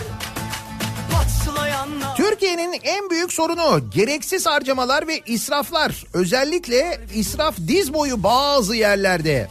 Türkiye'nin 2.17 2.79
en 2.83 3.09
büyük 3.09 3.33
sorunu 3.33 3.89
gereksiz 3.89 4.45
harcamalar 4.45 5.07
ve 5.07 5.21
israflar. 5.25 6.03
Özellikle 6.13 6.99
israf 7.13 7.55
diz 7.67 7.93
boyu 7.93 8.23
bazı 8.23 8.75
yerlerde. 8.75 9.49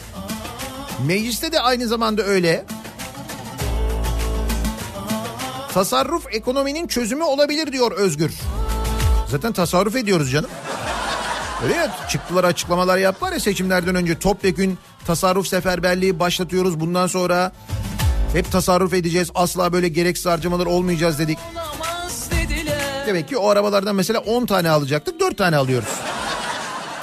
Mecliste 1.06 1.52
de 1.52 1.60
aynı 1.60 1.86
zamanda 1.88 2.22
öyle. 2.22 2.64
Tasarruf 5.74 6.26
ekonominin 6.30 6.86
çözümü 6.86 7.22
olabilir 7.22 7.72
diyor 7.72 7.92
Özgür. 7.92 8.32
Zaten 9.28 9.52
tasarruf 9.52 9.96
ediyoruz 9.96 10.30
canım. 10.32 10.50
Öyle 11.64 11.74
ya 11.74 11.96
çıktılar 12.08 12.44
açıklamalar 12.44 12.98
yaptılar 12.98 13.32
ya 13.32 13.40
seçimlerden 13.40 13.94
önce 13.94 14.18
topyekün 14.18 14.78
tasarruf 15.06 15.46
seferberliği 15.46 16.18
başlatıyoruz. 16.18 16.80
Bundan 16.80 17.06
sonra 17.06 17.52
hep 18.32 18.52
tasarruf 18.52 18.94
edeceğiz. 18.94 19.30
Asla 19.34 19.72
böyle 19.72 19.88
gereksiz 19.88 20.26
harcamalar 20.26 20.66
olmayacağız 20.66 21.18
dedik. 21.18 21.38
Demek 23.06 23.28
ki 23.28 23.36
o 23.36 23.48
arabalardan 23.48 23.96
mesela 23.96 24.20
10 24.20 24.46
tane 24.46 24.70
alacaktık 24.70 25.20
4 25.20 25.38
tane 25.38 25.56
alıyoruz. 25.56 25.88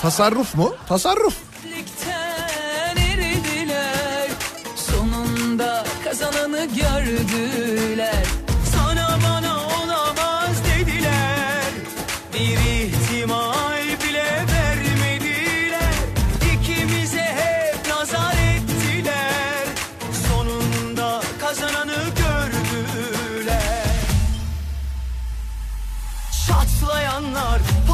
Tasarruf 0.01 0.55
mu? 0.55 0.75
Tasarruf. 0.87 1.48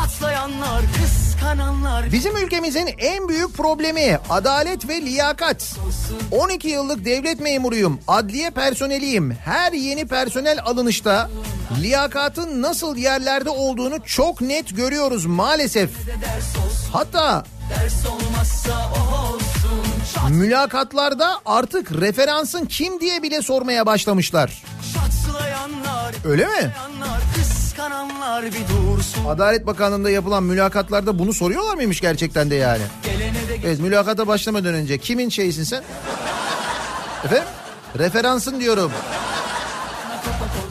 Patlayanlar, 0.06 0.82
kıskananlar 1.02 2.12
Bizim 2.12 2.38
ülkemizin 2.38 2.90
en 2.98 3.30
büyük 3.30 3.58
problemi 3.58 4.20
adalet 4.30 4.90
ve 4.90 5.02
liyakat. 5.02 5.76
12 6.32 6.68
yıllık 6.68 7.06
devlet 7.06 7.40
memuruyum, 7.40 8.00
adliye 8.08 8.50
personeliyim. 8.50 9.32
Her 9.32 9.72
yeni 9.72 10.08
personel 10.08 10.60
alınışta 10.66 11.30
liyakatın 11.82 12.62
nasıl 12.62 12.96
yerlerde 12.96 13.50
olduğunu 13.50 14.04
çok 14.06 14.42
net 14.42 14.76
görüyoruz 14.76 15.26
maalesef. 15.26 15.90
Hatta 16.94 17.44
mülakatlarda 20.30 21.40
artık 21.46 21.92
referansın 21.92 22.66
kim 22.66 23.00
diye 23.00 23.24
bile 23.24 23.42
sormaya 23.42 23.86
başlamışlar. 23.86 24.64
Öyle 26.26 26.46
mi? 26.46 26.74
Kıskananlar 27.76 28.46
bir 28.46 28.52
dursun 28.52 29.26
Adalet 29.26 29.68
Bakanlığı'nda 29.68 30.10
yapılan 30.10 30.44
mülakatlarda 30.44 31.20
bunu 31.20 31.34
soruyorlar 31.34 31.76
mıymış 31.76 32.02
gerçekten 32.02 32.50
de 32.50 32.56
yani? 32.56 32.82
De 33.04 33.68
Evet 33.68 33.80
mülakata 33.80 34.28
başlamadan 34.28 34.74
önce 34.74 34.98
kimin 34.98 35.30
şeysin 35.30 35.64
sen? 35.64 35.84
Efendim? 37.26 37.48
Referansın 37.98 38.60
diyorum. 38.60 38.92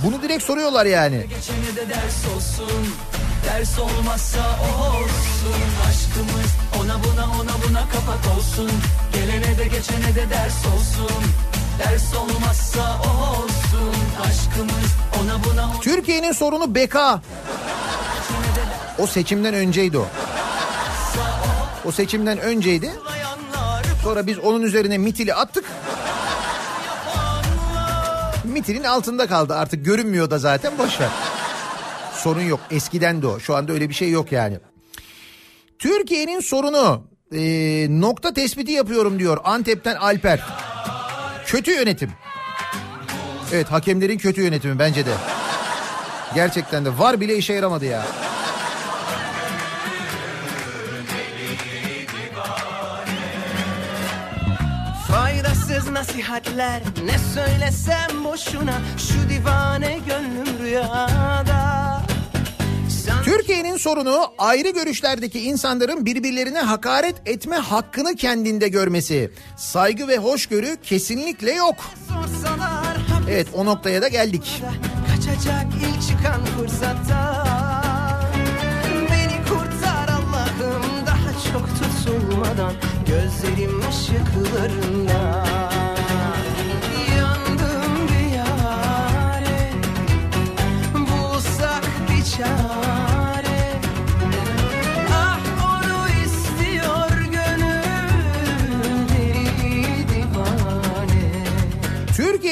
Bunu 0.05 0.23
direkt 0.23 0.43
soruyorlar 0.45 0.87
yani. 0.87 1.17
geçene 1.17 1.77
de 1.77 1.95
ders 1.95 2.37
olsun 2.37 2.87
Ders 3.45 3.79
olmazsa 3.79 4.41
o 4.41 4.87
olsun 4.87 5.63
Aşkımız 5.89 6.51
ona 6.81 7.05
buna 7.05 7.25
ona 7.25 7.69
buna 7.69 7.89
kapak 7.89 8.37
olsun 8.37 8.71
Gelene 9.13 9.59
de 9.59 9.65
geçene 9.65 10.15
de 10.15 10.31
ders 10.31 10.67
olsun 10.67 11.23
Ders 11.79 12.15
olmazsa 12.15 13.01
o 13.05 13.31
olsun 13.31 13.94
Türkiye'nin 15.83 16.33
sorunu 16.33 16.75
beka. 16.75 17.23
O 18.99 19.07
seçimden 19.07 19.55
önceydi 19.55 19.99
o. 19.99 20.07
O 21.85 21.93
seçimden 21.93 22.39
önceydi. 22.39 22.93
Sonra 24.03 24.27
biz 24.27 24.39
onun 24.39 24.62
üzerine 24.62 24.99
mitili 24.99 25.35
attık. 25.35 25.65
Mitinin 28.45 28.85
altında 28.85 29.27
kaldı 29.27 29.55
artık 29.55 29.85
görünmüyor 29.85 30.31
da 30.31 30.39
zaten 30.39 30.79
boş 30.79 31.01
ver. 31.01 31.09
Sorun 32.15 32.41
yok 32.43 32.61
eskiden 32.71 33.23
de 33.23 33.27
o 33.27 33.41
şu 33.41 33.57
anda 33.57 33.73
öyle 33.73 33.89
bir 33.89 33.95
şey 33.95 34.11
yok 34.11 34.33
yani. 34.33 34.59
Türkiye'nin 35.79 36.41
sorunu 36.41 37.05
e, 37.33 37.41
nokta 38.01 38.35
tespiti 38.35 38.73
yapıyorum 38.73 39.19
diyor 39.19 39.39
Antep'ten 39.45 39.97
Alper. 39.97 40.41
Kötü 41.47 41.71
yönetim. 41.71 42.11
Evet 43.53 43.73
hakemlerin 43.73 44.19
kötü 44.19 44.43
yönetimi 44.43 44.79
bence 44.79 45.07
de. 45.07 45.15
Gerçekten 46.35 46.85
de 46.85 46.99
var 46.99 47.21
bile 47.21 47.37
işe 47.37 47.53
yaramadı 47.53 47.85
ya. 47.85 48.07
Faydasız 55.09 55.91
nasihatler 55.91 56.83
ne 57.05 57.19
söylesem 57.35 58.25
boşuna 58.25 58.81
Şu 58.99 59.29
divane 59.31 60.01
gönlüm 60.09 60.59
rüyada 60.63 61.85
Türkiye'nin 63.25 63.77
sorunu 63.77 64.33
ayrı 64.39 64.71
görüşlerdeki 64.71 65.41
insanların 65.41 66.07
birbirlerine 66.07 66.61
hakaret 66.61 67.15
etme 67.27 67.57
hakkını 67.57 68.17
kendinde 68.17 68.69
görmesi. 68.69 69.31
Saygı 69.57 70.09
ve 70.09 70.19
hoşgörü 70.19 70.77
kesinlikle 70.83 71.53
yok. 71.53 71.77
Sorsalar 72.09 72.74
Evet 73.31 73.47
o 73.55 73.64
noktaya 73.64 74.03
da 74.03 74.09
geldik. 74.09 74.62
kaçacak 75.09 75.66
ilk 75.77 76.03
çıkan 76.09 76.45
fırsatta 76.45 77.45
Beni 79.11 79.45
kurtar 79.49 80.09
Allah'ım 80.09 81.07
daha 81.07 81.31
çok 81.53 81.68
tutulmadan 81.68 82.72
Gözlerim 83.09 83.81
ışıklarında. 83.89 85.45
Yandım 87.18 88.09
bir 88.09 88.35
Bulsak 90.95 91.85
bir 92.11 92.25
çare 92.25 92.94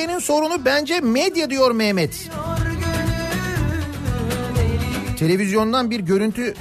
Türkiye'nin 0.02 0.24
sorunu 0.24 0.64
bence 0.64 1.00
medya 1.00 1.50
diyor 1.50 1.70
Mehmet. 1.70 2.30
Televizyondan 5.18 5.90
bir 5.90 6.00
görüntü 6.00 6.54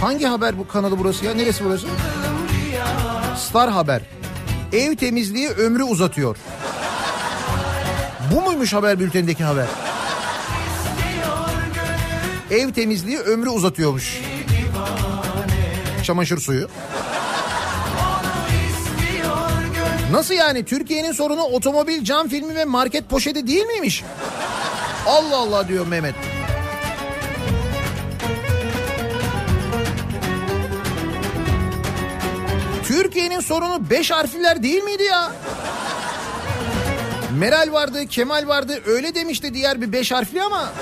hangi 0.00 0.26
haber 0.26 0.58
bu 0.58 0.68
kanalı 0.68 0.98
burası 0.98 1.24
ya? 1.24 1.34
Neresi 1.34 1.64
burası? 1.64 1.86
Star 3.36 3.70
Haber. 3.70 4.02
Ev 4.72 4.96
temizliği 4.96 5.48
ömrü 5.48 5.82
uzatıyor. 5.82 6.36
Bu 8.34 8.40
muymuş 8.40 8.72
haber 8.72 9.00
bültenindeki 9.00 9.44
haber? 9.44 9.66
Ev 12.50 12.72
temizliği 12.72 13.18
ömrü 13.18 13.48
uzatıyormuş. 13.48 14.20
Çamaşır 16.02 16.38
suyu. 16.38 16.68
Nasıl 20.14 20.34
yani? 20.34 20.64
Türkiye'nin 20.64 21.12
sorunu 21.12 21.42
otomobil, 21.42 22.04
cam 22.04 22.28
filmi 22.28 22.54
ve 22.54 22.64
market 22.64 23.08
poşeti 23.08 23.46
değil 23.46 23.66
miymiş? 23.66 24.04
Allah 25.06 25.36
Allah 25.36 25.68
diyor 25.68 25.86
Mehmet. 25.86 26.14
Türkiye'nin 32.84 33.40
sorunu 33.40 33.90
beş 33.90 34.10
harfliler 34.10 34.62
değil 34.62 34.82
miydi 34.82 35.02
ya? 35.02 35.32
Meral 37.38 37.72
vardı, 37.72 38.06
Kemal 38.06 38.48
vardı 38.48 38.82
öyle 38.86 39.14
demişti 39.14 39.54
diğer 39.54 39.80
bir 39.80 39.92
beş 39.92 40.12
harfli 40.12 40.42
ama 40.42 40.72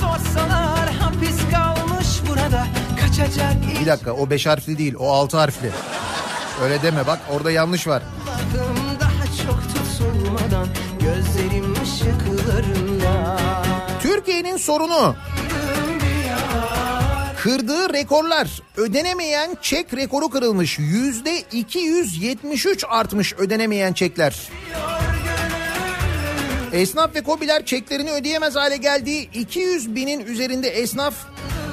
sorsalar 0.00 0.86
bir 3.80 3.86
dakika 3.86 4.12
o 4.12 4.30
beş 4.30 4.46
harfli 4.46 4.78
değil 4.78 4.94
o 4.98 5.12
altı 5.12 5.36
harfli. 5.36 5.70
Öyle 6.62 6.82
deme 6.82 7.06
bak 7.06 7.18
orada 7.32 7.50
yanlış 7.50 7.86
var. 7.86 8.02
Türkiye'nin 14.02 14.56
sorunu 14.56 15.16
kırdığı 17.42 17.92
rekorlar 17.92 18.62
ödenemeyen 18.76 19.56
çek 19.62 19.94
rekoru 19.94 20.28
kırılmış 20.28 20.78
yüzde 20.78 21.40
273 21.52 22.84
artmış 22.88 23.34
ödenemeyen 23.34 23.92
çekler. 23.92 24.48
Esnaf 26.72 27.14
ve 27.14 27.20
kobiler 27.20 27.64
çeklerini 27.64 28.10
ödeyemez 28.10 28.56
hale 28.56 28.76
geldiği 28.76 29.30
200 29.34 29.94
binin 29.94 30.26
üzerinde 30.26 30.68
esnaf 30.68 31.14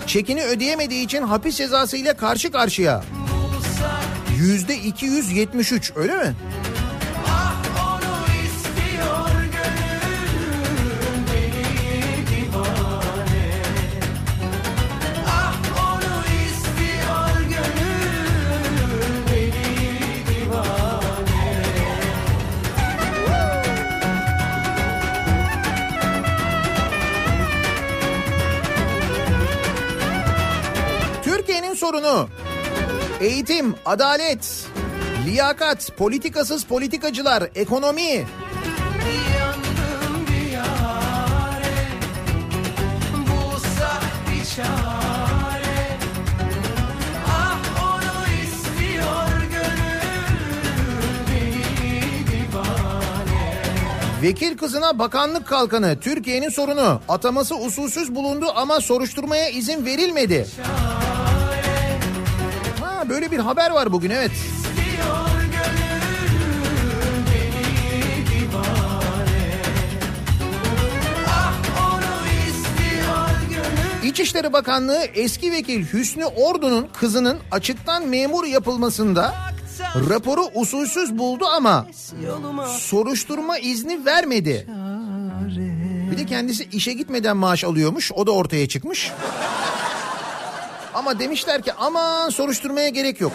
çekini 0.07 0.43
ödeyemediği 0.43 1.05
için 1.05 1.21
hapis 1.21 1.57
cezası 1.57 1.97
ile 1.97 2.13
karşı 2.13 2.51
karşıya. 2.51 3.03
Yüzde 4.43 4.77
273 4.77 5.91
öyle 5.95 6.17
mi? 6.17 6.35
Eğitim, 33.34 33.75
adalet, 33.86 34.67
liyakat, 35.25 35.97
politikasız 35.97 36.63
politikacılar, 36.63 37.49
ekonomi. 37.55 38.25
Ah 47.27 47.73
Vekil 54.21 54.57
kızına 54.57 54.99
bakanlık 54.99 55.47
kalkanı 55.47 55.99
Türkiye'nin 55.99 56.49
sorunu. 56.49 57.01
Ataması 57.09 57.55
usulsüz 57.55 58.15
bulundu 58.15 58.45
ama 58.55 58.81
soruşturmaya 58.81 59.49
izin 59.49 59.86
verilmedi. 59.86 60.47
Böyle 63.09 63.31
bir 63.31 63.39
haber 63.39 63.71
var 63.71 63.91
bugün 63.91 64.09
evet. 64.09 64.31
İçişleri 74.03 74.53
Bakanlığı 74.53 75.03
eski 75.13 75.51
vekil 75.51 75.85
Hüsnü 75.93 76.25
Ordu'nun 76.25 76.87
kızının 76.93 77.37
açıktan 77.51 78.07
memur 78.07 78.45
yapılmasında 78.45 79.33
raporu 80.09 80.41
usulsüz 80.53 81.17
buldu 81.17 81.45
ama 81.45 81.87
soruşturma 82.77 83.57
izni 83.57 84.05
vermedi. 84.05 84.67
Bir 86.11 86.17
de 86.17 86.25
kendisi 86.25 86.67
işe 86.71 86.93
gitmeden 86.93 87.37
maaş 87.37 87.63
alıyormuş. 87.63 88.11
O 88.11 88.27
da 88.27 88.31
ortaya 88.31 88.67
çıkmış. 88.67 89.11
Ama 90.93 91.19
demişler 91.19 91.61
ki 91.61 91.73
aman 91.73 92.29
soruşturmaya 92.29 92.89
gerek 92.89 93.21
yok. 93.21 93.31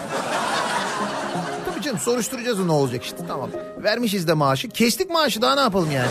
Tabii 1.65 1.81
canım 1.83 1.99
soruşturacağız 1.99 2.59
ne 2.65 2.71
olacak 2.71 3.03
işte 3.03 3.17
tamam. 3.27 3.49
Vermişiz 3.77 4.27
de 4.27 4.33
maaşı. 4.33 4.69
Kestik 4.69 5.09
maaşı 5.09 5.41
daha 5.41 5.55
ne 5.55 5.61
yapalım 5.61 5.91
yani. 5.91 6.09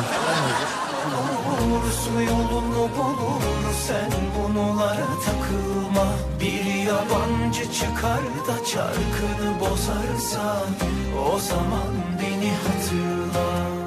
Bulursun 1.61 2.21
yolunu 2.21 2.89
bulur 2.97 3.39
sen 3.87 4.11
bunlara 4.37 5.07
takılma 5.27 6.07
Bir 6.41 6.83
yabancı 6.83 7.73
çıkar 7.73 8.21
da 8.49 8.65
çarkını 8.65 9.61
bozarsa 9.61 10.63
O 11.35 11.39
zaman 11.39 11.93
beni 12.23 12.51
hatırla 12.53 13.78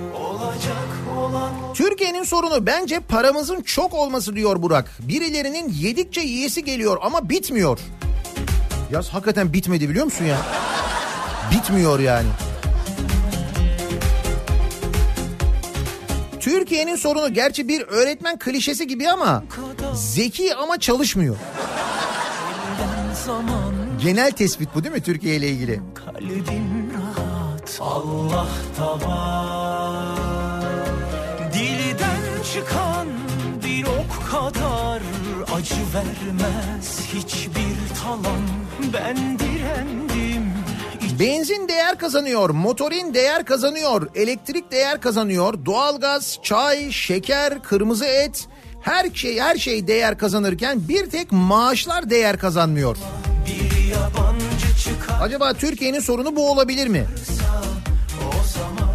Türkiye'nin 1.74 2.24
sorunu 2.24 2.66
bence 2.66 3.00
paramızın 3.00 3.62
çok 3.62 3.94
olması 3.94 4.36
diyor 4.36 4.62
Burak. 4.62 4.98
Birilerinin 5.00 5.74
yedikçe 5.80 6.22
yiyesi 6.22 6.64
geliyor 6.64 6.98
ama 7.02 7.30
bitmiyor. 7.30 7.80
Yaz 8.92 9.10
hakikaten 9.10 9.54
bitmedi 9.54 9.90
biliyor 9.90 10.06
musun 10.06 10.26
ya? 10.26 10.38
Bitmiyor 11.52 12.00
yani. 12.00 12.28
Türkiye'nin 16.40 16.96
sorunu 16.96 17.34
gerçi 17.34 17.68
bir 17.68 17.82
öğretmen 17.82 18.40
klişesi 18.40 18.88
gibi 18.88 19.10
ama 19.10 19.44
zeki 19.94 20.56
ama 20.56 20.80
çalışmıyor. 20.80 21.36
Genel 24.04 24.32
tespit 24.32 24.70
bu 24.76 24.84
değil 24.84 24.96
mi 24.96 25.02
Türkiye 25.04 25.36
ile 25.36 25.50
ilgili? 25.50 25.82
kalbim 25.96 26.92
rahat 26.94 27.80
Allah 27.82 28.48
var 29.08 30.31
çıkan 32.54 33.08
bir 33.66 33.84
ok 33.84 34.32
kadar 34.32 35.02
acı 35.56 35.76
vermez 35.94 37.00
hiçbir 37.14 37.96
talan 38.04 38.42
ben 38.94 39.40
direndim 39.40 40.54
Benzin 41.20 41.68
değer 41.68 41.98
kazanıyor, 41.98 42.50
motorin 42.50 43.14
değer 43.14 43.46
kazanıyor, 43.46 44.08
elektrik 44.16 44.72
değer 44.72 45.02
kazanıyor, 45.02 45.66
doğalgaz, 45.66 46.40
çay, 46.44 46.92
şeker, 46.92 47.64
kırmızı 47.64 48.06
et 48.06 48.48
her 48.82 49.10
şey 49.14 49.40
her 49.40 49.56
şey 49.58 49.88
değer 49.88 50.18
kazanırken 50.18 50.88
bir 50.88 51.10
tek 51.10 51.32
maaşlar 51.32 52.10
değer 52.10 52.38
kazanmıyor. 52.38 52.98
Acaba 55.22 55.54
Türkiye'nin 55.54 56.00
sorunu 56.00 56.36
bu 56.36 56.52
olabilir 56.52 56.88
mi? 56.88 57.06
zaman 58.54 58.91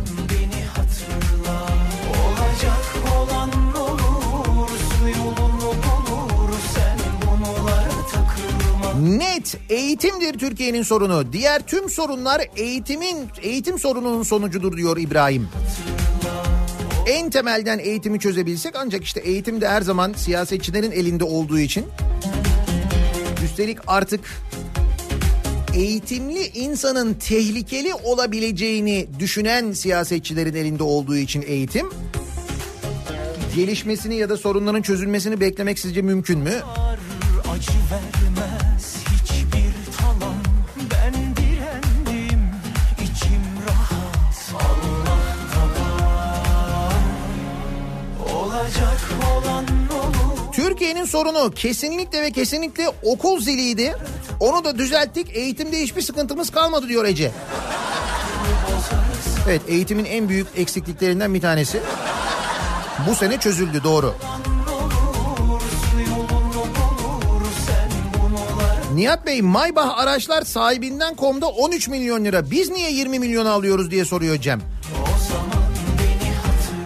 Net 9.02 9.56
eğitimdir 9.70 10.38
Türkiye'nin 10.38 10.82
sorunu. 10.82 11.32
Diğer 11.32 11.66
tüm 11.66 11.90
sorunlar 11.90 12.42
eğitimin 12.56 13.16
eğitim 13.42 13.78
sorununun 13.78 14.22
sonucudur 14.22 14.76
diyor 14.76 14.96
İbrahim. 14.96 15.48
En 17.06 17.30
temelden 17.30 17.78
eğitimi 17.78 18.20
çözebilsek 18.20 18.74
ancak 18.76 19.04
işte 19.04 19.20
eğitim 19.20 19.60
de 19.60 19.68
her 19.68 19.82
zaman 19.82 20.12
siyasetçilerin 20.12 20.90
elinde 20.90 21.24
olduğu 21.24 21.58
için 21.58 21.84
üstelik 23.44 23.78
artık 23.86 24.20
eğitimli 25.74 26.46
insanın 26.46 27.14
tehlikeli 27.14 27.94
olabileceğini 27.94 29.06
düşünen 29.18 29.72
siyasetçilerin 29.72 30.54
elinde 30.54 30.82
olduğu 30.82 31.16
için 31.16 31.44
eğitim 31.46 31.90
gelişmesini 33.56 34.16
ya 34.16 34.28
da 34.28 34.36
sorunların 34.36 34.82
çözülmesini 34.82 35.40
beklemek 35.40 35.78
sizce 35.78 36.02
mümkün 36.02 36.38
mü? 36.38 36.52
acı 37.56 37.72
vermez 37.90 38.45
Türkiye'nin 50.76 51.04
sorunu 51.04 51.50
kesinlikle 51.50 52.22
ve 52.22 52.30
kesinlikle 52.30 52.88
okul 53.02 53.40
ziliydi. 53.40 53.94
Onu 54.40 54.64
da 54.64 54.78
düzelttik. 54.78 55.36
Eğitimde 55.36 55.80
hiçbir 55.80 56.02
sıkıntımız 56.02 56.50
kalmadı 56.50 56.88
diyor 56.88 57.04
Ece. 57.04 57.32
Evet 59.48 59.62
eğitimin 59.68 60.04
en 60.04 60.28
büyük 60.28 60.46
eksikliklerinden 60.56 61.34
bir 61.34 61.40
tanesi. 61.40 61.80
Bu 63.08 63.14
sene 63.14 63.38
çözüldü 63.38 63.84
doğru. 63.84 64.14
Nihat 68.94 69.26
Bey 69.26 69.42
Maybach 69.42 69.98
araçlar 69.98 70.42
sahibinden 70.42 71.14
komda 71.14 71.48
13 71.48 71.88
milyon 71.88 72.24
lira. 72.24 72.50
Biz 72.50 72.70
niye 72.70 72.90
20 72.90 73.18
milyon 73.18 73.46
alıyoruz 73.46 73.90
diye 73.90 74.04
soruyor 74.04 74.40
Cem. 74.40 74.60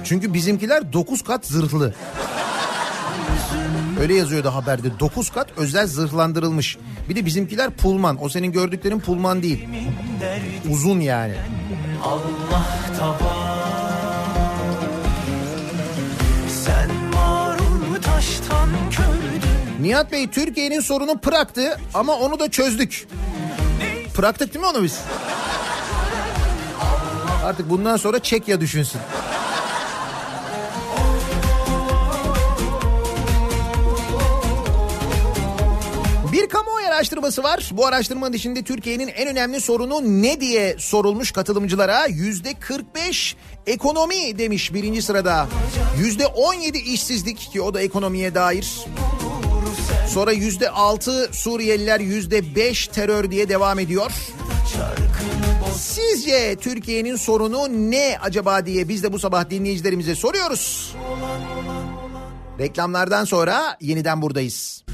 Çünkü 0.04 0.34
bizimkiler 0.34 0.92
9 0.92 1.22
kat 1.22 1.46
zırhlı. 1.46 1.94
Öyle 4.00 4.14
yazıyordu 4.14 4.48
haberde. 4.48 5.00
9 5.00 5.30
kat 5.30 5.48
özel 5.56 5.86
zırhlandırılmış. 5.86 6.78
Bir 7.08 7.16
de 7.16 7.26
bizimkiler 7.26 7.70
pulman. 7.70 8.24
O 8.24 8.28
senin 8.28 8.52
gördüklerin 8.52 9.00
pulman 9.00 9.42
değil. 9.42 9.68
Uzun 10.70 11.00
yani. 11.00 11.34
Allah 12.04 12.66
kördün 18.90 19.40
Nihat 19.80 20.12
Bey 20.12 20.30
Türkiye'nin 20.30 20.80
sorunu 20.80 21.18
Prag'tı 21.18 21.76
ama 21.94 22.16
onu 22.16 22.40
da 22.40 22.50
çözdük. 22.50 23.08
Prag'tık 24.14 24.54
değil 24.54 24.64
mi 24.64 24.70
onu 24.70 24.82
biz? 24.82 25.00
Artık 27.44 27.70
bundan 27.70 27.96
sonra 27.96 28.18
Çekya 28.18 28.60
düşünsün. 28.60 29.00
Araştırması 36.90 37.42
var. 37.42 37.70
Bu 37.72 37.86
araştırmanın 37.86 38.32
içinde 38.32 38.62
Türkiye'nin 38.62 39.08
en 39.08 39.28
önemli 39.28 39.60
sorunu 39.60 40.00
ne 40.02 40.40
diye 40.40 40.76
sorulmuş 40.78 41.32
katılımcılara. 41.32 42.06
Yüzde 42.06 42.54
45 42.54 43.36
ekonomi 43.66 44.38
demiş 44.38 44.74
birinci 44.74 45.02
sırada. 45.02 45.46
Yüzde 45.98 46.26
17 46.26 46.78
işsizlik 46.78 47.38
ki 47.38 47.62
o 47.62 47.74
da 47.74 47.80
ekonomiye 47.80 48.34
dair. 48.34 48.84
Sonra 50.08 50.32
yüzde 50.32 50.70
6 50.70 51.28
Suriyeliler 51.32 52.00
yüzde 52.00 52.54
5 52.54 52.86
terör 52.86 53.30
diye 53.30 53.48
devam 53.48 53.78
ediyor. 53.78 54.12
Sizce 55.78 56.56
Türkiye'nin 56.60 57.16
sorunu 57.16 57.68
ne 57.68 58.18
acaba 58.20 58.66
diye 58.66 58.88
biz 58.88 59.02
de 59.02 59.12
bu 59.12 59.18
sabah 59.18 59.50
dinleyicilerimize 59.50 60.14
soruyoruz. 60.14 60.94
Reklamlardan 62.58 63.24
sonra 63.24 63.76
yeniden 63.80 64.22
buradayız. 64.22 64.84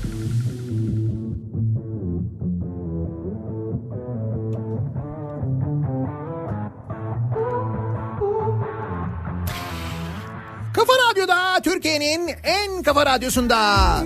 Kafa 10.76 10.92
Radyo'da 11.10 11.60
Türkiye'nin 11.62 12.30
en 12.44 12.82
kafa 12.82 13.06
radyosunda. 13.06 14.04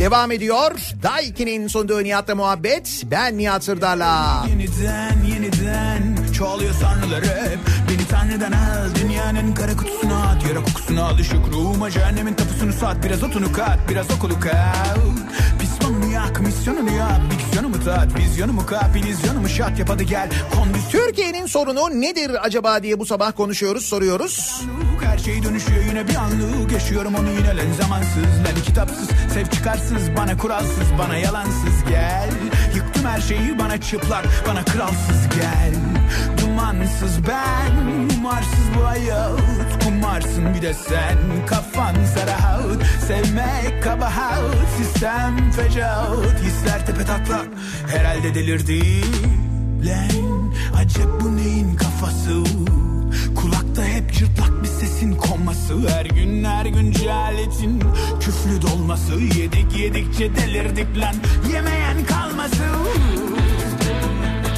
Devam 0.00 0.32
ediyor. 0.32 0.70
Daiki'nin 1.02 1.68
sunduğu 1.68 2.04
Nihat'la 2.04 2.34
muhabbet. 2.34 3.02
Ben 3.10 3.38
Nihat 3.38 3.64
Sırdar'la. 3.64 4.44
Yeniden 4.48 5.24
yeniden 5.34 6.16
çoğalıyor 6.32 6.74
sanrılar 6.74 7.24
hep 7.24 7.58
Beni 7.90 8.08
tanrıdan 8.08 8.52
al 8.52 8.94
dünyanın 9.02 9.54
kara 9.54 9.76
kutusuna 9.76 10.22
at 10.26 10.46
Yara 10.48 10.64
kokusunu 10.64 11.04
al 11.04 11.18
ışık 11.18 11.48
ruhuma 11.52 11.90
cehennemin 11.90 12.34
tapusunu 12.34 12.72
sat 12.72 13.04
Biraz 13.04 13.22
otunu 13.22 13.52
kat 13.52 13.78
biraz 13.88 14.10
okulu 14.10 14.40
kat 14.40 14.98
Pismanını 15.60 16.12
yak 16.12 16.40
misyonunu 16.40 16.90
yap 16.90 17.20
Diksiyonumu 17.82 18.10
tat 18.10 18.18
vizyonumu 18.18 18.66
kap 18.66 18.96
illüzyonumu 18.96 19.48
şat 19.48 19.78
yap 19.78 19.88
hadi 19.88 20.06
gel. 20.06 20.30
Kondisyon 20.54 21.06
Türkiye'nin 21.06 21.46
sorunu 21.46 22.00
nedir 22.00 22.46
acaba 22.46 22.82
diye 22.82 22.98
bu 22.98 23.06
sabah 23.06 23.32
konuşuyoruz, 23.36 23.84
soruyoruz. 23.84 24.62
Her 25.04 25.18
şey 25.18 25.42
dönüşüyor 25.42 25.84
yine 25.84 26.08
bir 26.08 26.14
anlık 26.14 26.72
Yaşıyorum 26.72 27.14
onu 27.14 27.30
yine. 27.30 27.56
Len 27.56 27.72
zamansız 27.72 28.24
Len 28.44 28.62
kitapsız 28.64 29.08
sev 29.34 29.46
çıkarsız 29.46 30.16
Bana 30.16 30.36
kuralsız 30.36 30.98
bana 30.98 31.16
yalansız 31.16 31.84
gel. 31.88 32.30
Yıktım 32.74 33.04
her 33.04 33.20
şeyi 33.20 33.58
bana 33.58 33.80
çıplak 33.80 34.26
Bana 34.48 34.64
kralsız 34.64 35.28
gel. 35.40 35.74
Dumansız 36.42 37.18
ben 37.28 37.72
Umarsız 38.18 38.66
bu 38.78 38.86
hayat 38.86 39.71
Kumarsın 40.12 40.54
bir 40.54 40.62
de 40.62 40.74
sen. 40.74 41.46
Kafan 41.46 41.94
sarahat 42.14 42.62
Sevmek 43.06 43.82
kabahat. 43.82 44.40
Sistem 44.78 45.50
fecaat. 45.50 46.40
Hisler 46.42 46.86
tepe 46.86 47.04
taklak 47.04 47.46
Herhalde 47.88 48.34
delirdi. 48.34 48.80
Lan 49.86 50.52
acep 50.76 51.06
bu 51.20 51.36
neyin 51.36 51.76
kafası? 51.76 52.44
Kulakta 53.36 53.84
hep 53.84 54.12
cırtlak 54.12 54.62
bir 54.62 54.68
sesin 54.68 55.14
konması. 55.14 55.74
Her 55.88 56.06
gün 56.06 56.44
her 56.44 56.66
gün 56.66 56.92
cehaletin 56.92 57.82
küflü 58.20 58.62
dolması. 58.62 59.12
Yedik 59.12 59.78
yedikçe 59.78 60.36
delirdik 60.36 60.98
lan. 60.98 61.14
Yemeyen 61.52 62.04
kalması 62.06 62.64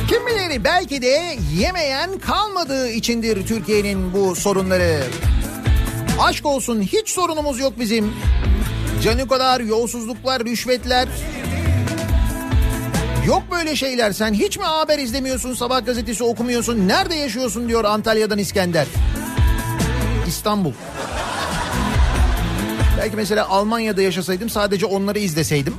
Kim 0.09 0.27
bilir 0.27 0.65
belki 0.65 1.03
de 1.03 1.37
yemeyen 1.55 2.19
kalmadığı 2.19 2.89
içindir 2.89 3.47
Türkiye'nin 3.47 4.13
bu 4.13 4.37
sorunları. 4.37 5.01
Aşk 6.21 6.47
olsun 6.47 6.83
hiç 6.83 7.09
sorunumuz 7.09 7.61
yok 7.61 7.73
bizim. 7.79 8.13
Canikolar, 9.03 9.61
yolsuzluklar, 9.61 10.45
rüşvetler. 10.45 11.09
Yok 13.27 13.43
böyle 13.51 13.77
şeyler. 13.77 14.13
Sen 14.13 14.35
hiç 14.35 14.59
mi 14.59 14.65
haber 14.65 14.99
izlemiyorsun, 14.99 15.55
sabah 15.55 15.87
gazetesi 15.87 16.25
okumuyorsun? 16.25 16.89
Nerede 16.89 17.15
yaşıyorsun 17.15 17.69
diyor 17.69 17.85
Antalya'dan 17.85 18.39
İskender. 18.39 18.87
İstanbul. 20.27 20.73
Belki 22.99 23.17
mesela 23.17 23.49
Almanya'da 23.49 24.03
yaşasaydım 24.03 24.51
sadece 24.51 24.87
onları 24.87 25.19
izleseydim. 25.19 25.75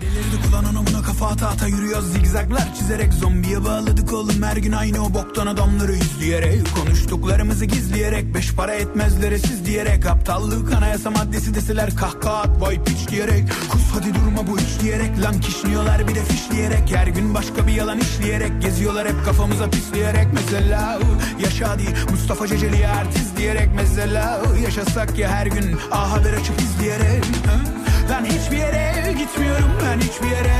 Kafa 1.20 1.32
ata 1.32 1.48
ata 1.48 1.66
zigzaglar 2.02 2.76
çizerek 2.76 3.14
Zombiye 3.14 3.64
bağladık 3.64 4.14
oğlum 4.14 4.44
her 4.44 4.58
gün 4.58 4.72
aynı 4.72 5.06
o 5.06 5.14
boktan 5.14 5.48
adamları 5.48 5.96
izleyerek 5.96 6.62
Konuştuklarımızı 6.76 7.66
gizleyerek 7.66 8.36
beş 8.36 8.54
para 8.56 8.74
etmezlere 8.74 9.40
siz 9.40 9.66
diyerek 9.66 10.06
Aptallık 10.06 10.74
anayasa 10.74 11.12
maddesi 11.12 11.56
deseler 11.56 11.96
kahkaha 11.96 12.38
at 12.38 12.60
boy 12.60 12.84
piç 12.84 13.10
diyerek 13.12 13.44
Kus 13.72 13.82
hadi 13.94 14.14
durma 14.14 14.48
bu 14.48 14.60
iş 14.60 14.80
diyerek 14.82 15.22
lan 15.24 15.40
kişniyorlar 15.40 16.08
bir 16.08 16.16
de 16.16 16.24
fişleyerek 16.24 16.96
Her 16.96 17.08
gün 17.08 17.34
başka 17.34 17.68
bir 17.68 17.74
yalan 17.74 18.00
işleyerek 18.00 18.62
geziyorlar 18.62 19.08
hep 19.08 19.26
kafamıza 19.26 19.70
pisleyerek 19.70 20.28
Mesela 20.34 21.00
yaşa 21.44 21.80
değil 21.80 21.96
Mustafa 22.12 22.48
Ceceli 22.48 22.88
artist 22.88 23.38
diyerek 23.38 23.70
Mesela 23.76 24.42
yaşasak 24.64 25.20
ya 25.20 25.30
her 25.30 25.46
gün 25.46 25.78
A 25.92 26.12
Haber 26.12 26.34
açıp 26.34 26.62
izleyerek 26.62 27.24
uh. 27.24 27.85
Lan 28.10 28.26
hiçbir 28.26 28.58
yere 28.58 29.14
gitmiyorum 29.20 29.72
ben 29.84 30.00
hiçbir 30.00 30.28
yere 30.28 30.56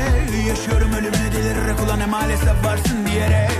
Yaşıyorum 0.48 0.92
ölümüne 0.92 1.32
delirerek 1.32 1.80
ulan 1.86 1.98
ne 1.98 2.06
maalesef 2.06 2.64
varsın 2.64 3.06
diyerek 3.06 3.50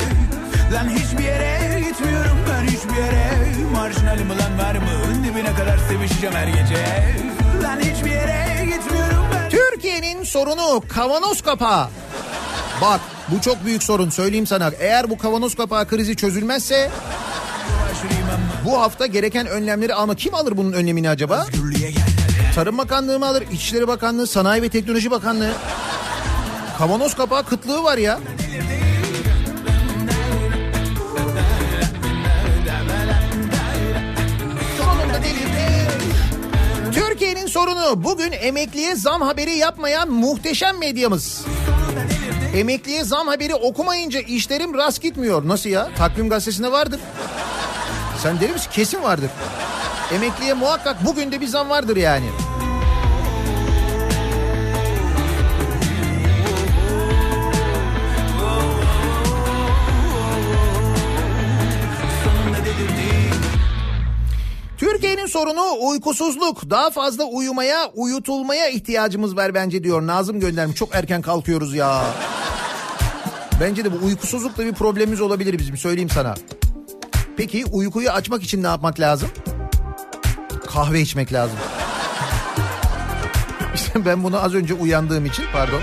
Lan 0.73 0.89
hiçbir 0.89 1.25
yere 1.25 1.81
gitmiyorum 1.81 2.39
ben 2.51 2.65
hiçbir 2.65 2.97
yere 2.97 3.31
Marjinalim 3.73 4.31
ulan 4.31 4.59
var 4.59 4.75
mı 4.75 5.25
dibine 5.25 5.55
kadar 5.55 5.79
sevişeceğim 5.79 6.35
her 6.35 6.47
gece 6.47 7.15
Lan 7.63 7.81
hiçbir 7.81 8.11
yere 8.11 8.65
gitmiyorum 8.65 9.25
ben 9.35 9.51
Türkiye'nin 9.51 10.25
sorunu 10.25 10.83
kavanoz 10.89 11.43
kapağı. 11.43 11.89
Bak 12.81 13.01
bu 13.29 13.41
çok 13.41 13.65
büyük 13.65 13.83
sorun 13.83 14.11
söyleyeyim 14.11 14.47
sana. 14.47 14.71
Eğer 14.81 15.11
bu 15.11 15.19
kavanoz 15.19 15.55
kapağı 15.55 15.89
krizi 15.89 16.17
çözülmezse 16.17 16.91
bu 18.65 18.81
hafta 18.81 19.07
gereken 19.07 19.47
önlemleri 19.47 19.95
alma. 19.95 20.15
Kim 20.15 20.35
alır 20.35 20.57
bunun 20.57 20.73
önlemini 20.73 21.09
acaba? 21.11 21.47
Tarım 22.57 22.79
Bakanlığı 22.79 23.19
mı 23.19 23.27
alır? 23.27 23.45
İçişleri 23.53 23.89
Bakanlığı, 23.89 24.27
Sanayi 24.27 24.63
ve 24.63 24.69
Teknoloji 24.69 25.11
Bakanlığı. 25.11 25.53
Kavanoz 26.79 27.15
kapağı 27.15 27.45
kıtlığı 27.45 27.83
var 27.83 27.99
ya. 27.99 28.19
Türkiye'nin 36.93 37.47
sorunu 37.47 38.05
bugün 38.05 38.33
emekliye 38.33 38.95
zam 38.95 39.23
haberi 39.23 39.57
yapmayan 39.57 40.11
muhteşem 40.11 40.79
medyamız. 40.79 41.45
Emekliye 42.55 43.05
zam 43.05 43.27
haberi 43.27 43.55
okumayınca 43.55 44.21
işlerim 44.21 44.75
rast 44.75 45.03
gitmiyor. 45.03 45.49
Nasıl 45.49 45.71
ya? 45.71 45.89
Takvim 45.99 46.29
gazetesinde 46.29 46.73
vardır. 46.73 47.01
Sen 48.23 48.41
der 48.41 48.51
misin? 48.51 48.71
Kesin 48.73 49.03
vardır. 49.03 49.31
Emekliye 50.15 50.55
muhakkak 50.55 51.07
bugün 51.07 51.33
de 51.33 51.41
bir 51.41 51.47
zam 51.47 51.71
vardır 51.71 51.97
yani. 51.97 52.27
Sorunu 65.37 65.89
uykusuzluk. 65.89 66.71
Daha 66.71 66.91
fazla 66.91 67.25
uyumaya, 67.25 67.91
uyutulmaya 67.95 68.69
ihtiyacımız 68.69 69.37
var 69.37 69.55
bence 69.55 69.85
diyor. 69.85 70.07
Nazım 70.07 70.41
göndermiş. 70.41 70.77
Çok 70.77 70.95
erken 70.95 71.23
kalkıyoruz 71.23 71.75
ya. 71.75 72.05
Bence 73.61 73.85
de 73.85 73.93
bu 73.93 74.07
uykusuzlukla 74.07 74.65
bir 74.65 74.73
problemimiz 74.73 75.21
olabilir 75.21 75.59
bizim 75.59 75.77
söyleyeyim 75.77 76.11
sana. 76.11 76.35
Peki 77.37 77.65
uykuyu 77.73 78.11
açmak 78.11 78.43
için 78.43 78.63
ne 78.63 78.67
yapmak 78.67 79.01
lazım? 79.01 79.29
Kahve 80.67 81.01
içmek 81.01 81.33
lazım. 81.33 81.59
İşte 83.75 84.07
ben 84.07 84.25
bunu 84.25 84.45
az 84.45 84.55
önce 84.55 84.75
uyandığım 84.75 85.27
için 85.27 85.45
pardon. 85.53 85.81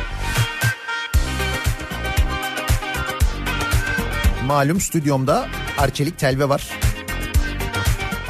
Malum 4.46 4.82
stüdyomda 4.82 5.48
arçelik 5.78 6.20
telve 6.20 6.50
var. 6.50 6.83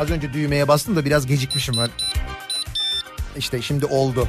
Az 0.04 0.12
önce 0.12 0.34
düğmeye 0.34 0.68
bastım 0.68 0.96
da 0.96 1.06
biraz 1.06 1.26
gecikmişim 1.26 1.76
ben. 1.78 1.90
İşte 3.38 3.62
şimdi 3.62 3.86
oldu. 3.86 4.28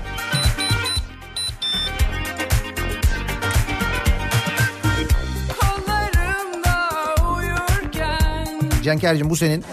Cenker'cim 8.83 9.31
bu 9.31 9.37
senin. 9.37 9.65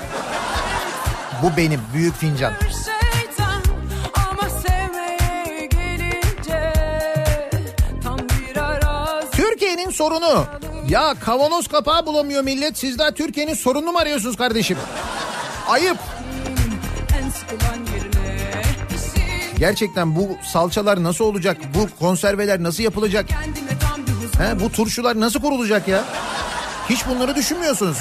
Bu 1.43 1.57
benim 1.57 1.81
büyük 1.93 2.15
fincan. 2.15 2.53
Türkiye'nin 9.31 9.89
sorunu. 9.89 10.45
Ya 10.89 11.15
kavanoz 11.19 11.67
kapağı 11.67 12.05
bulamıyor 12.05 12.43
millet. 12.43 12.77
Siz 12.77 12.99
daha 12.99 13.11
Türkiye'nin 13.11 13.53
sorununu 13.53 13.91
mu 13.91 13.99
arıyorsunuz 13.99 14.35
kardeşim? 14.35 14.77
Ayıp. 15.71 15.97
Gerçekten 19.59 20.15
bu 20.15 20.37
salçalar 20.43 21.03
nasıl 21.03 21.25
olacak? 21.25 21.57
Bu 21.75 21.99
konserveler 21.99 22.63
nasıl 22.63 22.83
yapılacak? 22.83 23.25
He, 24.37 24.59
bu 24.59 24.71
turşular 24.71 25.19
nasıl 25.19 25.41
kurulacak 25.41 25.87
ya? 25.87 26.03
Hiç 26.89 27.07
bunları 27.07 27.35
düşünmüyorsunuz. 27.35 27.97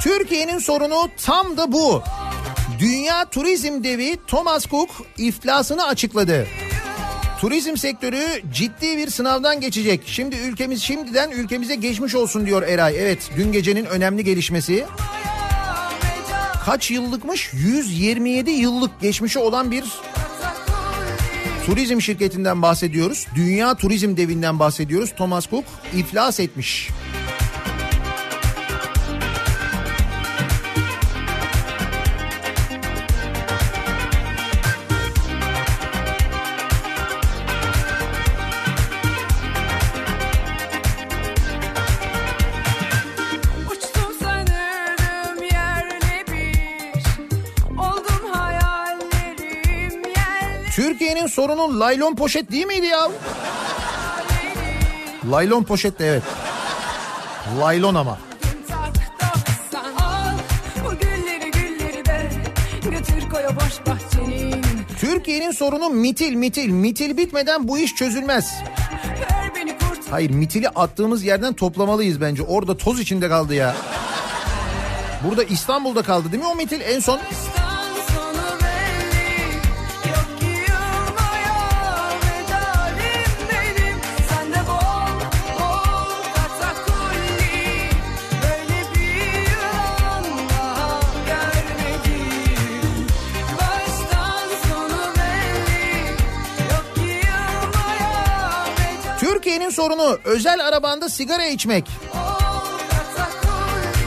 Türkiye'nin 0.00 0.58
sorunu 0.58 1.08
tam 1.24 1.56
da 1.56 1.72
bu. 1.72 2.02
Dünya 2.78 3.24
turizm 3.24 3.84
devi 3.84 4.18
Thomas 4.26 4.66
Cook 4.66 4.90
iflasını 5.18 5.86
açıkladı. 5.86 6.46
Turizm 7.42 7.76
sektörü 7.76 8.42
ciddi 8.52 8.96
bir 8.96 9.10
sınavdan 9.10 9.60
geçecek. 9.60 10.02
Şimdi 10.06 10.36
ülkemiz 10.36 10.82
şimdiden 10.82 11.30
ülkemize 11.30 11.74
geçmiş 11.74 12.14
olsun 12.14 12.46
diyor 12.46 12.62
Eray. 12.62 12.94
Evet 12.98 13.30
dün 13.36 13.52
gecenin 13.52 13.84
önemli 13.84 14.24
gelişmesi. 14.24 14.84
Kaç 16.64 16.90
yıllıkmış? 16.90 17.50
127 17.52 18.50
yıllık 18.50 19.00
geçmişi 19.00 19.38
olan 19.38 19.70
bir 19.70 19.84
turizm 21.66 22.00
şirketinden 22.00 22.62
bahsediyoruz. 22.62 23.26
Dünya 23.34 23.74
turizm 23.74 24.16
devinden 24.16 24.58
bahsediyoruz. 24.58 25.10
Thomas 25.16 25.50
Cook 25.50 25.64
iflas 25.96 26.40
etmiş. 26.40 26.88
Uçtum 26.88 27.11
Türkiye'nin 51.42 51.58
sorunu 51.58 51.80
laylon 51.80 52.14
poşet 52.14 52.52
değil 52.52 52.66
miydi 52.66 52.86
ya? 52.86 53.10
Laylon 55.30 55.62
poşet 55.62 55.98
de 55.98 56.08
evet. 56.08 56.22
Laylon 57.60 57.94
ama. 57.94 58.18
Türkiye'nin 65.00 65.50
sorunu 65.50 65.88
mitil 65.90 66.34
mitil. 66.34 66.68
Mitil 66.68 67.16
bitmeden 67.16 67.68
bu 67.68 67.78
iş 67.78 67.94
çözülmez. 67.94 68.54
Hayır 70.10 70.30
mitili 70.30 70.68
attığımız 70.68 71.24
yerden 71.24 71.52
toplamalıyız 71.52 72.20
bence. 72.20 72.42
Orada 72.42 72.76
toz 72.76 73.00
içinde 73.00 73.28
kaldı 73.28 73.54
ya. 73.54 73.74
Burada 75.24 75.44
İstanbul'da 75.44 76.02
kaldı 76.02 76.32
değil 76.32 76.42
mi 76.42 76.48
o 76.48 76.54
mitil 76.54 76.80
en 76.80 77.00
son? 77.00 77.20
Sorunu 99.82 100.18
özel 100.24 100.68
arabanda 100.68 101.08
sigara 101.08 101.46
içmek. 101.46 101.84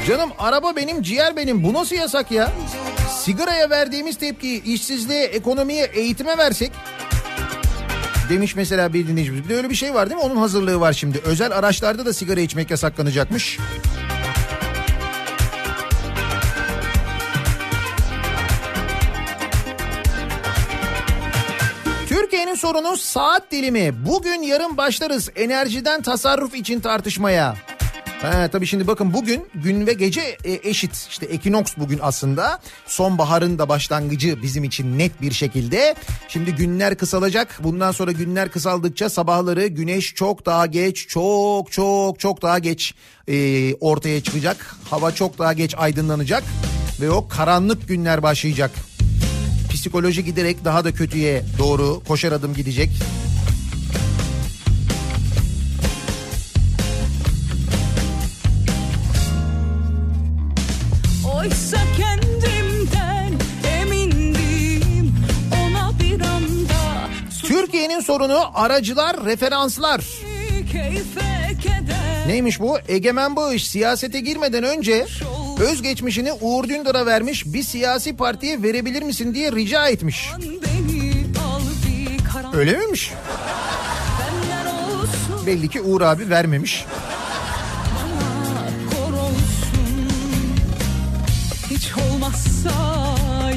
Canım 0.08 0.30
araba 0.40 0.76
benim 0.76 1.02
ciğer 1.02 1.36
benim 1.36 1.64
bu 1.64 1.74
nasıl 1.74 1.96
yasak 1.96 2.32
ya? 2.32 2.52
Sigaraya 3.20 3.70
verdiğimiz 3.70 4.18
tepkiyi 4.18 4.64
işsizliğe, 4.64 5.24
ekonomiye, 5.24 5.86
eğitime 5.86 6.38
versek 6.38 6.72
demiş 8.30 8.56
mesela 8.56 8.94
bir 8.94 9.08
dinleyicimiz. 9.08 9.44
Bir 9.44 9.50
de 9.50 9.56
öyle 9.56 9.70
bir 9.70 9.76
şey 9.76 9.94
var 9.94 10.10
değil 10.10 10.22
mi? 10.22 10.26
Onun 10.26 10.36
hazırlığı 10.36 10.80
var 10.80 10.94
şimdi. 10.94 11.22
Özel 11.26 11.58
araçlarda 11.58 12.06
da 12.06 12.14
sigara 12.14 12.40
içmek 12.40 12.72
yasaklanacakmış. 12.72 13.60
Türkiye'nin 22.56 22.84
sorunu 22.84 22.98
saat 22.98 23.52
dilimi. 23.52 24.06
Bugün 24.06 24.42
yarın 24.42 24.78
başlarız 24.78 25.30
enerjiden 25.36 26.02
tasarruf 26.02 26.56
için 26.56 26.80
tartışmaya. 26.80 27.56
Ha, 28.22 28.48
tabii 28.52 28.66
şimdi 28.66 28.88
bakın 28.88 29.14
bugün 29.14 29.48
gün 29.54 29.88
ve 29.88 29.94
gece 29.94 30.22
e, 30.22 30.70
eşit. 30.70 31.08
İşte 31.10 31.26
ekinoks 31.26 31.74
bugün 31.78 32.00
aslında. 32.02 32.60
Sonbaharın 32.86 33.60
da 33.60 33.70
başlangıcı 33.70 34.42
bizim 34.42 34.64
için 34.64 35.00
net 35.00 35.22
bir 35.22 35.32
şekilde. 35.32 35.96
Şimdi 36.28 36.56
günler 36.56 36.98
kısalacak. 36.98 37.60
Bundan 37.64 37.92
sonra 37.92 38.12
günler 38.12 38.52
kısaldıkça 38.52 39.10
sabahları 39.10 39.68
güneş 39.68 40.14
çok 40.16 40.46
daha 40.46 40.66
geç, 40.66 41.08
çok 41.08 41.72
çok 41.72 42.20
çok 42.20 42.42
daha 42.42 42.60
geç 42.60 42.94
e, 43.28 43.74
ortaya 43.76 44.24
çıkacak. 44.24 44.76
Hava 44.90 45.12
çok 45.12 45.40
daha 45.40 45.54
geç 45.54 45.76
aydınlanacak. 45.78 46.44
Ve 47.02 47.12
o 47.12 47.28
karanlık 47.28 47.88
günler 47.88 48.24
başlayacak. 48.24 48.72
Psikoloji 49.76 50.26
giderek 50.26 50.66
daha 50.66 50.86
da 50.86 50.92
kötüye 50.92 51.44
doğru 51.58 52.04
koşar 52.08 52.32
adım 52.32 52.54
gidecek. 52.54 52.90
Oysa 61.36 61.78
kendimden 61.98 63.34
emindim 63.82 65.16
ona 65.52 66.00
bir 66.00 66.22
anda 66.22 67.10
Türkiye'nin 67.44 68.00
sorunu 68.00 68.52
aracılar, 68.54 69.26
referanslar. 69.26 70.02
Neymiş 72.28 72.60
bu? 72.60 72.78
Egemen 72.88 73.36
Bağış 73.36 73.68
siyasete 73.68 74.20
girmeden 74.20 74.64
önce 74.64 75.06
özgeçmişini 75.60 76.34
Uğur 76.34 76.70
Dündar'a 76.70 77.06
vermiş 77.06 77.46
bir 77.46 77.64
siyasi 77.64 78.18
partiye 78.18 78.64
verebilir 78.64 79.02
misin 79.02 79.34
diye 79.34 79.52
rica 79.52 79.88
etmiş. 79.88 80.30
Öyle 82.54 82.78
miymiş? 82.78 83.14
Belli 85.46 85.70
ki 85.70 85.82
Uğur 85.82 86.02
abi 86.02 86.30
vermemiş. 86.30 86.86
Hiç 91.70 91.92
olmazsa 91.98 92.72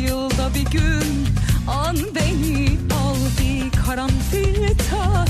yılda 0.06 0.54
bir 0.54 0.70
gün. 0.70 1.26
An 1.68 1.96
beni 2.14 2.68
al 2.94 3.16
bir 3.40 3.86
karanfil 3.86 4.68
tak. 4.90 5.28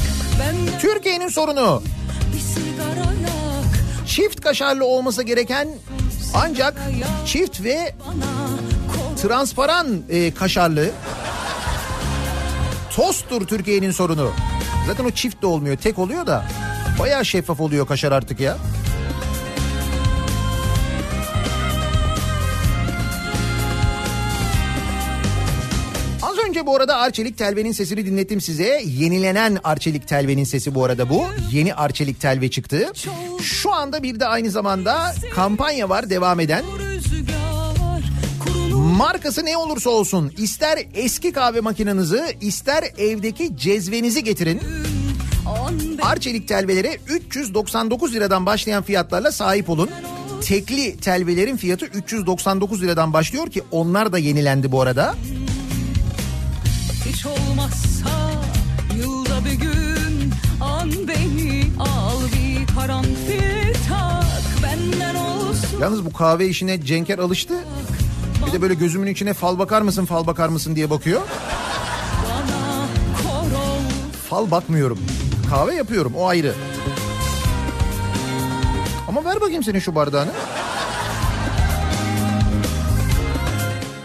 Türkiye'nin 0.81 1.28
sorunu. 1.28 1.82
çift 4.07 4.40
kaşarlı 4.40 4.85
olması 4.85 5.23
gereken 5.23 5.69
ancak 6.35 6.83
çift 7.27 7.65
ve 7.65 7.95
transparan 9.23 10.03
e, 10.09 10.35
kaşarlı 10.35 10.91
tosttur 12.91 13.47
Türkiye'nin 13.47 13.91
sorunu. 13.91 14.31
Zaten 14.87 15.05
o 15.05 15.11
çift 15.11 15.43
de 15.43 15.47
olmuyor 15.47 15.77
tek 15.77 15.99
oluyor 15.99 16.27
da 16.27 16.45
bayağı 16.99 17.25
şeffaf 17.25 17.61
oluyor 17.61 17.87
kaşar 17.87 18.13
artık 18.13 18.41
ya. 18.41 18.57
Bu 26.69 26.77
arada 26.77 26.97
Arçelik 26.97 27.39
Telve'nin 27.39 27.73
sesini 27.73 28.07
dinlettim 28.07 28.40
size. 28.40 28.82
Yenilenen 28.86 29.59
Arçelik 29.65 30.09
Telve'nin 30.09 30.45
sesi 30.45 30.74
bu 30.74 30.85
arada 30.85 31.09
bu. 31.11 31.24
Yeni 31.53 31.74
Arçelik 31.74 32.20
Telve 32.20 32.51
çıktı. 32.51 32.93
Şu 33.43 33.73
anda 33.73 34.03
bir 34.03 34.20
de 34.20 34.27
aynı 34.27 34.51
zamanda 34.51 35.15
kampanya 35.35 35.89
var 35.89 36.11
devam 36.11 36.40
eden. 36.40 36.65
Markası 38.74 39.45
ne 39.45 39.57
olursa 39.57 39.90
olsun 39.90 40.32
ister 40.39 40.78
eski 40.95 41.32
kahve 41.32 41.61
makinenizi 41.61 42.36
ister 42.40 42.85
evdeki 42.99 43.57
cezvenizi 43.57 44.24
getirin. 44.24 44.61
Arçelik 46.03 46.49
telvelere 46.49 46.99
399 47.09 48.15
liradan 48.15 48.47
başlayan 48.47 48.82
fiyatlarla 48.82 49.32
sahip 49.32 49.70
olun. 49.70 49.90
Tekli 50.43 50.97
telvelerin 50.97 51.57
fiyatı 51.57 51.86
399 51.86 52.82
liradan 52.82 53.12
başlıyor 53.12 53.51
ki 53.51 53.62
onlar 53.70 54.12
da 54.12 54.19
yenilendi 54.19 54.73
bu 54.73 54.82
arada. 54.82 55.15
Hiç 57.09 57.27
olmazsa 57.27 58.11
yılda 58.97 59.45
bir 59.45 59.53
gün 59.53 60.33
an 60.61 60.91
beni 61.09 61.65
al 61.79 62.21
bir 62.33 62.75
karanfil 62.75 63.75
tak 63.89 64.63
benden 64.63 65.15
olsun 65.15 65.81
Yalnız 65.81 66.05
bu 66.05 66.13
kahve 66.13 66.49
işine 66.49 66.85
Cenker 66.85 67.19
alıştı. 67.19 67.55
Bir 68.47 68.53
de 68.53 68.63
böyle 68.63 68.75
gözümün 68.75 69.13
içine 69.13 69.35
fal 69.35 69.59
bakar 69.59 69.83
mısın 69.83 70.05
fal 70.05 70.27
bakar 70.27 70.49
mısın 70.49 70.77
diye 70.77 70.91
bakıyor. 70.91 71.21
Fal 74.31 74.51
bakmıyorum. 74.51 74.99
Kahve 75.51 75.75
yapıyorum 75.75 76.13
o 76.17 76.27
ayrı. 76.27 76.55
Ama 79.09 79.25
ver 79.25 79.41
bakayım 79.41 79.63
senin 79.63 79.79
şu 79.79 79.95
bardağını. 79.95 80.31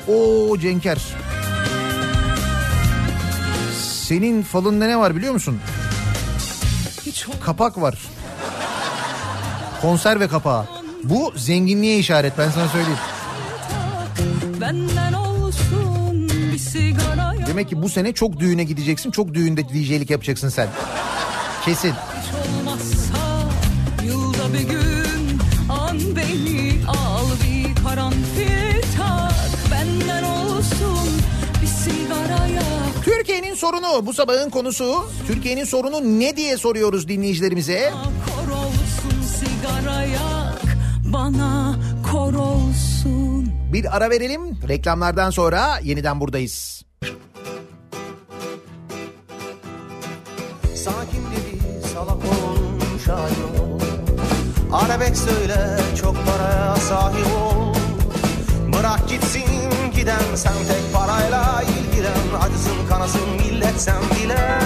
Oo 0.07 0.57
Cenker. 0.57 0.97
Senin 4.13 4.41
falında 4.41 4.85
ne 4.85 4.97
var 4.97 5.15
biliyor 5.15 5.33
musun? 5.33 5.59
Kapak 7.41 7.81
var. 7.81 7.99
Konserve 9.81 10.27
kapağı. 10.27 10.65
Bu 11.03 11.33
zenginliğe 11.35 11.97
işaret 11.97 12.37
ben 12.37 12.49
sana 12.49 12.67
söyleyeyim. 12.67 12.99
olmaz 13.79 14.61
benden 14.61 15.13
olsun 15.13 16.29
bir 16.29 16.57
sigara 16.57 17.33
yak 17.33 17.47
Demek 17.47 17.69
ki 17.69 17.81
bu 17.81 17.89
sene 17.89 18.13
çok 18.13 18.39
düğüne 18.39 18.63
gideceksin. 18.63 19.11
Çok 19.11 19.33
düğünde 19.33 19.69
DJ'lik 19.69 20.09
yapacaksın 20.09 20.49
sen. 20.49 20.67
Kesin. 21.65 21.89
hiç 21.91 22.33
olmazsa 22.59 23.49
yılda 24.03 24.53
bir 24.53 24.69
gün 24.69 24.82
sorunu 33.63 34.05
bu 34.05 34.13
sabahın 34.13 34.49
konusu. 34.49 35.05
Türkiye'nin 35.27 35.63
sorunu 35.63 36.19
ne 36.19 36.37
diye 36.37 36.57
soruyoruz 36.57 37.07
dinleyicilerimize. 37.07 37.91
kor 38.25 38.51
olsun 38.51 39.21
sigara 39.21 40.03
yak 40.03 40.77
bana 41.13 41.75
kor 42.11 42.33
olsun 42.33 43.47
Bir 43.73 43.97
ara 43.97 44.09
verelim. 44.09 44.41
Reklamlardan 44.67 45.29
sonra 45.29 45.79
yeniden 45.83 46.19
buradayız. 46.19 46.83
Sakin 50.75 51.23
dedi 51.31 51.87
salak 51.93 52.17
ol 52.17 52.79
şair 53.05 53.61
ol 53.63 53.79
Arabek 54.73 55.17
söyle 55.17 55.77
çok 56.01 56.15
paraya 56.25 56.75
sahip 56.75 57.27
ol 57.27 57.73
Bırak 58.73 59.09
gitsin 59.09 59.43
giden 60.03 60.35
sen 60.35 60.53
tek 60.67 60.93
parayla 60.93 61.63
ilgilen 61.63 62.41
Acısın 62.41 62.87
kanasın 62.89 63.29
millet 63.29 63.81
sen 63.81 64.01
bile 64.15 64.59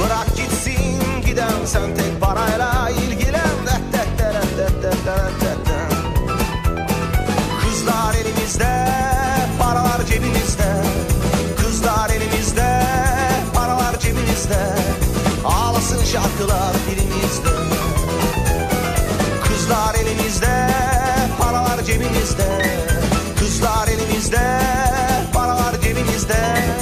Bırak 0.00 0.36
gitsin 0.36 1.22
giden 1.26 1.64
sen 1.64 1.96
tek 1.96 2.20
parayla 2.20 2.90
ilgilen 2.90 3.56
Det, 3.66 3.80
det, 3.92 4.18
det, 4.18 4.34
det, 4.58 4.82
det, 4.82 4.96
det, 5.06 5.30
det, 5.40 5.56
det. 5.66 5.80
Kızlar 7.60 8.14
elimizde, 8.14 8.86
paralar 9.58 10.04
cebimizde. 10.06 10.84
Kızlar 11.56 12.10
elimizde, 12.10 12.82
paralar 13.54 13.98
cebimizde. 14.00 14.76
Ağlasın 15.44 16.04
şarkılar 16.04 16.74
dilimizde. 16.90 17.54
Kızlar 19.44 19.94
elimizde, 19.94 20.68
paralar 21.38 21.82
cebimizde. 21.82 22.93
Kızlar 24.24 24.40
elimizde, 24.40 25.32
paralar 25.32 25.80
cebimizde. 25.80 26.73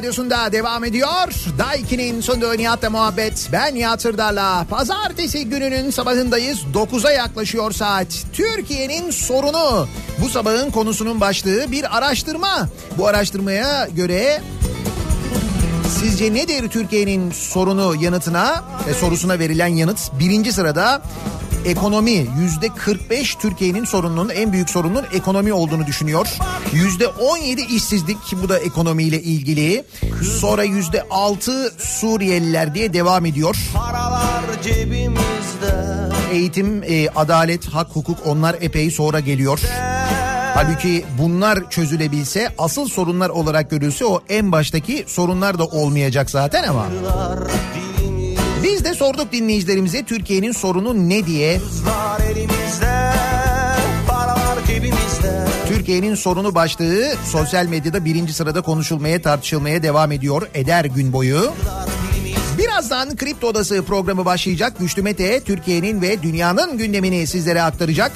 Radyosu'nda 0.00 0.52
devam 0.52 0.84
ediyor. 0.84 1.34
Daiki'nin 1.58 2.20
sonunda 2.20 2.54
Nihat'la 2.54 2.90
muhabbet. 2.90 3.48
Ben 3.52 3.74
Nihat 3.74 4.02
Sırdar'la. 4.02 4.66
Pazartesi 4.70 5.44
gününün 5.44 5.90
sabahındayız. 5.90 6.58
9'a 6.74 7.10
yaklaşıyor 7.10 7.72
saat. 7.72 8.06
Türkiye'nin 8.32 9.10
sorunu. 9.10 9.88
Bu 10.22 10.28
sabahın 10.28 10.70
konusunun 10.70 11.20
başlığı 11.20 11.72
bir 11.72 11.96
araştırma. 11.98 12.68
Bu 12.98 13.06
araştırmaya 13.06 13.88
göre 13.96 14.42
Sizce 16.00 16.34
nedir 16.34 16.68
Türkiye'nin 16.68 17.30
sorunu 17.30 17.94
yanıtına 18.00 18.64
e, 18.90 18.94
sorusuna 18.94 19.38
verilen 19.38 19.66
yanıt 19.66 19.98
birinci 20.18 20.52
sırada 20.52 21.02
ekonomi 21.64 22.26
yüzde 22.40 22.68
45 22.68 23.34
Türkiye'nin 23.34 23.84
sorununun 23.84 24.28
en 24.28 24.52
büyük 24.52 24.70
sorunun 24.70 25.04
ekonomi 25.12 25.52
olduğunu 25.52 25.86
düşünüyor. 25.86 26.28
Yüzde 26.72 27.08
17 27.08 27.60
işsizlik 27.60 28.16
bu 28.42 28.48
da 28.48 28.58
ekonomiyle 28.58 29.22
ilgili. 29.22 29.84
Sonra 30.40 30.62
yüzde 30.62 31.02
6 31.10 31.72
Suriyeliler 31.78 32.74
diye 32.74 32.92
devam 32.92 33.26
ediyor. 33.26 33.56
Eğitim, 36.32 36.82
e, 36.82 37.08
adalet, 37.08 37.66
hak, 37.66 37.88
hukuk 37.96 38.18
onlar 38.26 38.56
epey 38.60 38.90
sonra 38.90 39.20
geliyor. 39.20 39.60
Halbuki 40.54 41.04
bunlar 41.18 41.70
çözülebilse 41.70 42.48
asıl 42.58 42.88
sorunlar 42.88 43.28
olarak 43.28 43.70
görülse 43.70 44.04
o 44.04 44.20
en 44.28 44.52
baştaki 44.52 45.04
sorunlar 45.06 45.58
da 45.58 45.64
olmayacak 45.64 46.30
zaten 46.30 46.64
ama. 46.64 46.86
Biz 48.62 48.84
de 48.84 48.94
sorduk 48.94 49.32
dinleyicilerimize 49.32 50.04
Türkiye'nin 50.04 50.52
sorunu 50.52 51.08
ne 51.08 51.26
diye. 51.26 51.60
Elimizde 52.30 53.00
Türkiye'nin 55.68 56.14
sorunu 56.14 56.54
başlığı 56.54 57.14
sosyal 57.24 57.66
medyada 57.66 58.04
birinci 58.04 58.32
sırada 58.32 58.60
konuşulmaya 58.60 59.22
tartışılmaya 59.22 59.82
devam 59.82 60.12
ediyor 60.12 60.42
eder 60.54 60.84
gün 60.84 61.12
boyu. 61.12 61.52
Birazdan 62.58 63.16
Kripto 63.16 63.46
Odası 63.46 63.82
programı 63.82 64.24
başlayacak. 64.24 64.72
Güçlü 64.78 65.02
Mete 65.02 65.40
Türkiye'nin 65.40 66.02
ve 66.02 66.22
dünyanın 66.22 66.78
gündemini 66.78 67.26
sizlere 67.26 67.62
aktaracak. 67.62 68.12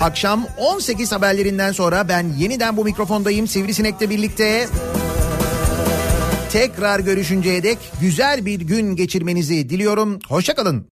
Akşam 0.00 0.46
18 0.58 1.12
haberlerinden 1.12 1.72
sonra 1.72 2.08
ben 2.08 2.26
yeniden 2.38 2.76
bu 2.76 2.84
mikrofondayım 2.84 3.48
Sivrisinek'le 3.48 4.10
birlikte. 4.10 4.68
Tekrar 6.52 7.00
görüşünceye 7.00 7.62
dek 7.62 7.78
güzel 8.00 8.46
bir 8.46 8.60
gün 8.60 8.96
geçirmenizi 8.96 9.68
diliyorum. 9.70 10.18
Hoşçakalın. 10.28 10.80